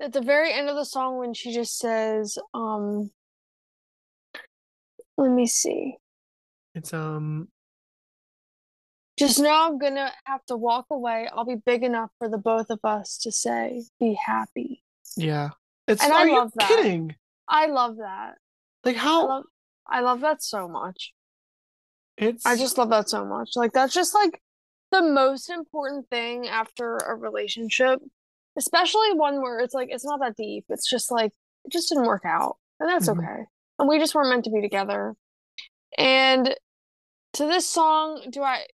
at 0.00 0.12
the 0.12 0.20
very 0.20 0.52
end 0.52 0.68
of 0.68 0.76
the 0.76 0.84
song 0.84 1.18
when 1.18 1.34
she 1.34 1.52
just 1.52 1.76
says, 1.78 2.38
um, 2.54 3.10
let 5.16 5.30
me 5.30 5.46
see. 5.46 5.96
It's 6.74 6.92
um, 6.94 7.48
Just 9.18 9.40
know 9.40 9.50
I'm 9.66 9.78
gonna 9.78 10.12
have 10.24 10.44
to 10.46 10.56
walk 10.56 10.86
away. 10.90 11.28
I'll 11.32 11.44
be 11.44 11.56
big 11.56 11.82
enough 11.82 12.10
for 12.18 12.28
the 12.28 12.38
both 12.38 12.70
of 12.70 12.78
us 12.84 13.18
to 13.22 13.32
say, 13.32 13.82
be 13.98 14.14
happy. 14.14 14.82
yeah. 15.16 15.50
It's 15.88 16.02
And 16.04 16.12
I 16.12 16.20
are 16.22 16.28
you 16.28 16.36
love 16.36 16.52
that. 16.56 16.68
kidding? 16.68 17.16
I 17.48 17.66
love 17.66 17.96
that. 17.96 18.34
Like 18.84 18.96
I 18.96 19.00
how 19.00 19.26
love 19.28 19.44
I 19.88 20.00
love 20.00 20.20
that 20.20 20.42
so 20.42 20.68
much. 20.68 21.12
it's 22.18 22.44
I 22.46 22.56
just 22.56 22.76
love 22.78 22.90
that 22.90 23.08
so 23.08 23.24
much. 23.24 23.50
Like 23.56 23.72
that's 23.72 23.94
just 23.94 24.14
like 24.14 24.40
the 24.92 25.02
most 25.02 25.50
important 25.50 26.08
thing 26.10 26.46
after 26.46 26.96
a 26.98 27.14
relationship, 27.14 28.00
especially 28.56 29.12
one 29.14 29.40
where 29.40 29.58
it's 29.60 29.74
like 29.74 29.88
it's 29.90 30.04
not 30.04 30.20
that 30.20 30.36
deep. 30.36 30.64
It's 30.68 30.88
just 30.88 31.10
like 31.10 31.32
it 31.64 31.72
just 31.72 31.88
didn't 31.88 32.06
work 32.06 32.24
out, 32.24 32.56
and 32.80 32.88
that's 32.88 33.08
Mhm. 33.08 33.18
okay. 33.18 33.44
And 33.78 33.88
we 33.88 33.98
just 33.98 34.14
weren't 34.14 34.28
meant 34.30 34.44
to 34.44 34.50
be 34.50 34.60
together. 34.60 35.14
And 35.96 36.54
to 37.34 37.46
this 37.46 37.68
song, 37.68 38.26
do 38.30 38.42
I? 38.42 38.66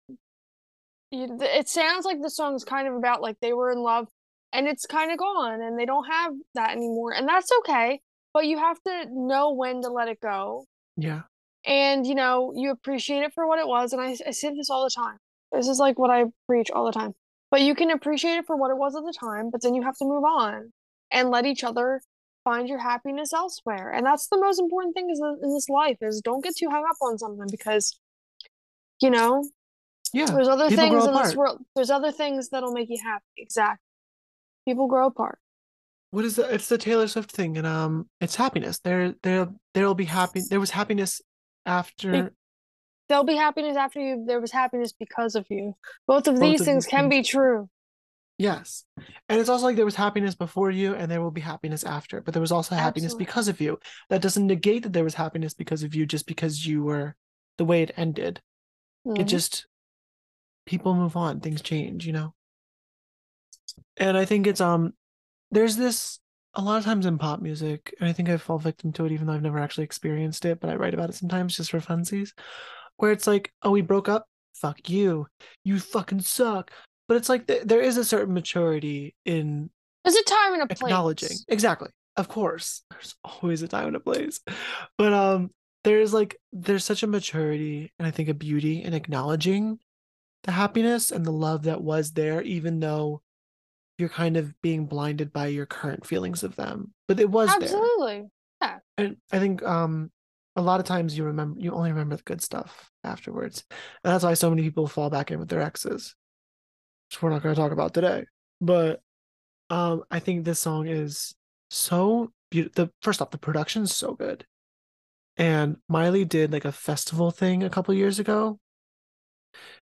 It 1.11 1.69
sounds 1.69 2.05
like 2.05 2.21
the 2.21 2.29
song 2.29 2.55
is 2.55 2.63
kind 2.63 2.87
of 2.87 2.95
about 2.95 3.21
like 3.21 3.37
they 3.39 3.53
were 3.53 3.71
in 3.71 3.79
love, 3.79 4.07
and 4.53 4.67
it's 4.67 4.85
kind 4.85 5.11
of 5.11 5.17
gone, 5.17 5.61
and 5.61 5.77
they 5.77 5.85
don't 5.85 6.05
have 6.05 6.33
that 6.55 6.71
anymore, 6.71 7.11
and 7.13 7.27
that's 7.27 7.49
okay. 7.59 7.99
But 8.33 8.47
you 8.47 8.57
have 8.57 8.81
to 8.87 9.05
know 9.11 9.53
when 9.53 9.81
to 9.81 9.89
let 9.89 10.07
it 10.07 10.19
go 10.19 10.65
yeah. 10.97 11.21
and 11.65 12.05
you 12.05 12.15
know 12.15 12.51
you 12.55 12.71
appreciate 12.71 13.23
it 13.23 13.33
for 13.33 13.47
what 13.47 13.59
it 13.59 13.67
was 13.67 13.93
and 13.93 14.01
I, 14.01 14.15
I 14.27 14.31
say 14.31 14.49
this 14.55 14.69
all 14.69 14.83
the 14.83 14.89
time 14.89 15.17
this 15.51 15.67
is 15.67 15.79
like 15.79 15.99
what 15.99 16.09
i 16.09 16.25
preach 16.47 16.71
all 16.71 16.85
the 16.85 16.91
time 16.91 17.13
but 17.51 17.61
you 17.61 17.75
can 17.75 17.91
appreciate 17.91 18.37
it 18.37 18.45
for 18.45 18.55
what 18.55 18.71
it 18.71 18.77
was 18.77 18.95
at 18.95 19.03
the 19.03 19.13
time 19.17 19.49
but 19.51 19.61
then 19.61 19.75
you 19.75 19.83
have 19.83 19.97
to 19.97 20.05
move 20.05 20.23
on 20.23 20.71
and 21.11 21.29
let 21.29 21.45
each 21.45 21.63
other 21.63 22.01
find 22.43 22.67
your 22.67 22.79
happiness 22.79 23.33
elsewhere 23.33 23.91
and 23.91 24.05
that's 24.05 24.27
the 24.27 24.39
most 24.39 24.59
important 24.59 24.93
thing 24.95 25.09
is 25.09 25.19
in 25.19 25.37
in 25.43 25.53
this 25.53 25.69
life 25.69 25.97
is 26.01 26.21
don't 26.21 26.43
get 26.43 26.55
too 26.57 26.69
hung 26.69 26.83
up 26.89 26.97
on 27.01 27.17
something 27.17 27.47
because 27.51 27.99
you 28.99 29.09
know 29.09 29.47
Yeah. 30.11 30.25
there's 30.25 30.47
other 30.47 30.69
things 30.69 31.05
in 31.05 31.13
this 31.13 31.35
world 31.35 31.59
there's 31.75 31.91
other 31.91 32.11
things 32.11 32.49
that'll 32.49 32.73
make 32.73 32.89
you 32.89 32.99
happy 33.03 33.23
exactly 33.37 33.77
people 34.65 34.87
grow 34.87 35.07
apart 35.07 35.39
What 36.11 36.25
is 36.25 36.35
the 36.35 36.53
it's 36.53 36.69
the 36.69 36.77
Taylor 36.77 37.07
Swift 37.07 37.31
thing 37.31 37.57
and 37.57 37.65
um 37.67 38.09
it's 38.21 38.35
happiness. 38.35 38.79
There 38.79 39.15
there 39.23 39.49
there'll 39.73 39.95
be 39.95 40.05
happy 40.05 40.41
there 40.49 40.59
was 40.59 40.69
happiness 40.71 41.21
after 41.65 42.31
there'll 43.09 43.23
be 43.23 43.35
happiness 43.35 43.77
after 43.77 43.99
you 43.99 44.23
there 44.27 44.39
was 44.41 44.51
happiness 44.51 44.93
because 44.93 45.35
of 45.35 45.45
you 45.49 45.73
both 46.07 46.27
of 46.27 46.35
Both 46.35 46.41
these 46.41 46.61
of 46.61 46.65
things 46.65 46.85
these 46.85 46.91
can 46.91 47.09
things. 47.09 47.27
be 47.27 47.29
true 47.29 47.69
Yes. 48.39 48.83
And 49.29 49.39
it's 49.39 49.47
also 49.47 49.65
like 49.65 49.75
there 49.75 49.85
was 49.85 49.95
happiness 49.95 50.33
before 50.35 50.71
you 50.71 50.95
and 50.95 51.09
there 51.09 51.21
will 51.21 51.31
be 51.31 51.39
happiness 51.39 51.83
after, 51.83 52.19
but 52.19 52.33
there 52.33 52.41
was 52.41 52.51
also 52.51 52.73
happiness 52.75 53.13
Absolutely. 53.13 53.25
because 53.25 53.47
of 53.47 53.61
you. 53.61 53.79
That 54.09 54.23
doesn't 54.23 54.47
negate 54.47 54.83
that 54.83 54.91
there 54.91 55.03
was 55.03 55.13
happiness 55.13 55.53
because 55.53 55.83
of 55.83 55.93
you 55.93 56.07
just 56.07 56.25
because 56.25 56.65
you 56.65 56.81
were 56.83 57.15
the 57.59 57.63
way 57.63 57.83
it 57.83 57.91
ended. 57.95 58.41
It 59.05 59.27
Mhm. 59.27 59.27
just 59.27 59.67
people 60.65 60.95
move 60.95 61.15
on, 61.15 61.41
things 61.41 61.61
change, 61.61 62.07
you 62.07 62.13
know. 62.13 62.33
And 63.97 64.17
I 64.17 64.25
think 64.25 64.47
it's 64.47 64.61
um 64.61 64.93
there's 65.51 65.75
this 65.75 66.19
a 66.55 66.61
lot 66.61 66.77
of 66.77 66.85
times 66.85 67.05
in 67.05 67.17
pop 67.17 67.41
music, 67.41 67.93
and 67.99 68.07
I 68.07 68.13
think 68.13 68.29
I 68.29 68.37
fall 68.37 68.59
victim 68.59 68.91
to 68.93 69.05
it 69.05 69.11
even 69.11 69.27
though 69.27 69.33
I've 69.33 69.41
never 69.41 69.59
actually 69.59 69.85
experienced 69.85 70.45
it, 70.45 70.59
but 70.59 70.69
I 70.69 70.75
write 70.75 70.93
about 70.93 71.09
it 71.09 71.15
sometimes 71.15 71.55
just 71.57 71.71
for 71.71 71.79
funsies, 71.79 72.31
where 72.97 73.11
it's 73.11 73.27
like, 73.27 73.51
oh, 73.63 73.71
we 73.71 73.81
broke 73.81 74.07
up, 74.09 74.27
fuck 74.53 74.89
you, 74.89 75.27
you 75.63 75.79
fucking 75.79 76.21
suck. 76.21 76.71
But 77.07 77.17
it's 77.17 77.29
like 77.29 77.47
th- 77.47 77.63
there 77.63 77.81
is 77.81 77.97
a 77.97 78.05
certain 78.05 78.33
maturity 78.33 79.15
in 79.25 79.69
There's 80.03 80.15
a 80.15 80.23
time 80.23 80.53
and 80.53 80.63
a 80.63 80.67
place. 80.67 80.81
acknowledging 80.81 81.37
exactly 81.47 81.89
of 82.15 82.27
course, 82.27 82.83
there's 82.91 83.15
always 83.23 83.63
a 83.63 83.67
time 83.67 83.87
and 83.87 83.95
a 83.95 83.99
place. 83.99 84.39
But 84.97 85.13
um 85.13 85.51
there's 85.83 86.13
like 86.13 86.37
there's 86.51 86.85
such 86.85 87.03
a 87.03 87.07
maturity 87.07 87.91
and 87.99 88.07
I 88.07 88.11
think 88.11 88.29
a 88.29 88.33
beauty 88.33 88.83
in 88.83 88.93
acknowledging 88.93 89.79
the 90.43 90.51
happiness 90.51 91.11
and 91.11 91.25
the 91.25 91.31
love 91.31 91.63
that 91.63 91.81
was 91.81 92.11
there, 92.11 92.41
even 92.41 92.79
though 92.79 93.21
you're 93.97 94.09
kind 94.09 94.37
of 94.37 94.59
being 94.61 94.85
blinded 94.85 95.31
by 95.31 95.47
your 95.47 95.65
current 95.65 96.05
feelings 96.05 96.43
of 96.43 96.55
them. 96.55 96.93
But 97.07 97.19
it 97.19 97.29
was 97.29 97.49
there. 97.49 97.63
Absolutely. 97.63 98.23
And 98.97 99.17
I 99.31 99.39
think 99.39 99.63
um 99.63 100.11
a 100.55 100.61
lot 100.61 100.79
of 100.79 100.85
times 100.85 101.17
you 101.17 101.25
remember 101.25 101.59
you 101.59 101.71
only 101.71 101.91
remember 101.91 102.15
the 102.15 102.23
good 102.23 102.41
stuff 102.41 102.91
afterwards. 103.03 103.63
And 104.03 104.13
that's 104.13 104.23
why 104.23 104.33
so 104.33 104.49
many 104.49 104.61
people 104.61 104.87
fall 104.87 105.09
back 105.09 105.31
in 105.31 105.39
with 105.39 105.49
their 105.49 105.61
exes. 105.61 106.15
Which 107.09 107.21
we're 107.21 107.29
not 107.29 107.43
gonna 107.43 107.55
talk 107.55 107.71
about 107.71 107.93
today. 107.93 108.25
But 108.61 109.01
um 109.69 110.03
I 110.09 110.19
think 110.19 110.45
this 110.45 110.59
song 110.59 110.87
is 110.87 111.35
so 111.69 112.31
beautiful. 112.51 112.85
The 112.85 112.91
first 113.01 113.21
off, 113.21 113.31
the 113.31 113.37
production's 113.37 113.95
so 113.95 114.13
good. 114.13 114.45
And 115.35 115.77
Miley 115.89 116.25
did 116.25 116.51
like 116.51 116.65
a 116.65 116.71
festival 116.71 117.31
thing 117.31 117.63
a 117.63 117.69
couple 117.69 117.93
years 117.93 118.19
ago. 118.19 118.59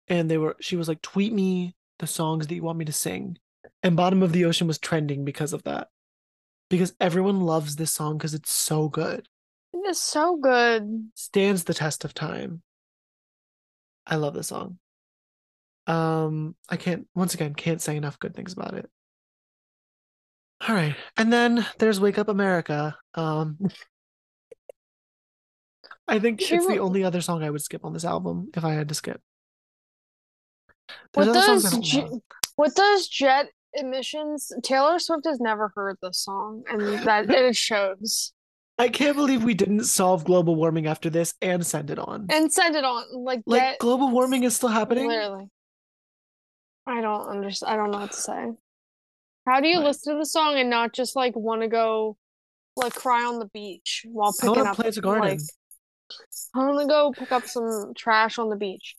And 0.08 0.30
they 0.30 0.38
were 0.38 0.56
she 0.60 0.76
was 0.76 0.88
like, 0.88 1.02
tweet 1.02 1.32
me 1.32 1.74
the 1.98 2.06
songs 2.06 2.46
that 2.46 2.54
you 2.54 2.62
want 2.62 2.78
me 2.78 2.84
to 2.86 2.92
sing. 2.92 3.38
And 3.82 3.96
Bottom 3.96 4.22
of 4.22 4.32
the 4.32 4.44
Ocean 4.44 4.66
was 4.66 4.78
trending 4.78 5.24
because 5.24 5.52
of 5.52 5.62
that. 5.64 5.88
Because 6.70 6.94
everyone 7.00 7.40
loves 7.40 7.76
this 7.76 7.92
song 7.92 8.16
because 8.18 8.34
it's 8.34 8.50
so 8.50 8.88
good. 8.88 9.28
It 9.72 9.86
is 9.88 10.00
so 10.00 10.36
good. 10.36 11.10
Stands 11.14 11.64
the 11.64 11.74
test 11.74 12.04
of 12.04 12.14
time. 12.14 12.62
I 14.06 14.16
love 14.16 14.34
this 14.34 14.48
song. 14.48 14.78
Um, 15.86 16.56
I 16.68 16.76
can't 16.76 17.06
once 17.14 17.34
again 17.34 17.54
can't 17.54 17.80
say 17.80 17.96
enough 17.96 18.18
good 18.18 18.34
things 18.34 18.54
about 18.54 18.74
it. 18.74 18.88
All 20.66 20.74
right. 20.74 20.96
And 21.16 21.32
then 21.32 21.66
there's 21.78 22.00
Wake 22.00 22.18
Up 22.18 22.28
America. 22.28 22.96
Um 23.14 23.58
I 26.06 26.18
think 26.18 26.40
She 26.40 26.54
it's 26.56 26.66
the 26.66 26.80
only 26.80 27.02
other 27.02 27.20
song 27.22 27.42
I 27.42 27.50
would 27.50 27.62
skip 27.62 27.84
on 27.84 27.92
this 27.94 28.04
album 28.04 28.50
if 28.54 28.64
I 28.64 28.74
had 28.74 28.88
to 28.90 28.94
skip. 28.94 29.20
There's 31.12 31.28
What 31.28 31.36
other 31.36 31.60
songs 31.60 31.64
I 31.64 31.76
does 31.76 31.88
J- 31.88 32.08
what 32.56 32.74
does 32.74 33.08
Jet 33.08 33.46
Emissions? 33.74 34.52
Taylor 34.62 34.98
Swift 34.98 35.26
has 35.26 35.40
never 35.40 35.72
heard 35.74 35.96
this 36.02 36.18
song, 36.18 36.62
and 36.68 36.80
that 37.06 37.28
it 37.30 37.56
shows. 37.56 38.32
I 38.78 38.88
can't 38.88 39.16
believe 39.16 39.44
we 39.44 39.54
didn't 39.54 39.84
solve 39.84 40.24
global 40.24 40.56
warming 40.56 40.86
after 40.88 41.08
this 41.08 41.34
and 41.40 41.64
send 41.64 41.90
it 41.90 41.98
on. 41.98 42.26
And 42.30 42.52
send 42.52 42.74
it 42.74 42.84
on 42.84 43.04
like 43.24 43.42
like 43.46 43.60
get 43.62 43.78
global 43.78 44.10
warming 44.10 44.42
is 44.42 44.56
still 44.56 44.68
happening. 44.68 45.06
literally. 45.08 45.46
I 46.86 47.00
don't 47.00 47.28
understand. 47.28 47.72
I 47.72 47.76
don't 47.76 47.90
know 47.92 48.00
what 48.00 48.10
to 48.12 48.16
say. 48.16 48.46
How 49.46 49.60
do 49.60 49.68
you 49.68 49.78
Right. 49.78 49.86
listen 49.86 50.14
to 50.14 50.18
the 50.18 50.26
song 50.26 50.56
and 50.58 50.68
not 50.70 50.92
just 50.92 51.14
like 51.16 51.36
want 51.36 51.62
to 51.62 51.68
go 51.68 52.16
like 52.76 52.94
cry 52.94 53.24
on 53.24 53.38
the 53.38 53.46
beach 53.46 54.04
while 54.10 54.32
picking 54.32 54.54
to 54.54 54.60
up 54.70 54.76
plant 54.76 54.96
a 54.96 55.00
garden. 55.00 55.28
like 55.28 55.40
I 56.54 56.58
want 56.58 56.80
to 56.80 56.86
go 56.86 57.12
pick 57.16 57.30
up 57.30 57.46
some 57.46 57.92
trash 57.96 58.38
on 58.38 58.48
the 58.48 58.56
beach. 58.56 58.96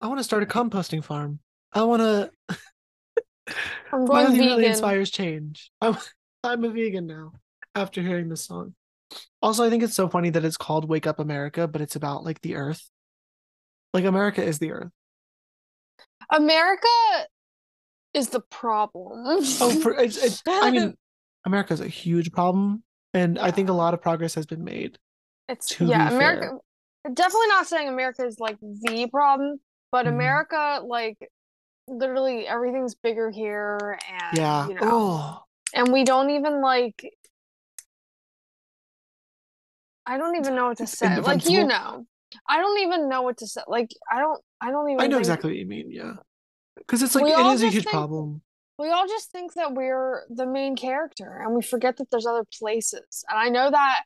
I 0.00 0.08
want 0.08 0.18
to 0.18 0.24
start 0.24 0.42
a 0.42 0.46
composting 0.46 1.02
farm. 1.04 1.38
I 1.72 1.84
want 1.84 2.02
to. 2.02 2.30
I'm 3.92 4.04
going 4.04 4.32
vegan. 4.32 4.46
really 4.46 4.66
inspires 4.66 5.10
change. 5.10 5.70
I'm, 5.80 5.96
I'm 6.44 6.64
a 6.64 6.70
vegan 6.70 7.06
now 7.06 7.32
after 7.74 8.02
hearing 8.02 8.28
this 8.28 8.44
song. 8.44 8.74
Also, 9.40 9.64
I 9.64 9.70
think 9.70 9.82
it's 9.82 9.94
so 9.94 10.08
funny 10.08 10.30
that 10.30 10.44
it's 10.44 10.56
called 10.56 10.88
Wake 10.88 11.06
Up 11.06 11.20
America, 11.20 11.68
but 11.68 11.80
it's 11.80 11.96
about 11.96 12.24
like 12.24 12.40
the 12.40 12.56
earth. 12.56 12.90
Like 13.94 14.04
America 14.04 14.42
is 14.42 14.58
the 14.58 14.72
earth. 14.72 14.90
America 16.30 16.88
is 18.14 18.30
the 18.30 18.40
problem. 18.40 19.24
Oh, 19.60 19.78
for, 19.80 19.92
it's, 19.98 20.16
it's, 20.16 20.42
I 20.48 20.70
mean, 20.70 20.96
America 21.44 21.72
is 21.72 21.80
a 21.80 21.88
huge 21.88 22.32
problem, 22.32 22.82
and 23.14 23.38
I 23.38 23.50
think 23.50 23.68
a 23.68 23.72
lot 23.72 23.94
of 23.94 24.02
progress 24.02 24.34
has 24.34 24.46
been 24.46 24.64
made. 24.64 24.98
It's 25.48 25.80
yeah, 25.80 26.08
America. 26.14 26.58
Definitely 27.04 27.48
not 27.48 27.66
saying 27.68 27.88
America 27.88 28.26
is 28.26 28.40
like 28.40 28.58
the 28.60 29.08
problem, 29.12 29.60
but 29.92 30.06
Mhm. 30.06 30.14
America, 30.14 30.80
like, 30.84 31.18
literally 31.88 32.46
everything's 32.46 32.94
bigger 32.94 33.30
here, 33.30 33.98
and 34.10 34.38
Yeah. 34.38 34.68
you 34.68 34.74
know, 34.74 34.80
Oh, 34.82 35.42
and 35.74 35.92
we 35.92 36.04
don't 36.04 36.30
even 36.30 36.60
like. 36.60 37.10
I 40.06 40.18
don't 40.18 40.36
even 40.36 40.54
know 40.54 40.66
what 40.68 40.78
to 40.78 40.86
say. 40.86 41.18
Like 41.18 41.48
you 41.48 41.64
know, 41.66 42.06
I 42.48 42.58
don't 42.58 42.78
even 42.80 43.08
know 43.08 43.22
what 43.22 43.38
to 43.38 43.46
say. 43.46 43.62
Like 43.66 43.90
I 44.10 44.20
don't. 44.20 44.40
I 44.60 44.70
don't 44.70 44.88
even. 44.90 45.00
I 45.00 45.06
know 45.06 45.16
think- 45.16 45.20
exactly 45.22 45.50
what 45.50 45.56
you 45.58 45.66
mean. 45.66 45.90
Yeah, 45.90 46.14
because 46.76 47.02
it's 47.02 47.14
like 47.14 47.24
We 47.24 47.32
it 47.32 47.38
a 47.38 47.56
huge 47.70 47.74
think- 47.84 47.88
problem. 47.88 48.42
we 48.78 48.90
all 48.90 49.06
just 49.08 49.30
think 49.32 49.54
that 49.54 49.72
we're 49.74 50.24
the 50.28 50.46
main 50.46 50.76
character 50.76 51.40
and 51.42 51.54
we 51.54 51.62
forget 51.62 51.96
that 51.96 52.10
there's 52.10 52.26
other 52.26 52.44
places 52.58 53.24
and 53.30 53.38
i 53.38 53.48
know 53.48 53.70
that 53.70 54.02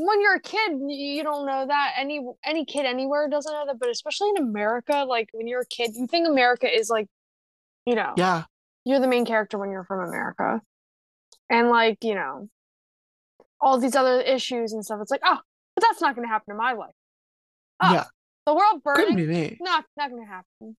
when 0.00 0.20
you're 0.20 0.34
a 0.36 0.40
kid 0.40 0.72
you 0.88 1.22
don't 1.22 1.46
know 1.46 1.66
that 1.66 1.92
any 1.96 2.20
any 2.44 2.64
kid 2.64 2.84
anywhere 2.86 3.28
doesn't 3.28 3.52
know 3.52 3.64
that 3.66 3.78
but 3.78 3.88
especially 3.90 4.30
in 4.30 4.36
america 4.38 5.04
like 5.08 5.28
when 5.32 5.46
you're 5.46 5.60
a 5.60 5.66
kid 5.66 5.90
you 5.94 6.06
think 6.06 6.26
america 6.26 6.72
is 6.72 6.88
like 6.90 7.06
you 7.86 7.94
know 7.94 8.12
Yeah, 8.16 8.44
you're 8.84 9.00
the 9.00 9.06
main 9.08 9.24
character 9.26 9.58
when 9.58 9.70
you're 9.70 9.84
from 9.84 10.00
america 10.08 10.60
and 11.50 11.68
like 11.68 12.02
you 12.02 12.14
know 12.14 12.48
all 13.60 13.78
these 13.78 13.94
other 13.94 14.20
issues 14.20 14.72
and 14.72 14.84
stuff 14.84 14.98
it's 15.02 15.10
like 15.10 15.22
oh 15.24 15.38
but 15.74 15.82
that's 15.82 16.00
not 16.00 16.14
going 16.14 16.26
to 16.26 16.32
happen 16.32 16.52
in 16.52 16.56
my 16.56 16.72
life 16.72 16.94
oh, 17.82 17.92
yeah. 17.92 18.04
the 18.46 18.54
world 18.54 18.82
burning 18.82 19.16
be 19.16 19.26
me, 19.26 19.56
not 19.60 19.84
not 19.96 20.10
going 20.10 20.22
to 20.24 20.28
happen 20.28 20.76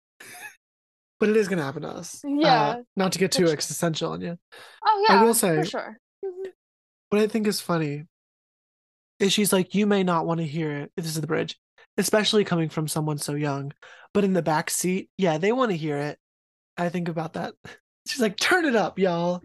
but 1.21 1.29
it 1.29 1.37
is 1.37 1.49
gonna 1.49 1.63
happen 1.63 1.83
to 1.83 1.89
us. 1.89 2.23
Uh, 2.25 2.29
Yeah. 2.29 2.77
not 2.97 3.13
to 3.13 3.19
get 3.19 3.33
too 3.33 3.47
existential 3.49 4.13
on 4.13 4.21
you. 4.21 4.37
oh 4.85 5.07
yeah 5.09 5.21
I 5.21 5.25
will 5.25 5.35
say- 5.35 5.57
for 5.57 5.65
sure 5.65 5.99
Mhm. 6.25 6.51
What 7.11 7.21
I 7.23 7.27
think 7.29 7.47
is 7.47 7.61
funny 7.61 8.05
is 9.19 9.33
she's 9.33 9.53
like, 9.53 9.75
you 9.75 9.87
may 9.87 10.03
not 10.03 10.27
want 10.27 10.41
to 10.41 10.47
hear 10.47 10.71
it. 10.73 10.93
This 10.97 11.07
is 11.07 11.21
the 11.21 11.27
bridge, 11.27 11.57
especially 11.97 12.45
coming 12.45 12.69
from 12.69 12.89
someone 12.89 13.19
so 13.19 13.35
young. 13.35 13.73
But 14.13 14.25
in 14.25 14.33
the 14.33 14.43
back 14.43 14.71
seat, 14.71 15.11
yeah, 15.19 15.39
they 15.39 15.53
want 15.53 15.71
to 15.71 15.77
hear 15.77 15.97
it. 15.99 16.19
I 16.77 16.89
think 16.89 17.09
about 17.09 17.35
that. 17.35 17.55
She's 18.09 18.21
like, 18.21 18.37
turn 18.37 18.65
it 18.65 18.77
up, 18.77 18.99
y'all. 18.99 19.43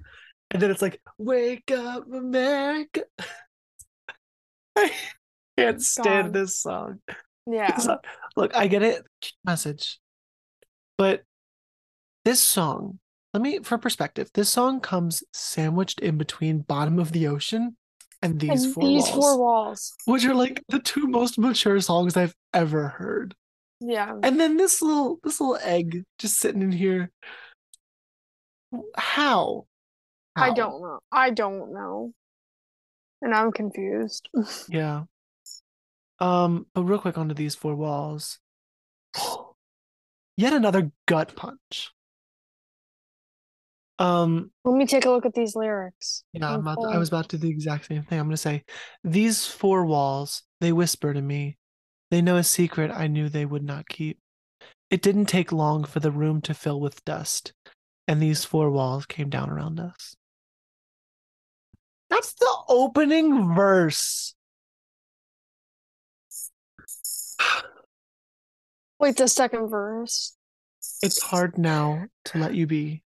And 0.51 0.61
then 0.61 0.72
it's 0.72 0.82
like, 0.82 0.99
wake 1.17 1.72
up, 1.72 2.11
America. 2.11 3.03
I 4.76 4.91
can't 5.57 5.82
stand 5.82 6.28
God. 6.28 6.34
this 6.34 6.59
song. 6.59 6.99
yeah 7.47 7.74
It's 7.76 7.86
not- 7.86 8.05
Look, 8.36 8.55
I 8.55 8.67
get 8.67 8.84
it. 8.84 9.03
Message. 9.45 9.99
But 10.97 11.24
this 12.26 12.41
song, 12.41 12.99
let 13.34 13.41
me, 13.41 13.59
for 13.59 13.78
perspective, 13.78 14.30
this 14.34 14.49
song 14.49 14.80
comes 14.80 15.24
sandwiched 15.34 15.99
in 15.99 16.17
between 16.17 16.59
Bottom 16.59 16.99
of 16.99 17.11
the 17.11 17.28
Ocean 17.28 17.76
and 18.22 18.39
These 18.39 18.65
and 18.65 18.74
Four 18.74 18.84
these 18.84 19.03
Walls, 19.03 19.13
four 19.13 19.39
walls 19.39 19.93
which 20.05 20.26
are 20.26 20.34
like 20.34 20.63
the 20.70 20.80
two 20.80 21.07
most 21.07 21.38
mature 21.38 21.80
songs 21.80 22.17
I've 22.17 22.36
ever 22.53 22.89
heard. 22.89 23.36
yeah 23.80 24.15
And 24.24 24.39
then 24.39 24.57
this 24.57 24.82
little, 24.82 25.20
this 25.24 25.39
little 25.39 25.59
egg 25.61 26.03
just 26.17 26.38
sitting 26.38 26.61
in 26.61 26.72
here. 26.72 27.11
How? 28.95 29.65
I 30.36 30.53
don't 30.53 30.82
know. 30.82 30.99
I 31.11 31.32
don't 31.32 31.74
know. 31.74 32.13
And 33.22 33.34
I'm 33.34 33.51
confused. 33.51 34.30
Yeah. 34.70 35.03
Um, 36.22 36.65
but 36.74 36.84
real 36.84 36.99
quick 36.99 37.17
onto 37.17 37.34
these 37.34 37.55
four 37.55 37.76
walls. 37.76 38.39
Yet 40.38 40.53
another 40.53 40.91
gut 41.07 41.36
punch. 41.36 41.91
Um, 43.99 44.49
Let 44.63 44.75
me 44.77 44.85
take 44.85 45.05
a 45.05 45.09
look 45.09 45.25
at 45.25 45.33
these 45.33 45.55
lyrics. 45.55 46.23
yeah, 46.31 46.53
I'm 46.53 46.61
about 46.61 46.81
to- 46.81 46.87
I 46.87 46.97
was 46.97 47.09
about 47.09 47.27
to 47.29 47.37
do 47.37 47.47
the 47.47 47.49
exact 47.49 47.85
same 47.85 48.03
thing. 48.03 48.17
I'm 48.19 48.27
gonna 48.27 48.37
say, 48.37 48.63
these 49.03 49.45
four 49.45 49.85
walls, 49.85 50.43
they 50.61 50.71
whisper 50.71 51.13
to 51.13 51.21
me. 51.21 51.57
They 52.09 52.21
know 52.21 52.37
a 52.37 52.43
secret 52.43 52.91
I 52.91 53.07
knew 53.07 53.27
they 53.27 53.45
would 53.45 53.63
not 53.63 53.89
keep. 53.89 54.19
It 54.89 55.01
didn't 55.01 55.25
take 55.25 55.51
long 55.51 55.83
for 55.83 55.99
the 55.99 56.11
room 56.11 56.41
to 56.43 56.53
fill 56.53 56.79
with 56.79 57.03
dust, 57.03 57.53
and 58.07 58.21
these 58.21 58.45
four 58.45 58.71
walls 58.71 59.05
came 59.05 59.29
down 59.29 59.49
around 59.49 59.79
us. 59.79 60.15
That's 62.09 62.33
the 62.33 62.57
opening 62.69 63.53
verse. 63.53 64.33
Wait, 68.99 69.17
the 69.17 69.27
second 69.27 69.67
verse. 69.69 70.35
It's 71.01 71.21
hard 71.21 71.57
now 71.57 72.05
to 72.25 72.37
let 72.39 72.55
you 72.55 72.65
be. 72.65 73.03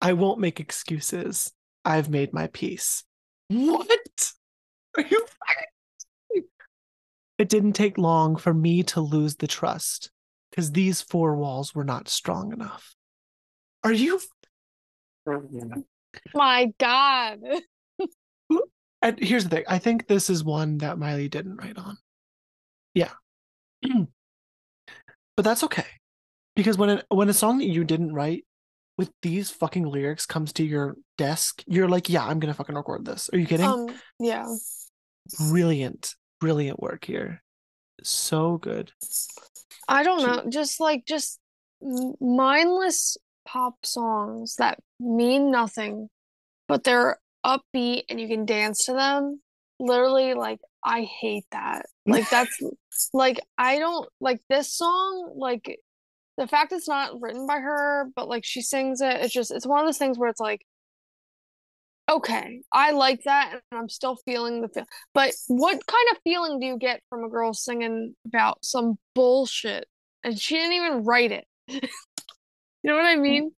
I 0.00 0.12
won't 0.12 0.40
make 0.40 0.60
excuses. 0.60 1.52
I've 1.84 2.10
made 2.10 2.32
my 2.32 2.48
peace. 2.48 3.04
What? 3.48 4.32
Are 4.96 5.02
you 5.02 5.26
fucking- 5.26 6.44
It 7.38 7.48
didn't 7.50 7.74
take 7.74 7.98
long 7.98 8.36
for 8.36 8.54
me 8.54 8.82
to 8.84 9.00
lose 9.00 9.36
the 9.36 9.46
trust 9.46 10.10
because 10.50 10.72
these 10.72 11.02
four 11.02 11.36
walls 11.36 11.74
were 11.74 11.84
not 11.84 12.08
strong 12.08 12.52
enough. 12.52 12.94
Are 13.84 13.92
you? 13.92 14.20
My 16.34 16.72
God. 16.78 17.40
And 19.02 19.18
here's 19.22 19.44
the 19.44 19.50
thing. 19.50 19.64
I 19.68 19.78
think 19.78 20.06
this 20.06 20.30
is 20.30 20.42
one 20.42 20.78
that 20.78 20.98
Miley 20.98 21.28
didn't 21.28 21.58
write 21.58 21.76
on. 21.76 21.98
Yeah. 22.94 23.10
but 23.82 25.44
that's 25.44 25.62
okay. 25.64 25.84
Because 26.56 26.78
when 26.78 26.88
a, 26.90 27.02
when 27.10 27.28
a 27.28 27.34
song 27.34 27.58
that 27.58 27.66
you 27.66 27.84
didn't 27.84 28.14
write 28.14 28.44
with 28.98 29.10
these 29.22 29.50
fucking 29.50 29.84
lyrics 29.84 30.26
comes 30.26 30.52
to 30.54 30.64
your 30.64 30.96
desk, 31.18 31.62
you're 31.66 31.88
like, 31.88 32.08
yeah, 32.08 32.24
I'm 32.24 32.38
gonna 32.38 32.54
fucking 32.54 32.74
record 32.74 33.04
this. 33.04 33.28
Are 33.32 33.38
you 33.38 33.46
kidding? 33.46 33.66
Um, 33.66 33.88
yeah. 34.18 34.46
brilliant, 35.50 36.14
brilliant 36.40 36.80
work 36.80 37.04
here. 37.04 37.42
So 38.02 38.58
good. 38.58 38.92
I 39.88 40.02
don't 40.02 40.22
know, 40.22 40.50
just 40.50 40.80
like 40.80 41.04
just 41.06 41.38
mindless 42.20 43.16
pop 43.46 43.74
songs 43.84 44.56
that 44.58 44.78
mean 44.98 45.50
nothing, 45.50 46.08
but 46.68 46.84
they're 46.84 47.18
upbeat 47.44 48.04
and 48.08 48.20
you 48.20 48.28
can 48.28 48.44
dance 48.44 48.86
to 48.86 48.92
them. 48.92 49.40
Literally, 49.78 50.34
like 50.34 50.60
I 50.84 51.02
hate 51.02 51.44
that. 51.52 51.86
Like 52.06 52.28
that's 52.30 52.58
like 53.12 53.40
I 53.58 53.78
don't 53.78 54.08
like 54.20 54.40
this 54.48 54.72
song, 54.72 55.34
like 55.36 55.78
the 56.36 56.46
fact 56.46 56.72
it's 56.72 56.88
not 56.88 57.20
written 57.20 57.46
by 57.46 57.58
her, 57.58 58.08
but 58.14 58.28
like 58.28 58.44
she 58.44 58.62
sings 58.62 59.00
it, 59.00 59.16
it's 59.20 59.32
just 59.32 59.50
it's 59.50 59.66
one 59.66 59.80
of 59.80 59.86
those 59.86 59.98
things 59.98 60.18
where 60.18 60.28
it's 60.28 60.40
like 60.40 60.64
okay, 62.08 62.62
I 62.72 62.92
like 62.92 63.24
that 63.24 63.52
and 63.52 63.80
I'm 63.80 63.88
still 63.88 64.16
feeling 64.24 64.62
the 64.62 64.68
feel. 64.68 64.86
But 65.12 65.32
what 65.48 65.84
kind 65.86 66.06
of 66.12 66.18
feeling 66.24 66.60
do 66.60 66.66
you 66.66 66.78
get 66.78 67.00
from 67.10 67.24
a 67.24 67.28
girl 67.28 67.52
singing 67.52 68.14
about 68.26 68.64
some 68.64 68.98
bullshit 69.14 69.86
and 70.22 70.38
she 70.38 70.54
didn't 70.54 70.72
even 70.72 71.04
write 71.04 71.32
it? 71.32 71.46
you 71.68 71.80
know 72.84 72.96
what 72.96 73.04
I 73.04 73.16
mm, 73.16 73.22
mean? 73.22 73.52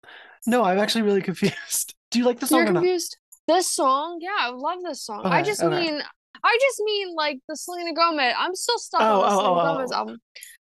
No, 0.46 0.62
I'm 0.62 0.78
actually 0.78 1.02
really 1.02 1.22
confused. 1.22 1.94
Do 2.10 2.20
you 2.20 2.24
like 2.24 2.38
the 2.38 2.46
song 2.46 2.64
You're 2.64 2.72
confused? 2.72 3.16
This 3.48 3.70
song, 3.72 4.18
yeah, 4.20 4.36
I 4.38 4.50
love 4.50 4.78
this 4.84 5.04
song. 5.04 5.22
I 5.24 5.42
just 5.42 5.62
okay. 5.62 5.76
mean, 5.76 6.00
I 6.42 6.58
just 6.60 6.80
mean 6.84 7.14
like 7.14 7.38
the 7.48 7.56
Selena 7.56 7.94
Gomez. 7.94 8.34
I'm 8.38 8.54
still 8.54 8.78
stuck 8.78 9.00
Oh, 9.00 9.04
on 9.04 9.20
the 9.20 9.26
oh, 9.26 9.30
Selena 9.30 9.48
oh, 9.48 9.60
oh, 9.60 9.74
Gomez 9.74 9.90
oh. 9.92 9.96
album. 9.96 10.18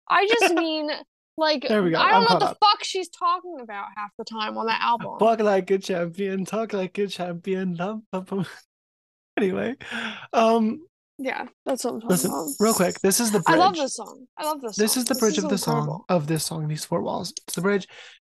I 0.10 0.28
just 0.28 0.54
mean 0.54 0.90
like 1.40 1.66
There 1.68 1.82
we 1.82 1.92
go. 1.92 1.98
I 1.98 2.04
I'm 2.04 2.12
don't 2.12 2.24
know 2.30 2.46
what 2.46 2.60
the 2.60 2.66
fuck 2.66 2.84
she's 2.84 3.10
talking 3.10 3.58
about 3.62 3.88
half 3.96 4.12
the 4.18 4.26
time 4.26 4.58
on 4.58 4.68
that 4.68 4.82
album. 4.82 5.18
Walk 5.20 5.40
like 5.40 5.72
a 5.72 5.78
champion, 5.80 6.46
talk 6.46 6.74
like 6.74 6.98
a 6.98 7.08
champion. 7.08 7.76
Bum. 7.76 8.04
Anyway, 9.38 9.76
um, 10.34 10.80
Yeah, 11.18 11.46
that's 11.66 11.86
what 11.86 11.94
I'm 11.94 12.02
talking 12.02 12.10
listen, 12.10 12.32
about. 12.32 12.50
real 12.60 12.74
quick. 12.74 13.00
This 13.00 13.20
is 13.22 13.32
the 13.32 13.40
I 13.48 13.52
bridge. 13.52 13.60
love 13.60 13.76
this 13.78 13.96
song. 13.96 14.26
I 14.38 14.44
love 14.46 14.62
this. 14.62 14.76
This 14.76 14.98
is 14.98 15.06
the 15.06 15.14
This 15.14 15.20
bridge 15.22 15.38
of 15.38 15.50
the 15.50 15.58
song 15.58 16.04
of 16.10 16.28
this 16.28 16.44
song. 16.46 16.68
These 16.68 16.84
four 16.86 17.02
walls. 17.02 17.32
It's 17.48 17.56
the 17.56 17.62
bridge. 17.62 17.88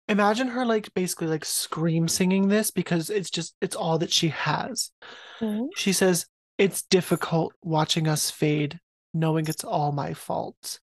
Imagine 0.08 0.48
her 0.48 0.66
like 0.66 0.92
basically 0.94 1.28
like 1.28 1.44
scream 1.46 2.08
singing 2.08 2.48
this 2.48 2.70
because 2.70 3.08
it's 3.10 3.30
just 3.30 3.54
it's 3.62 3.76
all 3.76 3.98
that 3.98 4.12
she 4.12 4.28
has. 4.28 4.90
Mhm. 5.40 5.68
She 5.76 5.92
says, 5.94 6.26
It's 6.58 6.82
difficult 6.82 7.54
watching 7.62 8.06
us 8.08 8.30
fade, 8.30 8.78
knowing 9.14 9.46
it's 9.46 9.64
all 9.64 9.92
my 9.92 10.12
fault. 10.12 10.78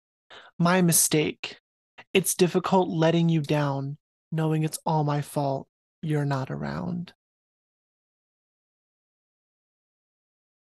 My 0.59 0.81
mistake. 0.83 1.59
It's 2.15 2.35
difficult 2.35 2.89
letting 2.89 3.29
you 3.29 3.41
down, 3.43 3.99
knowing 4.31 4.63
it's 4.63 4.79
all 4.87 5.03
my 5.05 5.21
fault. 5.21 5.67
You're 6.01 6.25
not 6.25 6.51
around. 6.51 7.13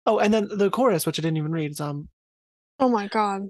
Oh, 0.06 0.18
and 0.18 0.32
then 0.32 0.48
the 0.50 0.70
chorus, 0.70 1.06
which 1.06 1.18
I 1.18 1.22
didn't 1.22 1.36
even 1.36 1.52
read, 1.52 1.70
is 1.72 1.80
um, 1.80 2.08
Oh 2.78 2.88
my 2.88 3.08
god. 3.08 3.48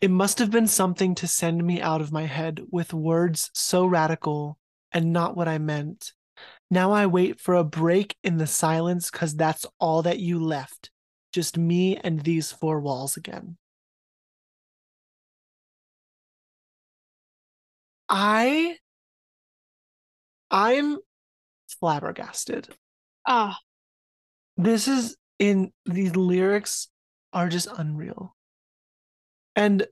it 0.00 0.10
must 0.10 0.38
have 0.38 0.50
been 0.50 0.66
something 0.66 1.14
to 1.16 1.26
send 1.26 1.64
me 1.64 1.80
out 1.80 2.00
of 2.00 2.12
my 2.12 2.26
head 2.26 2.60
with 2.70 2.92
words 2.94 3.50
so 3.54 3.86
radical 3.86 4.58
and 4.92 5.12
not 5.12 5.36
what 5.36 5.48
I 5.48 5.58
meant. 5.58 6.12
Now 6.70 6.92
I 6.92 7.06
wait 7.06 7.40
for 7.40 7.54
a 7.54 7.64
break 7.64 8.16
in 8.22 8.36
the 8.38 8.46
silence 8.46 9.10
because 9.10 9.34
that's 9.34 9.66
all 9.78 10.02
that 10.02 10.18
you 10.18 10.38
left. 10.42 10.90
Just 11.32 11.56
me 11.56 11.96
and 11.96 12.20
these 12.20 12.52
four 12.52 12.80
walls 12.80 13.16
again. 13.16 13.56
I 18.08 18.76
I'm 20.50 20.98
flabbergasted. 21.80 22.68
Ah, 23.26 23.58
This 24.56 24.88
is 24.88 25.16
in 25.38 25.72
these 25.86 26.14
lyrics 26.14 26.88
are 27.32 27.48
just 27.48 27.68
unreal. 27.76 28.36
And 29.56 29.86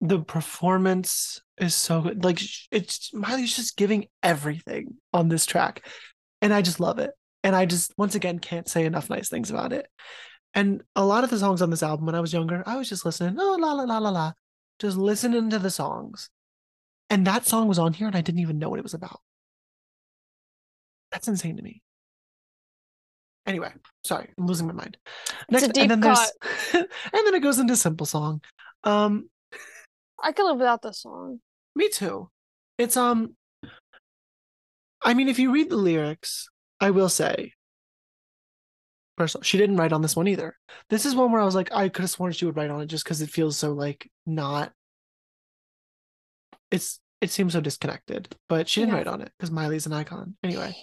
the 0.00 0.20
performance 0.20 1.40
is 1.58 1.74
so 1.74 2.00
good. 2.02 2.24
Like 2.24 2.40
it's 2.70 3.12
Miley's 3.14 3.54
just 3.54 3.76
giving 3.76 4.06
everything 4.22 4.96
on 5.12 5.28
this 5.28 5.46
track. 5.46 5.86
And 6.42 6.52
I 6.52 6.62
just 6.62 6.80
love 6.80 6.98
it. 6.98 7.10
And 7.44 7.54
I 7.54 7.66
just 7.66 7.92
once 7.96 8.14
again 8.14 8.38
can't 8.38 8.68
say 8.68 8.84
enough 8.84 9.10
nice 9.10 9.28
things 9.28 9.50
about 9.50 9.72
it. 9.72 9.86
And 10.54 10.82
a 10.96 11.04
lot 11.04 11.22
of 11.22 11.30
the 11.30 11.38
songs 11.38 11.62
on 11.62 11.70
this 11.70 11.82
album 11.82 12.06
when 12.06 12.14
I 12.14 12.20
was 12.20 12.32
younger, 12.32 12.62
I 12.66 12.76
was 12.76 12.88
just 12.88 13.04
listening, 13.04 13.36
oh 13.38 13.56
la 13.60 13.72
la 13.72 13.84
la 13.84 13.98
la 13.98 14.10
la, 14.10 14.32
just 14.80 14.96
listening 14.96 15.50
to 15.50 15.58
the 15.58 15.70
songs. 15.70 16.28
And 17.10 17.26
that 17.26 17.44
song 17.44 17.66
was 17.66 17.78
on 17.80 17.92
here 17.92 18.06
and 18.06 18.16
I 18.16 18.20
didn't 18.20 18.40
even 18.40 18.58
know 18.58 18.70
what 18.70 18.78
it 18.78 18.84
was 18.84 18.94
about. 18.94 19.20
That's 21.10 21.26
insane 21.26 21.56
to 21.56 21.62
me. 21.62 21.82
Anyway, 23.46 23.72
sorry, 24.04 24.28
I'm 24.38 24.46
losing 24.46 24.68
my 24.68 24.72
mind. 24.72 24.96
It's 25.48 25.64
a 25.64 25.68
deep 25.68 25.82
and 25.82 25.90
then 25.90 26.00
there's 26.00 26.32
and 26.72 26.86
then 27.12 27.34
it 27.34 27.42
goes 27.42 27.58
into 27.58 27.74
simple 27.74 28.06
song. 28.06 28.42
Um, 28.84 29.28
I 30.22 30.30
could 30.30 30.46
live 30.46 30.58
without 30.58 30.82
this 30.82 31.02
song. 31.02 31.40
me 31.74 31.88
too. 31.88 32.30
It's 32.78 32.96
um 32.96 33.34
I 35.02 35.14
mean 35.14 35.28
if 35.28 35.40
you 35.40 35.52
read 35.52 35.68
the 35.68 35.76
lyrics, 35.76 36.48
I 36.78 36.90
will 36.90 37.08
say 37.08 37.54
first 39.18 39.36
she 39.42 39.58
didn't 39.58 39.76
write 39.78 39.92
on 39.92 40.02
this 40.02 40.14
one 40.14 40.28
either. 40.28 40.56
This 40.88 41.04
is 41.04 41.16
one 41.16 41.32
where 41.32 41.40
I 41.40 41.44
was 41.44 41.56
like, 41.56 41.72
I 41.72 41.88
could 41.88 42.02
have 42.02 42.10
sworn 42.10 42.32
she 42.32 42.44
would 42.46 42.56
write 42.56 42.70
on 42.70 42.82
it 42.82 42.86
just 42.86 43.04
because 43.04 43.20
it 43.20 43.30
feels 43.30 43.56
so 43.56 43.72
like 43.72 44.08
not 44.26 44.72
it's 46.70 47.00
it 47.20 47.30
seems 47.30 47.52
so 47.52 47.60
disconnected. 47.60 48.34
But 48.48 48.68
she 48.68 48.80
didn't 48.80 48.92
Yeah. 48.92 48.98
write 48.98 49.06
on 49.08 49.20
it 49.20 49.32
because 49.38 49.50
Miley's 49.50 49.86
an 49.86 49.92
icon. 49.92 50.36
Anyway. 50.42 50.74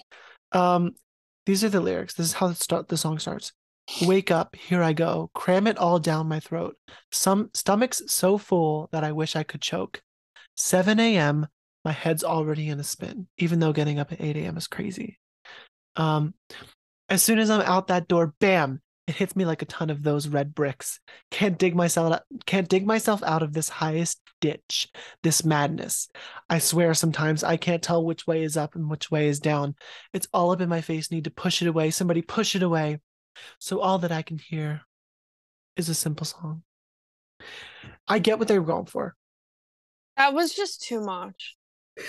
Um 0.52 0.94
these 1.46 1.64
are 1.64 1.70
the 1.70 1.82
lyrics. 1.82 2.14
This 2.14 2.28
is 2.28 2.34
how 2.34 2.48
the 2.48 2.56
start 2.56 2.88
the 2.90 2.98
song 2.98 3.20
starts. 3.20 3.54
Wake 4.02 4.32
up, 4.32 4.56
here 4.56 4.84
I 4.84 4.92
go. 4.92 5.32
Cram 5.34 5.66
it 5.66 5.78
all 5.78 5.98
down 5.98 6.28
my 6.28 6.42
throat. 6.42 6.76
Some 7.12 7.50
stomach's 7.54 8.02
so 8.08 8.38
full 8.38 8.90
that 8.92 9.04
I 9.06 9.14
wish 9.14 9.36
I 9.36 9.44
could 9.44 9.62
choke. 9.62 10.02
7 10.58 11.00
a.m. 11.00 11.48
My 11.86 11.94
head's 11.94 12.24
already 12.24 12.68
in 12.68 12.82
a 12.82 12.84
spin, 12.84 13.28
even 13.38 13.60
though 13.60 13.72
getting 13.72 13.98
up 13.98 14.12
at 14.12 14.20
8 14.20 14.36
a.m. 14.36 14.58
is 14.58 14.68
crazy. 14.68 15.20
Um, 15.96 16.34
as 17.08 17.24
soon 17.24 17.40
as 17.40 17.50
I'm 17.50 17.62
out 17.62 17.88
that 17.88 18.10
door, 18.10 18.34
bam, 18.42 18.82
it 19.08 19.16
hits 19.16 19.36
me 19.36 19.45
like 19.45 19.62
a 19.62 19.66
ton 19.66 19.89
of 19.89 20.03
those 20.03 20.28
red 20.28 20.53
bricks. 20.53 20.99
Can't 21.32 21.58
dig 21.58 21.76
myself 21.76 22.14
out, 22.14 22.24
can't 22.45 22.68
dig 22.68 22.86
myself 22.86 23.24
out 23.24 23.41
of 23.41 23.53
this 23.53 23.70
highest 23.70 24.22
ditch, 24.41 24.89
this 25.24 25.45
madness. 25.45 26.10
I 26.49 26.60
swear 26.60 26.93
sometimes 26.93 27.43
I 27.43 27.58
can't 27.58 27.82
tell 27.82 28.03
which 28.03 28.28
way 28.28 28.43
is 28.43 28.58
up 28.58 28.76
and 28.76 28.89
which 28.89 29.10
way 29.10 29.28
is 29.28 29.39
down. 29.39 29.76
It's 30.14 30.28
all 30.34 30.51
up 30.51 30.62
in 30.62 30.70
my 30.70 30.82
face. 30.82 31.10
Need 31.10 31.24
to 31.24 31.32
push 31.32 31.62
it 31.62 31.68
away. 31.68 31.89
Somebody 31.89 32.22
push 32.22 32.55
it 32.55 32.64
away. 32.64 32.99
So 33.60 33.80
all 33.80 33.99
that 33.99 34.12
I 34.12 34.24
can 34.24 34.39
hear 34.39 34.82
is 35.78 35.89
a 35.89 35.95
simple 35.95 36.26
song. 36.26 36.64
I 38.08 38.20
get 38.20 38.39
what 38.39 38.47
they 38.47 38.60
were 38.60 38.66
going 38.66 38.88
for. 38.88 39.16
That 40.18 40.34
was 40.34 40.53
just 40.53 40.82
too 40.82 41.01
much. 41.01 41.55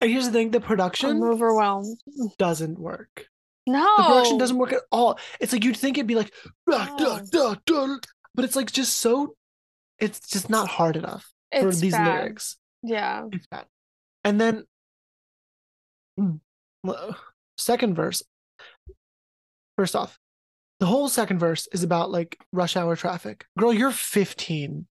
And 0.00 0.10
here's 0.10 0.24
the 0.24 0.32
thing: 0.32 0.50
the 0.50 0.60
production 0.60 1.10
I'm 1.10 1.22
overwhelmed. 1.22 1.98
doesn't 2.38 2.78
work. 2.78 3.26
No. 3.72 3.86
The 3.98 4.02
production 4.04 4.38
doesn't 4.38 4.58
work 4.58 4.72
at 4.72 4.82
all. 4.90 5.18
It's 5.40 5.52
like 5.52 5.64
you'd 5.64 5.76
think 5.76 5.96
it'd 5.98 6.06
be 6.06 6.14
like, 6.14 6.32
"Duh, 6.68 6.96
duh, 6.96 7.18
No. 7.18 7.24
duh, 7.30 7.54
duh," 7.66 7.98
but 8.34 8.44
it's 8.44 8.56
like 8.56 8.70
just 8.72 8.98
so. 8.98 9.36
It's 9.98 10.20
just 10.28 10.48
not 10.48 10.68
hard 10.68 10.96
enough 10.96 11.30
for 11.52 11.72
these 11.72 11.92
bad. 11.92 12.06
lyrics. 12.22 12.56
Yeah. 12.82 13.26
It's 13.32 13.46
bad. 13.46 13.66
And 14.24 14.40
then, 14.40 14.64
mm, 16.18 16.40
second 17.58 17.94
verse. 17.94 18.22
First 19.76 19.94
off, 19.96 20.18
the 20.78 20.86
whole 20.86 21.08
second 21.08 21.38
verse 21.38 21.68
is 21.72 21.82
about 21.82 22.10
like 22.10 22.38
rush 22.52 22.76
hour 22.76 22.96
traffic. 22.96 23.46
Girl, 23.58 23.72
you're 23.72 23.90
15. 23.92 24.86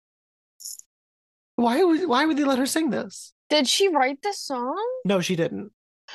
Why 1.55 1.83
would 1.83 2.07
why 2.07 2.25
would 2.25 2.37
they 2.37 2.43
let 2.43 2.59
her 2.59 2.65
sing 2.65 2.89
this? 2.89 3.33
Did 3.49 3.67
she 3.67 3.87
write 3.87 4.21
this 4.21 4.39
song? 4.39 4.77
No, 5.05 5.21
she 5.21 5.35
didn't. 5.35 5.71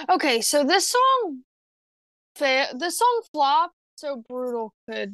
Okay, 0.09 0.41
so 0.41 0.65
this 0.65 0.89
song, 0.89 1.41
fa- 2.37 2.69
this 2.77 2.99
song 2.99 3.23
flopped 3.33 3.75
so 3.97 4.23
brutal 4.29 4.75
could 4.89 5.13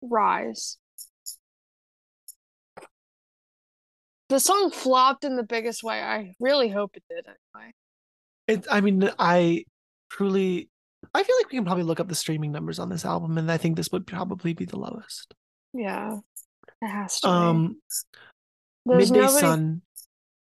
rise. 0.00 0.78
The 4.28 4.40
song 4.40 4.70
flopped 4.70 5.24
in 5.24 5.36
the 5.36 5.42
biggest 5.42 5.82
way. 5.84 6.00
I 6.00 6.34
really 6.40 6.68
hope 6.68 6.96
it 6.96 7.02
did 7.08 7.26
anyway. 7.26 7.72
It, 8.48 8.66
I 8.70 8.80
mean, 8.80 9.10
I 9.18 9.64
truly, 10.10 10.70
I 11.14 11.22
feel 11.22 11.36
like 11.38 11.50
we 11.52 11.58
can 11.58 11.64
probably 11.66 11.84
look 11.84 12.00
up 12.00 12.08
the 12.08 12.14
streaming 12.14 12.50
numbers 12.50 12.78
on 12.78 12.88
this 12.88 13.04
album, 13.04 13.36
and 13.36 13.52
I 13.52 13.58
think 13.58 13.76
this 13.76 13.92
would 13.92 14.06
probably 14.06 14.54
be 14.54 14.64
the 14.64 14.78
lowest. 14.78 15.34
Yeah, 15.74 16.16
it 16.80 16.88
has 16.88 17.20
to. 17.20 17.26
be. 17.26 17.30
Um, 17.30 17.80
There's 18.86 19.10
midday 19.10 19.26
nobody. 19.26 19.40
sun, 19.40 19.82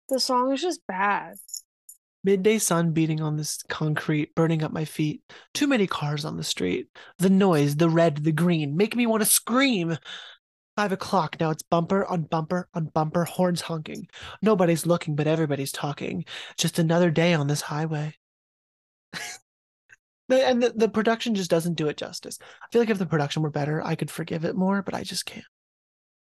The 0.08 0.20
song 0.20 0.52
is 0.52 0.60
just 0.60 0.80
bad. 0.88 1.34
Midday 2.26 2.58
sun 2.58 2.90
beating 2.90 3.22
on 3.22 3.36
this 3.36 3.62
concrete, 3.68 4.34
burning 4.34 4.64
up 4.64 4.72
my 4.72 4.84
feet. 4.84 5.22
Too 5.54 5.68
many 5.68 5.86
cars 5.86 6.24
on 6.24 6.36
the 6.36 6.42
street. 6.42 6.88
The 7.18 7.30
noise, 7.30 7.76
the 7.76 7.88
red, 7.88 8.24
the 8.24 8.32
green, 8.32 8.76
make 8.76 8.96
me 8.96 9.06
want 9.06 9.22
to 9.22 9.28
scream. 9.28 9.96
Five 10.76 10.92
o'clock. 10.92 11.36
Now 11.40 11.50
it's 11.50 11.62
bumper 11.62 12.04
on 12.04 12.24
bumper 12.24 12.68
on 12.74 12.86
bumper, 12.86 13.24
horns 13.24 13.62
honking. 13.62 14.08
Nobody's 14.42 14.84
looking, 14.84 15.14
but 15.14 15.28
everybody's 15.28 15.72
talking. 15.72 16.26
Just 16.58 16.78
another 16.78 17.10
day 17.10 17.32
on 17.32 17.46
this 17.46 17.62
highway. 17.62 18.14
And 20.28 20.60
the, 20.60 20.72
the 20.74 20.88
production 20.88 21.36
just 21.36 21.50
doesn't 21.50 21.74
do 21.74 21.86
it 21.86 21.96
justice. 21.96 22.40
I 22.42 22.66
feel 22.72 22.82
like 22.82 22.90
if 22.90 22.98
the 22.98 23.06
production 23.06 23.44
were 23.44 23.50
better, 23.50 23.80
I 23.80 23.94
could 23.94 24.10
forgive 24.10 24.44
it 24.44 24.56
more, 24.56 24.82
but 24.82 24.92
I 24.92 25.04
just 25.04 25.24
can't. 25.24 25.46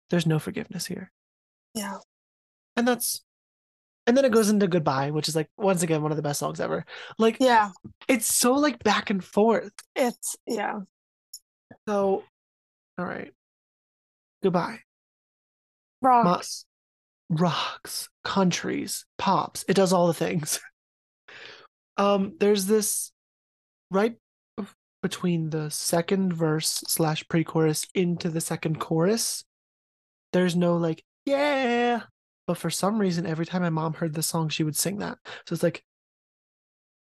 There's 0.10 0.26
no 0.26 0.40
forgiveness 0.40 0.86
here. 0.86 1.12
Yeah. 1.76 1.98
And 2.78 2.88
that's 2.88 3.20
and 4.08 4.18
then 4.18 4.26
it 4.26 4.32
goes 4.32 4.50
into 4.50 4.68
goodbye, 4.68 5.12
which 5.12 5.28
is 5.28 5.36
like 5.36 5.50
once 5.58 5.84
again 5.84 6.02
one 6.02 6.12
of 6.12 6.16
the 6.18 6.24
best 6.24 6.40
songs 6.40 6.60
ever. 6.60 6.86
Like 7.18 7.38
Yeah. 7.40 7.72
it's 8.08 8.26
so 8.34 8.54
like 8.54 8.84
back 8.84 9.10
and 9.10 9.24
forth. 9.24 9.72
It's 9.96 10.36
yeah. 10.48 10.80
So 11.88 12.24
all 12.98 13.06
right. 13.06 13.32
Goodbye. 14.44 14.80
Rocks. 16.02 16.66
rocks, 17.30 18.10
countries, 18.24 19.06
pops. 19.18 19.66
It 19.68 19.74
does 19.76 19.92
all 19.94 20.08
the 20.08 20.14
things. 20.14 20.60
um, 21.98 22.36
there's 22.40 22.66
this 22.66 23.12
right 23.92 24.16
between 25.04 25.50
the 25.50 25.70
second 25.72 26.34
verse 26.34 26.84
slash 26.88 27.28
pre-chorus 27.28 27.86
into 27.94 28.30
the 28.30 28.42
second 28.42 28.80
chorus. 28.80 29.44
There's 30.34 30.56
no 30.56 30.78
like 30.78 31.04
yeah, 31.26 32.04
but 32.50 32.58
for 32.58 32.72
some 32.72 32.98
reason, 32.98 33.28
every 33.28 33.46
time 33.46 33.62
my 33.62 33.70
mom 33.70 33.94
heard 33.94 34.16
the 34.16 34.24
song, 34.24 34.50
she 34.50 34.64
would 34.64 34.76
sing 34.76 34.98
that. 34.98 35.20
So 35.46 35.54
it's 35.54 35.62
like, 35.62 35.84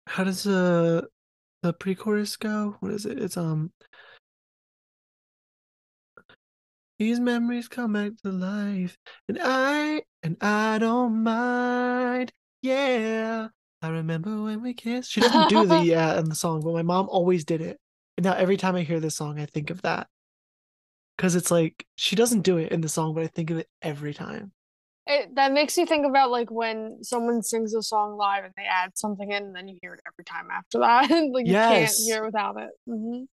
how 0.07 0.23
does 0.23 0.41
the 0.41 1.07
the 1.61 1.71
pre-chorus 1.71 2.35
go? 2.35 2.77
What 2.79 2.93
is 2.93 3.05
it? 3.05 3.19
It's 3.19 3.37
um. 3.37 3.71
These 6.97 7.19
memories 7.19 7.67
come 7.67 7.93
back 7.93 8.13
to 8.23 8.31
life, 8.31 8.97
and 9.29 9.37
I 9.39 10.01
and 10.23 10.35
I 10.41 10.79
don't 10.79 11.21
mind. 11.21 12.33
Yeah, 12.63 13.49
I 13.83 13.87
remember 13.89 14.41
when 14.41 14.63
we 14.63 14.73
kissed. 14.73 15.11
She 15.11 15.21
doesn't 15.21 15.49
do 15.49 15.67
the 15.67 15.77
yeah 15.85 16.17
in 16.17 16.25
the 16.27 16.33
song, 16.33 16.61
but 16.61 16.73
my 16.73 16.81
mom 16.81 17.07
always 17.07 17.45
did 17.45 17.61
it. 17.61 17.79
And 18.17 18.23
now 18.23 18.33
every 18.33 18.57
time 18.57 18.75
I 18.75 18.81
hear 18.81 18.99
this 18.99 19.15
song, 19.15 19.39
I 19.39 19.45
think 19.45 19.69
of 19.69 19.83
that 19.83 20.07
because 21.15 21.35
it's 21.35 21.51
like 21.51 21.85
she 21.97 22.15
doesn't 22.15 22.41
do 22.41 22.57
it 22.57 22.71
in 22.71 22.81
the 22.81 22.89
song, 22.89 23.13
but 23.13 23.23
I 23.23 23.27
think 23.27 23.51
of 23.51 23.59
it 23.59 23.69
every 23.83 24.15
time. 24.15 24.51
It, 25.07 25.35
that 25.35 25.51
makes 25.51 25.77
you 25.77 25.85
think 25.85 26.05
about 26.05 26.31
like 26.31 26.49
when 26.49 27.03
someone 27.03 27.43
sings 27.43 27.75
a 27.75 27.83
song 27.83 28.17
live 28.17 28.43
and 28.43 28.53
they 28.57 28.63
add 28.63 28.97
something 28.97 29.29
in, 29.31 29.43
and 29.43 29.55
then 29.55 29.67
you 29.67 29.77
hear 29.81 29.93
it 29.93 29.99
every 30.07 30.23
time 30.23 30.47
after 30.51 30.79
that. 30.79 31.09
like 31.31 31.45
you 31.45 31.53
can't 31.53 31.91
hear 31.95 32.23
it 32.23 32.25
without 32.25 32.57
it. 32.59 32.69
hmm 32.87 33.23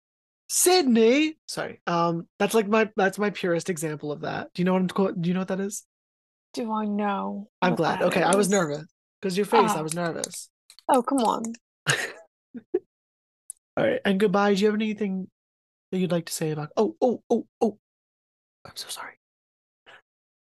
Cyndi, 0.51 1.35
sorry, 1.47 1.81
um, 1.87 2.27
that's 2.37 2.53
like 2.53 2.67
my 2.67 2.89
that's 2.95 3.17
my 3.17 3.31
purest 3.31 3.71
example 3.71 4.11
of 4.11 4.21
that. 4.21 4.49
Do 4.53 4.61
you 4.61 4.65
know 4.65 4.73
what 4.73 4.81
I'm 4.83 4.87
co- 4.87 5.11
Do 5.11 5.27
you 5.27 5.33
know 5.33 5.39
what 5.41 5.47
that 5.47 5.59
is? 5.59 5.83
Do 6.53 6.71
I 6.71 6.85
know? 6.85 7.49
I'm 7.59 7.73
glad. 7.73 8.03
Okay, 8.03 8.21
I 8.21 8.35
was 8.35 8.49
nervous 8.49 8.85
because 9.19 9.35
your 9.35 9.47
face. 9.47 9.71
I 9.71 9.79
Oh. 9.79 9.83
was 9.83 9.95
nervous. 9.95 10.49
Oh, 10.89 11.01
come 11.01 11.19
on. 11.19 11.43
All 13.75 13.83
right, 13.83 13.99
and 14.05 14.19
goodbye. 14.19 14.53
Do 14.53 14.61
you 14.61 14.67
have 14.67 14.75
anything 14.75 15.27
that 15.91 15.97
you'd 15.97 16.11
like 16.11 16.25
to 16.27 16.33
say 16.33 16.51
about? 16.51 16.69
Oh, 16.77 16.95
oh, 17.01 17.23
oh, 17.31 17.47
oh. 17.61 17.79
I'm 18.63 18.75
so 18.75 18.89
sorry. 18.89 19.13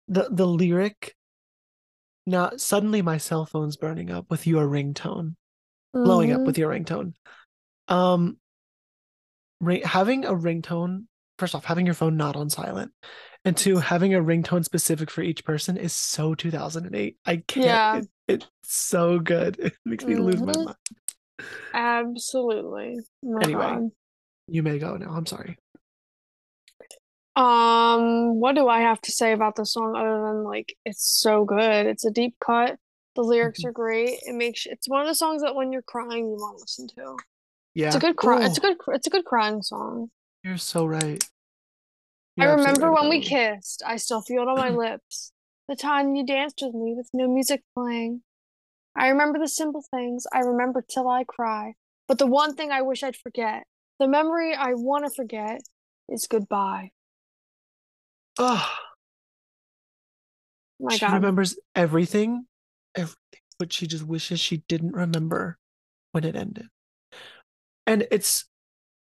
The 0.08 0.28
the 0.30 0.46
lyric. 0.46 1.14
Now 2.26 2.50
suddenly 2.56 3.02
my 3.02 3.18
cell 3.18 3.46
phone's 3.46 3.76
burning 3.76 4.10
up 4.10 4.30
with 4.30 4.46
your 4.46 4.66
ringtone, 4.66 5.34
blowing 5.92 6.32
up 6.32 6.40
Mhm. 6.40 6.46
with 6.46 6.58
your 6.58 6.70
ringtone. 6.72 7.14
Um, 7.88 8.38
ring, 9.60 9.82
having 9.82 10.24
a 10.24 10.32
ringtone. 10.32 11.06
First 11.38 11.54
off, 11.54 11.64
having 11.64 11.86
your 11.86 11.94
phone 11.94 12.16
not 12.16 12.36
on 12.36 12.50
silent, 12.50 12.92
and 13.46 13.56
two, 13.56 13.78
having 13.78 14.14
a 14.14 14.20
ringtone 14.20 14.64
specific 14.64 15.10
for 15.10 15.22
each 15.22 15.44
person 15.44 15.76
is 15.78 15.94
so 15.94 16.34
2008. 16.34 17.16
I 17.24 17.36
can't. 17.38 17.64
Yeah. 17.66 17.96
it- 17.98 18.08
it's 18.28 18.46
so 18.62 19.18
good. 19.18 19.58
It 19.74 19.74
makes 19.84 20.04
me 20.04 20.14
lose 20.16 20.40
my 20.40 20.52
Mhm. 20.52 20.64
mind. 20.66 20.76
Absolutely. 21.74 22.98
My 23.22 23.40
Anyway. 23.42 23.62
God. 23.62 23.90
You 24.46 24.62
may 24.62 24.78
go 24.78 24.96
now. 24.96 25.10
I'm 25.10 25.26
sorry. 25.26 25.56
Um, 27.40 28.38
what 28.38 28.54
do 28.54 28.68
I 28.68 28.80
have 28.80 29.00
to 29.00 29.12
say 29.12 29.32
about 29.32 29.56
the 29.56 29.64
song 29.64 29.96
other 29.96 30.20
than 30.26 30.44
like 30.44 30.76
it's 30.84 31.08
so 31.08 31.46
good? 31.46 31.86
It's 31.86 32.04
a 32.04 32.10
deep 32.10 32.34
cut. 32.44 32.76
The 33.16 33.22
lyrics 33.22 33.64
are 33.64 33.72
great. 33.72 34.18
It 34.26 34.34
makes 34.34 34.66
it's 34.66 34.86
one 34.86 35.00
of 35.00 35.06
the 35.06 35.14
songs 35.14 35.40
that 35.42 35.54
when 35.54 35.72
you're 35.72 35.80
crying 35.80 36.26
you 36.26 36.34
want 36.34 36.58
to 36.58 36.62
listen 36.62 36.88
to. 36.96 37.16
Yeah. 37.72 37.86
It's 37.86 37.96
a 37.96 38.00
good 38.00 38.16
cry. 38.16 38.44
It's 38.44 38.58
a 38.58 38.66
Oh, 38.66 38.74
good. 38.74 38.94
It's 38.94 39.06
a 39.06 39.10
good 39.10 39.24
crying 39.24 39.62
song. 39.62 40.10
You're 40.44 40.58
so 40.58 40.84
right. 40.84 41.24
I 42.38 42.44
You're 42.44 42.52
absolutely 42.52 42.72
remember 42.72 42.90
right 42.90 43.00
when 43.00 43.10
we 43.10 43.22
kissed. 43.22 43.82
I 43.86 43.96
still 43.96 44.20
feel 44.20 44.42
it 44.42 44.48
on 44.48 44.58
my 44.58 44.70
lips. 44.90 45.32
The 45.66 45.76
time 45.76 46.14
you 46.14 46.26
danced 46.26 46.60
with 46.60 46.74
me 46.74 46.94
with 46.94 47.08
no 47.14 47.26
music 47.26 47.62
playing. 47.74 48.20
I 48.94 49.08
remember 49.08 49.38
the 49.38 49.48
simple 49.48 49.84
things. 49.90 50.26
I 50.30 50.40
remember 50.40 50.84
till 50.86 51.08
I 51.08 51.24
cry. 51.24 51.72
But 52.06 52.18
the 52.18 52.26
one 52.26 52.54
thing 52.54 52.70
I 52.70 52.82
wish 52.82 53.02
I'd 53.02 53.16
forget, 53.16 53.64
the 53.98 54.08
memory 54.08 54.54
I 54.54 54.74
want 54.74 55.06
to 55.06 55.10
forget, 55.10 55.62
is 56.08 56.26
goodbye. 56.26 56.90
Oh, 58.38 58.68
My 60.78 60.96
she 60.96 61.00
God. 61.00 61.14
remembers 61.14 61.58
everything, 61.74 62.46
everything, 62.94 63.16
but 63.58 63.72
she 63.72 63.86
just 63.86 64.04
wishes 64.04 64.40
she 64.40 64.58
didn't 64.68 64.92
remember 64.92 65.58
when 66.12 66.24
it 66.24 66.36
ended. 66.36 66.68
And 67.86 68.06
it's 68.10 68.46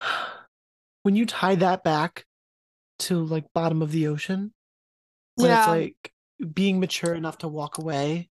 when 1.04 1.16
you 1.16 1.26
tie 1.26 1.56
that 1.56 1.84
back 1.84 2.26
to 3.00 3.24
like 3.24 3.46
bottom 3.54 3.82
of 3.82 3.92
the 3.92 4.08
ocean, 4.08 4.54
when 5.36 5.52
it's 5.52 5.68
like 5.68 6.12
being 6.54 6.80
mature 6.80 7.14
enough 7.14 7.40
to 7.40 7.48
walk 7.48 7.78
away, 7.78 8.30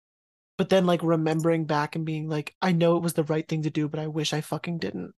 but 0.57 0.69
then 0.69 0.85
like 0.85 1.01
remembering 1.03 1.65
back 1.65 1.95
and 1.95 2.05
being 2.05 2.29
like, 2.29 2.55
I 2.61 2.71
know 2.71 2.97
it 2.97 3.03
was 3.03 3.13
the 3.13 3.23
right 3.23 3.47
thing 3.47 3.63
to 3.63 3.69
do, 3.69 3.87
but 3.87 3.99
I 3.99 4.07
wish 4.07 4.33
I 4.33 4.41
fucking 4.41 4.77
didn't. 4.77 5.13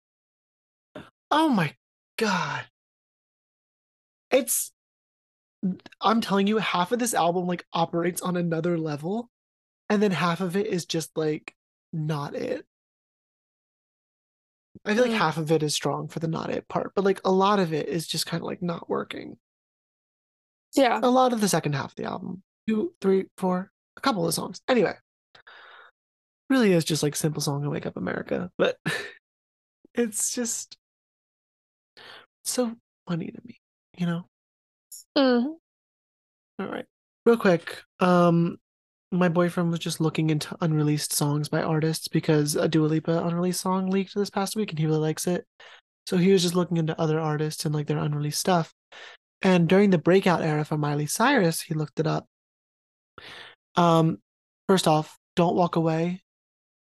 Oh 1.30 1.48
my 1.48 1.74
god. 2.16 2.64
It's 4.30 4.72
I'm 6.00 6.20
telling 6.20 6.46
you, 6.46 6.58
half 6.58 6.92
of 6.92 6.98
this 6.98 7.14
album 7.14 7.46
like 7.46 7.64
operates 7.72 8.20
on 8.22 8.36
another 8.36 8.78
level, 8.78 9.30
and 9.88 10.02
then 10.02 10.10
half 10.10 10.40
of 10.40 10.56
it 10.56 10.66
is 10.66 10.84
just 10.86 11.16
like 11.16 11.54
not 11.92 12.34
it. 12.34 12.66
I 14.84 14.94
feel 14.94 15.04
like 15.04 15.12
Mm. 15.12 15.18
half 15.18 15.38
of 15.38 15.50
it 15.50 15.62
is 15.62 15.74
strong 15.74 16.08
for 16.08 16.18
the 16.18 16.28
not 16.28 16.50
it 16.50 16.68
part, 16.68 16.92
but 16.94 17.04
like 17.04 17.20
a 17.24 17.30
lot 17.30 17.58
of 17.60 17.72
it 17.72 17.88
is 17.88 18.06
just 18.06 18.26
kind 18.26 18.42
of 18.42 18.46
like 18.46 18.60
not 18.62 18.88
working. 18.88 19.38
Yeah. 20.74 20.98
A 21.02 21.08
lot 21.08 21.32
of 21.32 21.40
the 21.40 21.48
second 21.48 21.74
half 21.74 21.92
of 21.92 21.96
the 21.96 22.04
album, 22.04 22.42
two, 22.66 22.92
three, 23.00 23.26
four, 23.38 23.70
a 23.96 24.00
couple 24.00 24.26
of 24.26 24.34
songs. 24.34 24.60
Anyway, 24.68 24.94
really 26.50 26.72
is 26.72 26.84
just 26.84 27.02
like 27.02 27.16
simple 27.16 27.40
song 27.40 27.62
and 27.62 27.70
wake 27.70 27.86
up 27.86 27.96
America, 27.96 28.50
but 28.58 28.76
it's 29.94 30.34
just 30.34 30.76
so 32.44 32.76
funny 33.08 33.30
to 33.30 33.40
me, 33.44 33.60
you 33.96 34.06
know. 34.06 34.26
Mhm. 35.16 35.56
All 36.58 36.66
right. 36.66 36.86
Real 37.26 37.36
quick, 37.36 37.82
um 38.00 38.58
my 39.12 39.28
boyfriend 39.28 39.70
was 39.70 39.78
just 39.78 40.00
looking 40.00 40.30
into 40.30 40.56
unreleased 40.60 41.12
songs 41.12 41.48
by 41.48 41.62
artists 41.62 42.08
because 42.08 42.56
a 42.56 42.66
Dua 42.68 42.86
Lipa 42.86 43.24
unreleased 43.24 43.60
song 43.60 43.88
leaked 43.88 44.14
this 44.14 44.30
past 44.30 44.56
week 44.56 44.70
and 44.70 44.78
he 44.78 44.86
really 44.86 44.98
likes 44.98 45.26
it. 45.28 45.46
So 46.06 46.16
he 46.16 46.32
was 46.32 46.42
just 46.42 46.56
looking 46.56 46.78
into 46.78 47.00
other 47.00 47.20
artists 47.20 47.64
and 47.64 47.74
like 47.74 47.86
their 47.86 47.98
unreleased 47.98 48.40
stuff. 48.40 48.74
And 49.42 49.68
during 49.68 49.90
the 49.90 49.98
breakout 49.98 50.42
era 50.42 50.64
for 50.64 50.76
Miley 50.76 51.06
Cyrus, 51.06 51.60
he 51.62 51.74
looked 51.74 52.00
it 52.00 52.06
up. 52.08 52.26
Um 53.76 54.18
first 54.68 54.88
off, 54.88 55.18
Don't 55.36 55.56
Walk 55.56 55.76
Away. 55.76 56.22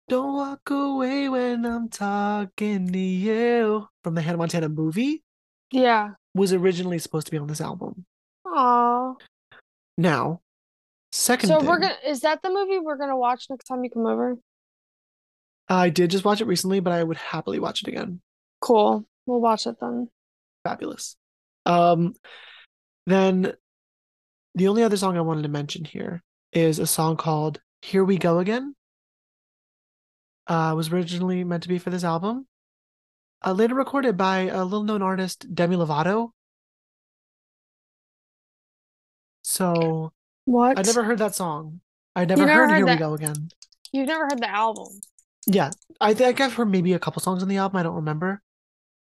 Don't 0.09 0.33
walk 0.33 0.69
away 0.69 1.29
when 1.29 1.65
I'm 1.65 1.87
talking 1.89 2.91
to 2.91 2.99
you 2.99 3.87
from 4.03 4.15
the 4.15 4.21
Hannah 4.21 4.37
Montana 4.37 4.69
movie 4.69 5.23
Yeah. 5.71 6.15
was 6.35 6.51
originally 6.51 6.99
supposed 6.99 7.27
to 7.27 7.31
be 7.31 7.37
on 7.37 7.47
this 7.47 7.61
album. 7.61 8.05
Aw. 8.45 9.15
Now, 9.97 10.41
second 11.11 11.49
So 11.49 11.59
thing, 11.59 11.67
we're 11.67 11.79
gonna 11.79 11.95
is 12.05 12.21
that 12.21 12.41
the 12.41 12.49
movie 12.49 12.79
we're 12.79 12.97
gonna 12.97 13.17
watch 13.17 13.47
next 13.49 13.65
time 13.65 13.83
you 13.83 13.89
come 13.89 14.05
over? 14.05 14.37
I 15.69 15.89
did 15.89 16.11
just 16.11 16.25
watch 16.25 16.41
it 16.41 16.47
recently, 16.47 16.79
but 16.79 16.93
I 16.93 17.03
would 17.03 17.17
happily 17.17 17.59
watch 17.59 17.81
it 17.81 17.87
again. 17.87 18.21
Cool. 18.61 19.05
We'll 19.25 19.39
watch 19.39 19.65
it 19.65 19.79
then. 19.79 20.09
Fabulous. 20.65 21.15
Um, 21.65 22.13
then 23.05 23.53
the 24.55 24.67
only 24.67 24.83
other 24.83 24.97
song 24.97 25.17
I 25.17 25.21
wanted 25.21 25.43
to 25.43 25.49
mention 25.49 25.85
here 25.85 26.21
is 26.51 26.79
a 26.79 26.87
song 26.87 27.17
called 27.17 27.59
"Here 27.81 28.03
We 28.03 28.17
Go 28.17 28.39
Again." 28.39 28.75
Uh, 30.47 30.73
was 30.75 30.91
originally 30.91 31.43
meant 31.43 31.63
to 31.63 31.69
be 31.69 31.79
for 31.79 31.89
this 31.89 32.03
album. 32.03 32.47
Uh, 33.45 33.53
later 33.53 33.75
recorded 33.75 34.17
by 34.17 34.41
a 34.41 34.63
little-known 34.63 35.01
artist, 35.01 35.53
Demi 35.53 35.75
Lovato. 35.75 36.31
So 39.53 40.11
What? 40.45 40.79
I 40.79 40.81
never 40.81 41.03
heard 41.03 41.19
that 41.19 41.35
song. 41.35 41.79
I 42.15 42.25
never, 42.25 42.45
never 42.45 42.51
heard, 42.53 42.69
heard 42.71 42.77
"Here 42.77 42.85
We 42.87 42.95
Go 42.95 43.13
Again." 43.13 43.49
You've 43.91 44.07
never 44.07 44.23
heard 44.23 44.41
the 44.41 44.49
album. 44.49 44.87
Yeah, 45.45 45.71
I 46.01 46.13
think 46.13 46.41
I've 46.41 46.53
heard 46.53 46.69
maybe 46.69 46.93
a 46.93 46.99
couple 46.99 47.21
songs 47.21 47.43
on 47.43 47.49
the 47.49 47.57
album. 47.57 47.77
I 47.77 47.83
don't 47.83 47.95
remember, 47.95 48.41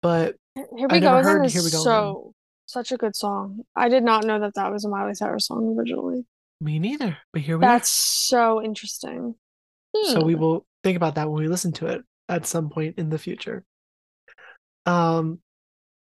but 0.01 0.35
Here 0.55 0.65
I 0.89 0.95
we 0.95 0.99
go 0.99 1.17
again 1.17 1.23
heard 1.23 1.45
is 1.45 1.53
Here 1.53 1.63
We 1.63 1.69
Go 1.71 1.77
Again. 1.81 1.83
so 1.83 2.33
Such 2.65 2.91
a 2.91 2.97
good 2.97 3.15
song. 3.15 3.61
I 3.75 3.87
did 3.89 4.03
not 4.03 4.25
know 4.25 4.39
that 4.39 4.55
that 4.55 4.71
was 4.71 4.83
a 4.83 4.89
Miley 4.89 5.13
Cyrus 5.13 5.47
song 5.47 5.75
originally. 5.77 6.25
Me 6.59 6.79
neither. 6.79 7.17
But 7.31 7.41
here 7.43 7.57
we 7.57 7.61
That's 7.61 7.89
so 7.89 8.61
interesting. 8.61 9.35
are. 9.95 10.05
So 10.05 10.21
we 10.23 10.33
Hmm. 10.33 10.39
will 10.41 10.65
think 10.83 10.97
about 10.97 11.15
that 11.15 11.29
when 11.29 11.41
we 11.43 11.47
listen 11.47 11.71
to 11.73 11.87
it 11.87 12.03
at 12.29 12.45
some 12.45 12.69
point 12.69 12.97
in 12.97 13.09
the 13.09 13.17
future. 13.19 13.63
Um, 14.85 15.39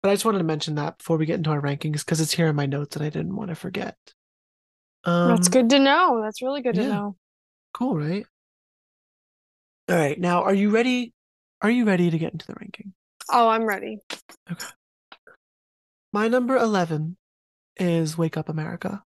but 0.06 0.12
I 0.12 0.14
just 0.14 0.24
wanted 0.24 0.38
to 0.38 0.43
mention 0.43 0.76
that 0.76 0.99
before 0.99 1.18
we 1.18 1.26
get 1.26 1.38
into 1.38 1.49
our 1.49 1.60
rankings 1.60 2.06
because 2.06 2.22
it's 2.22 2.32
here 2.32 2.45
in 2.45 2.56
my 2.56 2.68
notes 2.68 2.95
and 2.95 3.03
I 3.03 3.10
didn't 3.10 3.36
want 3.36 3.49
to 3.49 3.56
forget. 3.56 3.97
Um, 5.03 5.30
That's 5.30 5.47
good 5.47 5.68
to 5.72 5.80
know. 5.80 6.22
That's 6.22 6.43
really 6.43 6.62
good 6.62 6.76
to 6.76 6.88
know. 6.88 7.16
Cool, 7.74 7.97
right? 7.97 8.24
All 9.89 9.95
right. 9.95 10.20
Now, 10.20 10.43
are 10.43 10.53
you 10.53 10.70
ready? 10.70 11.12
Are 11.64 11.72
you 11.72 11.86
ready 11.86 12.12
to 12.12 12.20
get 12.20 12.34
into 12.34 12.45
the 12.45 12.53
ranking? 12.53 12.93
Oh, 13.32 13.47
I'm 13.47 13.66
ready. 13.66 13.97
Okay. 14.51 14.68
My 16.14 16.28
number 16.28 16.56
11 16.56 17.18
is 17.78 18.16
Wake 18.16 18.38
Up 18.38 18.47
America. 18.47 19.01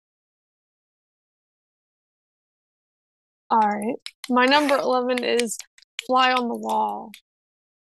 All 3.50 3.60
right. 3.60 3.96
My 4.30 4.48
number 4.48 4.76
11 4.76 5.24
is 5.24 5.58
Fly 6.06 6.34
on 6.34 6.50
the 6.50 6.58
Wall. 6.58 7.14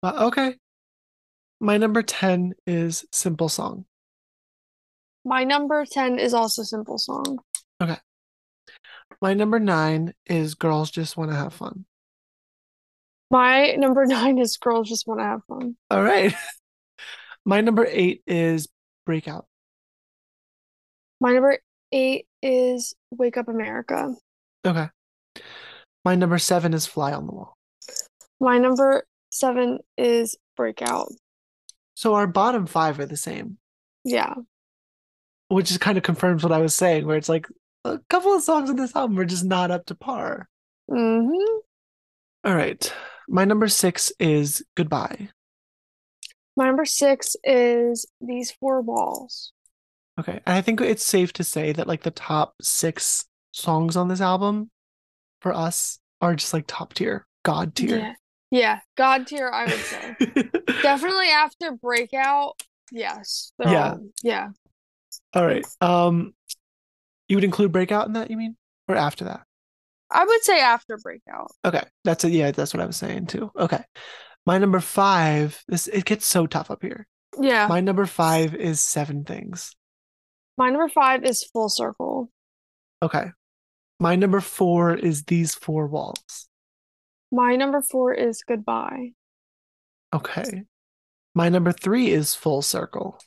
Uh, 0.03 0.26
okay. 0.26 0.55
My 1.60 1.78
number 1.78 2.03
10 2.03 2.53
is 2.66 3.05
Simple 3.12 3.49
Song. 3.49 3.86
My 5.26 5.43
number 5.43 5.86
10 5.86 6.20
is 6.20 6.34
also 6.34 6.64
Simple 6.64 6.97
Song. 6.97 7.39
Okay. 7.82 7.97
My 9.22 9.34
number 9.34 9.60
9 9.60 10.14
is 10.28 10.55
Girls 10.55 10.91
Just 10.91 11.18
Want 11.18 11.32
to 11.32 11.38
Have 11.38 11.53
Fun. 11.53 11.86
My 13.32 13.72
number 13.74 14.05
9 14.08 14.38
is 14.38 14.58
Girls 14.58 14.88
Just 14.89 15.08
Want 15.08 15.20
to 15.20 15.26
Have 15.26 15.41
Fun. 15.47 15.76
All 15.89 16.03
right. 16.03 16.34
My 17.45 17.62
number 17.62 17.86
8 17.89 18.22
is 18.28 18.68
Breakout. 19.05 19.45
My 21.20 21.32
number 21.34 21.58
8 21.91 22.26
is 22.43 22.93
Wake 23.12 23.38
Up 23.38 23.47
America. 23.47 24.14
Okay. 24.66 24.89
My 26.05 26.16
number 26.16 26.38
7 26.38 26.74
is 26.74 26.86
Fly 26.86 27.14
on 27.14 27.26
the 27.26 27.32
Wall. 27.34 27.53
My 28.39 28.60
number 28.60 29.05
7 29.32 29.80
is 29.97 30.38
Breakout. 30.55 31.12
So 31.98 32.14
our 32.14 32.28
bottom 32.28 32.68
5 32.68 33.00
are 33.00 33.08
the 33.08 33.18
same, 33.18 33.58
Yeah. 34.04 34.36
which 35.48 35.72
is 35.72 35.80
kind 35.80 35.98
of 35.98 36.04
confirms 36.04 36.43
what 36.43 36.52
I 36.52 36.60
was 36.60 36.76
saying 36.76 37.08
where 37.08 37.18
it's 37.18 37.28
like 37.28 37.48
a 37.86 37.98
couple 38.08 38.36
of 38.36 38.43
songs 38.43 38.70
in 38.70 38.76
this 38.76 38.95
album 38.95 39.18
are 39.18 39.26
just 39.26 39.43
not 39.43 39.72
up 39.72 39.88
to 39.88 39.95
par. 39.95 40.48
Mm-hmm. 40.91 41.58
All 42.43 42.56
right. 42.56 42.93
My 43.28 43.45
number 43.45 43.68
6 43.68 44.12
is 44.20 44.64
Goodbye. 44.76 45.30
My 46.56 46.68
number 46.68 46.86
6 46.86 47.36
is 47.43 48.06
These 48.22 48.52
Four 48.52 48.82
Walls. 48.82 49.52
Okay. 50.20 50.39
And 50.45 50.56
I 50.56 50.62
think 50.62 50.80
it's 50.82 51.04
safe 51.04 51.34
to 51.34 51.43
say 51.43 51.72
that 51.72 51.88
like 51.88 52.04
the 52.04 52.12
top 52.12 52.54
six 52.62 53.26
songs 53.54 53.98
on 53.98 54.08
this 54.08 54.22
album 54.22 54.70
for 55.41 55.52
us 55.52 55.98
are 56.22 56.36
just 56.36 56.54
like 56.54 56.66
top 56.68 56.93
tier, 56.93 57.26
god 57.43 57.74
tier. 57.74 57.98
Yeah. 57.98 58.14
Yeah. 58.52 58.80
God 58.95 59.28
tier, 59.28 59.50
I 59.50 59.66
would 59.66 59.74
say. 59.74 60.16
Definitely 60.82 61.30
after 61.30 61.72
Breakout. 61.74 62.62
Yes. 62.91 63.52
Yeah. 63.60 63.91
all- 63.91 64.00
yeah. 64.24 64.50
All 65.34 65.45
right. 65.45 65.66
Um, 65.82 66.34
you 67.28 67.36
would 67.38 67.43
include 67.43 67.72
Breakout 67.72 68.08
in 68.08 68.14
that, 68.14 68.32
you 68.32 68.38
mean? 68.38 68.56
Or 68.88 68.95
after 68.95 69.26
that? 69.26 69.41
I 70.10 70.24
would 70.24 70.43
say 70.43 70.62
after 70.62 70.98
Breakout. 70.98 71.52
Okay. 71.66 71.84
That's 72.06 72.24
it. 72.24 72.32
Yeah, 72.32 72.52
that's 72.52 72.74
what 72.74 72.82
I 72.82 72.86
was 72.86 72.95
saying 72.95 73.28
too. 73.28 73.52
Okay. 73.58 73.84
My 74.45 74.58
number 74.58 74.80
five, 74.80 75.62
this 75.68 75.88
it 75.88 76.06
gets 76.06 76.26
so 76.26 76.48
tough 76.48 76.72
up 76.72 76.82
here. 76.82 77.06
Yeah. 77.41 77.68
My 77.68 77.82
number 77.82 78.06
five 78.06 78.56
is 78.56 78.80
Seven 78.80 79.26
Things. 79.26 79.76
My 80.58 80.70
number 80.72 80.88
5 80.89 81.24
is 81.24 81.43
Full 81.54 81.70
Circle. 81.70 82.32
Okay. 83.04 83.26
My 84.00 84.16
number 84.16 84.41
four 84.41 84.95
is 84.95 85.22
These 85.26 85.54
Four 85.54 85.86
Walls. 85.86 86.50
My 87.32 87.55
number 87.55 87.82
4 87.82 88.13
is 88.13 88.41
Goodbye. 88.47 89.11
Okay. 90.13 90.63
My 91.36 91.49
number 91.49 91.71
three 91.71 92.09
is 92.09 92.34
Full 92.34 92.61
Circle. 92.61 93.19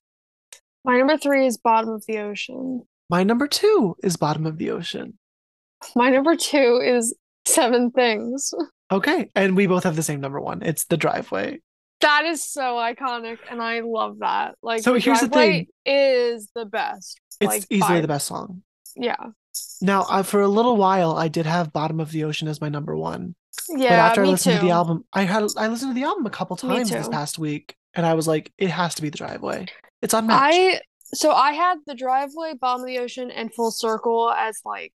My 0.84 0.96
number 0.96 1.16
3 1.18 1.46
is 1.46 1.58
Bottom 1.58 1.90
of 1.90 2.04
the 2.06 2.18
Ocean. 2.18 2.82
My 3.10 3.22
number 3.22 3.46
two 3.46 3.96
is 4.02 4.16
Bottom 4.16 4.46
of 4.46 4.56
the 4.58 4.70
Ocean. 4.70 5.18
My 5.94 6.10
number 6.10 6.36
2 6.36 6.80
is 6.82 7.14
Seven 7.46 7.90
Things. 7.90 8.52
Okay. 8.90 9.28
And 9.34 9.56
we 9.56 9.66
both 9.66 9.84
have 9.84 9.96
the 9.96 10.02
same 10.02 10.20
number 10.20 10.40
one. 10.40 10.62
It's 10.62 10.84
The 10.86 10.96
Driveway. 10.96 11.60
That 12.00 12.24
is 12.24 12.42
so 12.42 12.76
iconic, 12.76 13.38
and 13.50 13.60
I 13.60 13.80
love 13.80 14.20
that. 14.20 14.54
Like, 14.62 14.82
So 14.82 14.94
the 14.94 15.00
here's 15.00 15.20
the 15.20 15.28
thing. 15.28 15.66
is 15.84 16.48
the 16.54 16.64
best. 16.64 17.20
It's 17.40 17.48
like, 17.48 17.64
easily 17.68 17.96
by- 17.96 18.00
the 18.00 18.08
best 18.08 18.26
song. 18.26 18.62
Yeah, 18.96 19.16
Now, 19.82 20.02
uh, 20.08 20.22
for 20.22 20.40
a 20.40 20.48
little 20.48 20.76
while, 20.76 21.12
I 21.16 21.28
did 21.28 21.46
have 21.46 21.72
Bottom 21.72 22.00
of 22.00 22.12
the 22.12 22.24
Ocean 22.24 22.48
as 22.48 22.60
my 22.60 22.68
number 22.68 22.96
one. 22.96 23.34
Yeah, 23.68 23.88
But 23.90 23.98
after 24.10 24.24
I 24.24 24.26
listened 24.26 24.54
too. 24.56 24.60
to 24.60 24.64
the 24.66 24.72
album, 24.72 25.04
I 25.12 25.22
had 25.22 25.44
I 25.56 25.68
listened 25.68 25.94
to 25.94 26.00
the 26.00 26.06
album 26.06 26.26
a 26.26 26.30
couple 26.30 26.56
times 26.56 26.90
this 26.90 27.08
past 27.08 27.38
week, 27.38 27.74
and 27.94 28.04
I 28.06 28.14
was 28.14 28.28
like, 28.28 28.52
it 28.58 28.68
has 28.70 28.94
to 28.96 29.02
be 29.02 29.08
The 29.10 29.18
Driveway. 29.18 29.66
It's 30.02 30.14
unmatched. 30.14 30.40
I 30.56 30.80
so 31.12 31.32
I 31.32 31.52
had 31.52 31.78
the 31.86 31.94
driveway, 31.94 32.54
bottom 32.54 32.82
of 32.82 32.86
the 32.86 32.98
ocean, 32.98 33.30
and 33.30 33.52
full 33.52 33.70
circle 33.70 34.30
as 34.30 34.60
like 34.64 34.92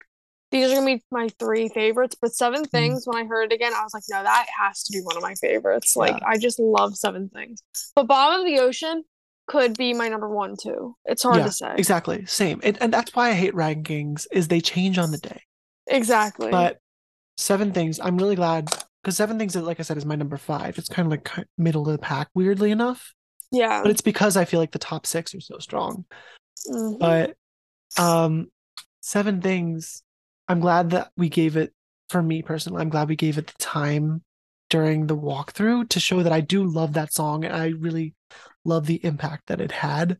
these 0.51 0.69
are 0.69 0.75
gonna 0.75 0.85
be 0.97 1.03
my 1.11 1.29
three 1.39 1.69
favorites. 1.69 2.15
But 2.21 2.33
Seven 2.35 2.63
Mm. 2.65 2.69
Things, 2.69 3.03
when 3.07 3.17
I 3.23 3.25
heard 3.27 3.51
it 3.51 3.55
again, 3.55 3.73
I 3.73 3.83
was 3.83 3.93
like, 3.93 4.03
no, 4.09 4.21
that 4.21 4.47
has 4.59 4.83
to 4.83 4.91
be 4.91 4.99
one 5.01 5.15
of 5.15 5.23
my 5.23 5.33
favorites. 5.35 5.95
Like 5.95 6.17
Yeah. 6.19 6.27
I 6.27 6.37
just 6.37 6.59
love 6.59 6.95
Seven 6.97 7.29
Things. 7.29 7.63
But 7.95 8.07
bottom 8.07 8.41
of 8.41 8.45
the 8.45 8.59
ocean 8.59 9.03
could 9.47 9.77
be 9.77 9.93
my 9.93 10.07
number 10.07 10.29
one 10.29 10.55
too. 10.61 10.95
It's 11.05 11.23
hard 11.23 11.37
Yeah, 11.37 11.45
to 11.45 11.51
say. 11.51 11.73
Exactly. 11.77 12.25
Same. 12.25 12.59
And, 12.63 12.77
and 12.81 12.93
that's 12.93 13.13
why 13.15 13.29
I 13.29 13.33
hate 13.33 13.53
rankings 13.53 14.25
is 14.31 14.47
they 14.47 14.61
change 14.61 14.97
on 14.97 15.11
the 15.11 15.17
day. 15.17 15.41
Exactly. 15.87 16.51
But 16.51 16.77
Seven 17.37 17.71
Things, 17.73 17.99
I'm 17.99 18.17
really 18.17 18.35
glad 18.35 18.69
because 19.01 19.17
Seven 19.17 19.37
Things, 19.39 19.55
like 19.55 19.79
I 19.79 19.83
said, 19.83 19.97
is 19.97 20.05
my 20.05 20.15
number 20.15 20.37
five. 20.37 20.77
It's 20.77 20.89
kind 20.89 21.05
of 21.05 21.11
like 21.11 21.47
middle 21.57 21.85
of 21.87 21.91
the 21.93 21.97
pack, 21.97 22.29
weirdly 22.35 22.71
enough. 22.71 23.13
yeah. 23.51 23.81
But 23.81 23.91
it's 23.91 24.01
because 24.01 24.37
I 24.37 24.45
feel 24.45 24.59
like 24.59 24.71
the 24.71 24.79
top 24.79 25.05
six 25.05 25.33
are 25.35 25.41
so 25.41 25.57
strong. 25.57 26.05
Mhm. 26.69 26.99
But 26.99 27.35
um, 27.97 28.51
Seven 29.01 29.41
Things, 29.41 30.03
I'm 30.47 30.59
glad 30.59 30.91
that 30.91 31.11
we 31.17 31.29
gave 31.29 31.57
it. 31.57 31.73
For 32.09 32.21
me 32.21 32.41
personally, 32.41 32.81
I'm 32.81 32.89
glad 32.89 33.07
we 33.07 33.15
gave 33.15 33.37
it 33.37 33.47
the 33.47 33.53
time 33.57 34.21
during 34.69 35.07
the 35.07 35.15
walkthrough 35.17 35.87
to 35.89 35.99
show 35.99 36.23
that 36.23 36.33
I 36.33 36.41
do 36.41 36.63
love 36.65 36.93
that 36.93 37.13
song 37.13 37.45
and 37.45 37.55
I 37.55 37.67
really 37.69 38.13
love 38.65 38.85
the 38.85 39.03
impact 39.05 39.47
that 39.47 39.61
it 39.61 39.71
had. 39.71 40.17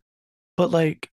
But 0.57 0.71
like, 0.71 1.09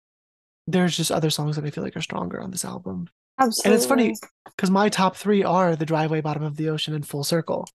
there's 0.67 0.95
just 0.95 1.11
other 1.11 1.29
songs 1.29 1.55
that 1.55 1.65
I 1.65 1.69
feel 1.69 1.83
like 1.83 1.97
are 1.97 2.01
stronger 2.01 2.41
on 2.41 2.51
this 2.51 2.65
album. 2.65 3.09
Absolutely. 3.39 3.69
And 3.71 3.75
it's 3.75 3.85
funny 3.85 4.15
because 4.55 4.69
my 4.69 4.89
top 4.89 5.15
three 5.15 5.43
are 5.43 5.75
The 5.75 5.85
Driveway, 5.85 6.21
Bottom 6.21 6.43
of 6.43 6.55
the 6.55 6.69
Ocean, 6.69 6.93
and 6.93 7.05
Full 7.07 7.23
Circle, 7.23 7.67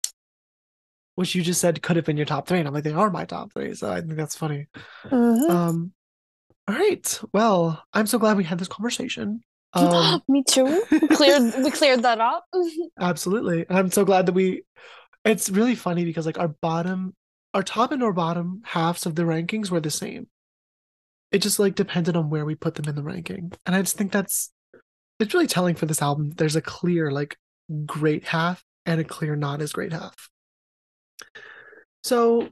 which 1.14 1.34
you 1.34 1.42
just 1.42 1.60
said 1.60 1.82
could 1.82 1.96
have 1.96 2.04
been 2.04 2.16
your 2.16 2.26
top 2.26 2.46
three. 2.46 2.58
And 2.58 2.68
I'm 2.68 2.74
like, 2.74 2.84
they 2.84 2.92
are 2.92 3.10
my 3.10 3.24
top 3.24 3.52
three. 3.52 3.74
So 3.74 3.90
I 3.90 4.00
think 4.00 4.16
that's 4.16 4.36
funny. 4.36 4.66
Mhm. 5.04 5.50
Um, 5.50 5.92
all 6.68 6.74
right. 6.74 7.20
Well, 7.32 7.82
I'm 7.92 8.06
so 8.06 8.18
glad 8.18 8.36
we 8.36 8.44
had 8.44 8.58
this 8.58 8.68
conversation. 8.68 9.40
Um, 9.74 10.22
Me 10.26 10.42
too. 10.42 10.82
We 10.90 11.00
cleared 11.08 11.52
we 11.62 11.70
cleared 11.70 12.02
that 12.04 12.18
up. 12.18 12.46
absolutely. 13.00 13.66
And 13.68 13.76
I'm 13.76 13.90
so 13.90 14.06
glad 14.06 14.24
that 14.24 14.32
we, 14.32 14.62
it's 15.22 15.50
really 15.50 15.74
funny 15.74 16.06
because 16.06 16.24
like 16.24 16.38
our 16.38 16.48
bottom, 16.48 17.14
our 17.56 17.62
top 17.62 17.90
and 17.90 18.02
our 18.02 18.12
bottom 18.12 18.60
halves 18.66 19.06
of 19.06 19.14
the 19.14 19.22
rankings 19.22 19.70
were 19.70 19.80
the 19.80 19.90
same. 19.90 20.28
It 21.32 21.38
just 21.38 21.58
like 21.58 21.74
depended 21.74 22.14
on 22.14 22.28
where 22.28 22.44
we 22.44 22.54
put 22.54 22.74
them 22.74 22.86
in 22.86 22.94
the 22.94 23.02
ranking. 23.02 23.50
And 23.64 23.74
I 23.74 23.80
just 23.80 23.96
think 23.96 24.12
that's, 24.12 24.52
it's 25.18 25.32
really 25.32 25.46
telling 25.46 25.74
for 25.74 25.86
this 25.86 26.02
album. 26.02 26.32
There's 26.32 26.56
a 26.56 26.60
clear 26.60 27.10
like 27.10 27.38
great 27.86 28.24
half 28.24 28.62
and 28.84 29.00
a 29.00 29.04
clear 29.04 29.36
not 29.36 29.62
as 29.62 29.72
great 29.72 29.94
half. 29.94 30.28
So 32.04 32.46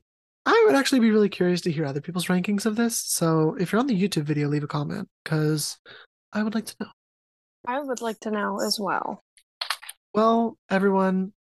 I 0.47 0.65
would 0.67 0.75
actually 0.75 1.01
be 1.01 1.11
really 1.11 1.29
curious 1.29 1.61
to 1.63 1.71
hear 1.71 1.85
other 1.85 2.01
people's 2.01 2.29
rankings 2.29 2.65
of 2.65 2.77
this. 2.77 2.99
So 2.99 3.59
if 3.61 3.73
you're 3.73 3.81
on 3.81 3.87
the 3.87 4.01
YouTube 4.01 4.25
video, 4.25 4.49
leave 4.49 4.65
a 4.65 4.67
comment 4.67 5.07
because 5.23 5.77
I 6.33 6.43
would 6.43 6.55
like 6.55 6.65
to 6.65 6.77
know. 6.81 6.89
I 7.67 7.79
would 7.79 8.01
like 8.01 8.21
to 8.21 8.31
know 8.31 8.59
as 8.67 8.81
well. 8.81 9.23
Well, 10.15 10.57
everyone, 10.71 11.35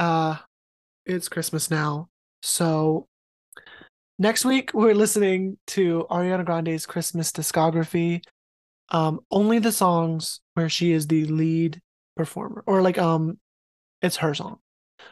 uh, 0.00 0.38
it's 1.06 1.28
Christmas 1.28 1.70
now. 1.70 2.08
So 2.44 3.08
next 4.18 4.44
week 4.44 4.72
we're 4.74 4.94
listening 4.94 5.56
to 5.68 6.06
Ariana 6.10 6.44
Grande's 6.44 6.84
Christmas 6.84 7.32
discography. 7.32 8.22
Um, 8.90 9.20
only 9.30 9.58
the 9.60 9.72
songs 9.72 10.40
where 10.52 10.68
she 10.68 10.92
is 10.92 11.06
the 11.06 11.24
lead 11.24 11.80
performer, 12.16 12.62
or 12.66 12.82
like 12.82 12.98
um, 12.98 13.38
it's 14.02 14.18
her 14.18 14.34
song. 14.34 14.58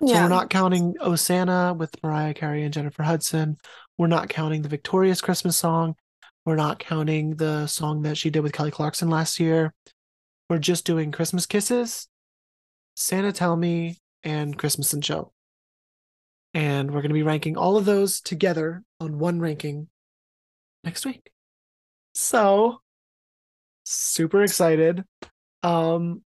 Yeah. 0.02 0.14
So 0.14 0.22
we're 0.22 0.28
not 0.28 0.50
counting 0.50 0.94
Osana 1.00 1.74
with 1.74 1.90
Mariah 2.02 2.34
Carey 2.34 2.64
and 2.64 2.72
Jennifer 2.72 3.02
Hudson. 3.02 3.56
We're 3.96 4.08
not 4.08 4.28
counting 4.28 4.60
the 4.60 4.68
Victorious 4.68 5.22
Christmas 5.22 5.56
song. 5.56 5.94
We're 6.44 6.56
not 6.56 6.80
counting 6.80 7.36
the 7.36 7.66
song 7.66 8.02
that 8.02 8.18
she 8.18 8.28
did 8.28 8.40
with 8.40 8.52
Kelly 8.52 8.70
Clarkson 8.70 9.08
last 9.08 9.40
year. 9.40 9.72
We're 10.50 10.58
just 10.58 10.84
doing 10.84 11.12
Christmas 11.12 11.46
Kisses, 11.46 12.08
Santa 12.94 13.32
Tell 13.32 13.56
Me, 13.56 13.96
and 14.22 14.58
Christmas 14.58 14.92
and 14.92 15.02
Chill. 15.02 15.31
And 16.54 16.90
we're 16.90 17.00
going 17.00 17.10
to 17.10 17.14
be 17.14 17.22
ranking 17.22 17.56
all 17.56 17.76
of 17.76 17.84
those 17.84 18.20
together 18.20 18.82
on 19.00 19.18
one 19.18 19.40
ranking 19.40 19.88
next 20.84 21.06
week. 21.06 21.30
So 22.14 22.80
super 23.84 24.42
excited. 24.42 25.04
Um 25.62 26.22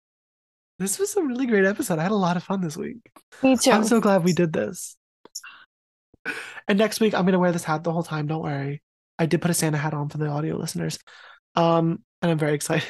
this 0.79 0.99
was 0.99 1.15
a 1.15 1.23
really 1.23 1.45
great 1.45 1.65
episode. 1.65 1.99
I 1.99 2.03
had 2.03 2.11
a 2.11 2.15
lot 2.15 2.37
of 2.37 2.43
fun 2.43 2.61
this 2.61 2.75
week. 2.75 2.97
Me 3.41 3.55
too. 3.55 3.71
I'm 3.71 3.83
so 3.83 3.99
glad 4.01 4.23
we 4.23 4.33
did 4.33 4.53
this. 4.53 4.97
And 6.67 6.77
next 6.77 6.99
week 6.99 7.13
I'm 7.13 7.25
gonna 7.25 7.39
wear 7.39 7.51
this 7.51 7.63
hat 7.63 7.83
the 7.83 7.91
whole 7.91 8.03
time. 8.03 8.27
Don't 8.27 8.43
worry. 8.43 8.81
I 9.19 9.25
did 9.25 9.41
put 9.41 9.51
a 9.51 9.53
Santa 9.53 9.77
hat 9.77 9.93
on 9.93 10.09
for 10.09 10.17
the 10.17 10.27
audio 10.27 10.55
listeners. 10.55 10.97
Um, 11.55 12.03
and 12.21 12.31
I'm 12.31 12.37
very 12.37 12.53
excited. 12.53 12.87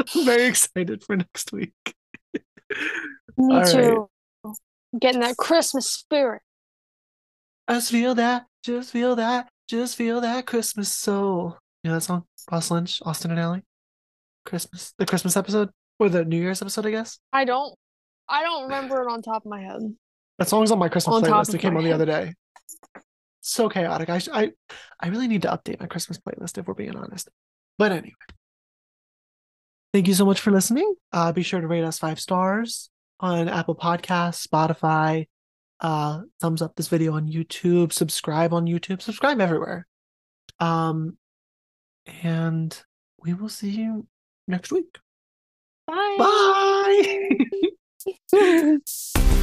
I'm 0.14 0.24
very 0.24 0.44
excited 0.44 1.02
for 1.04 1.16
next 1.16 1.52
week. 1.52 1.72
Me 3.36 3.54
All 3.54 3.64
too. 3.64 4.10
Getting 4.98 5.20
that 5.20 5.36
Christmas 5.36 5.90
spirit. 5.90 6.42
Just 7.72 7.90
feel 7.90 8.14
that, 8.16 8.44
just 8.62 8.90
feel 8.92 9.16
that, 9.16 9.48
just 9.68 9.96
feel 9.96 10.20
that 10.20 10.46
Christmas 10.46 10.92
soul. 10.92 11.56
You 11.82 11.90
know 11.90 11.96
that 11.96 12.02
song? 12.02 12.24
Ross 12.50 12.70
Lynch, 12.70 13.00
Austin 13.04 13.30
and 13.30 13.40
Ally? 13.40 13.60
Christmas. 14.44 14.92
The 14.98 15.06
Christmas 15.06 15.36
episode? 15.36 15.70
Or 15.98 16.08
the 16.08 16.24
New 16.24 16.36
Year's 16.40 16.60
episode, 16.60 16.86
I 16.86 16.90
guess. 16.90 17.18
I 17.32 17.44
don't 17.44 17.74
I 18.28 18.42
don't 18.42 18.64
remember 18.64 19.02
it 19.02 19.10
on 19.10 19.22
top 19.22 19.44
of 19.44 19.50
my 19.50 19.62
head. 19.62 19.80
That 20.38 20.48
song's 20.48 20.70
on 20.70 20.78
my 20.78 20.88
Christmas 20.88 21.16
On 21.16 21.22
playlist. 21.22 21.54
It 21.54 21.58
came 21.60 21.76
on 21.76 21.82
the 21.84 21.90
head. 21.90 21.94
other 22.00 22.06
day. 22.06 22.34
So 23.40 23.68
chaotic. 23.68 24.10
I, 24.10 24.18
sh- 24.18 24.28
I 24.32 24.52
I 25.00 25.08
really 25.08 25.28
need 25.28 25.42
to 25.42 25.48
update 25.48 25.80
my 25.80 25.86
Christmas 25.86 26.18
playlist 26.18 26.58
if 26.58 26.66
we're 26.66 26.74
being 26.74 26.96
honest. 26.96 27.28
But 27.78 27.92
anyway. 27.92 28.14
Thank 29.92 30.08
you 30.08 30.14
so 30.14 30.24
much 30.24 30.40
for 30.40 30.50
listening. 30.50 30.94
Uh, 31.12 31.32
be 31.32 31.42
sure 31.42 31.60
to 31.60 31.66
rate 31.66 31.84
us 31.84 31.98
five 31.98 32.18
stars 32.18 32.90
on 33.20 33.48
Apple 33.48 33.76
Podcasts, 33.76 34.46
Spotify. 34.46 35.26
Uh, 35.82 36.22
thumbs 36.40 36.62
up 36.62 36.76
this 36.76 36.86
video 36.86 37.14
on 37.14 37.28
YouTube. 37.28 37.92
Subscribe 37.92 38.54
on 38.54 38.66
YouTube. 38.66 39.02
Subscribe 39.02 39.40
everywhere. 39.40 39.86
Um, 40.60 41.18
and 42.22 42.80
we 43.20 43.34
will 43.34 43.48
see 43.48 43.70
you 43.70 44.06
next 44.46 44.70
week. 44.70 44.98
Bye. 45.86 46.16
Bye. 48.32 48.78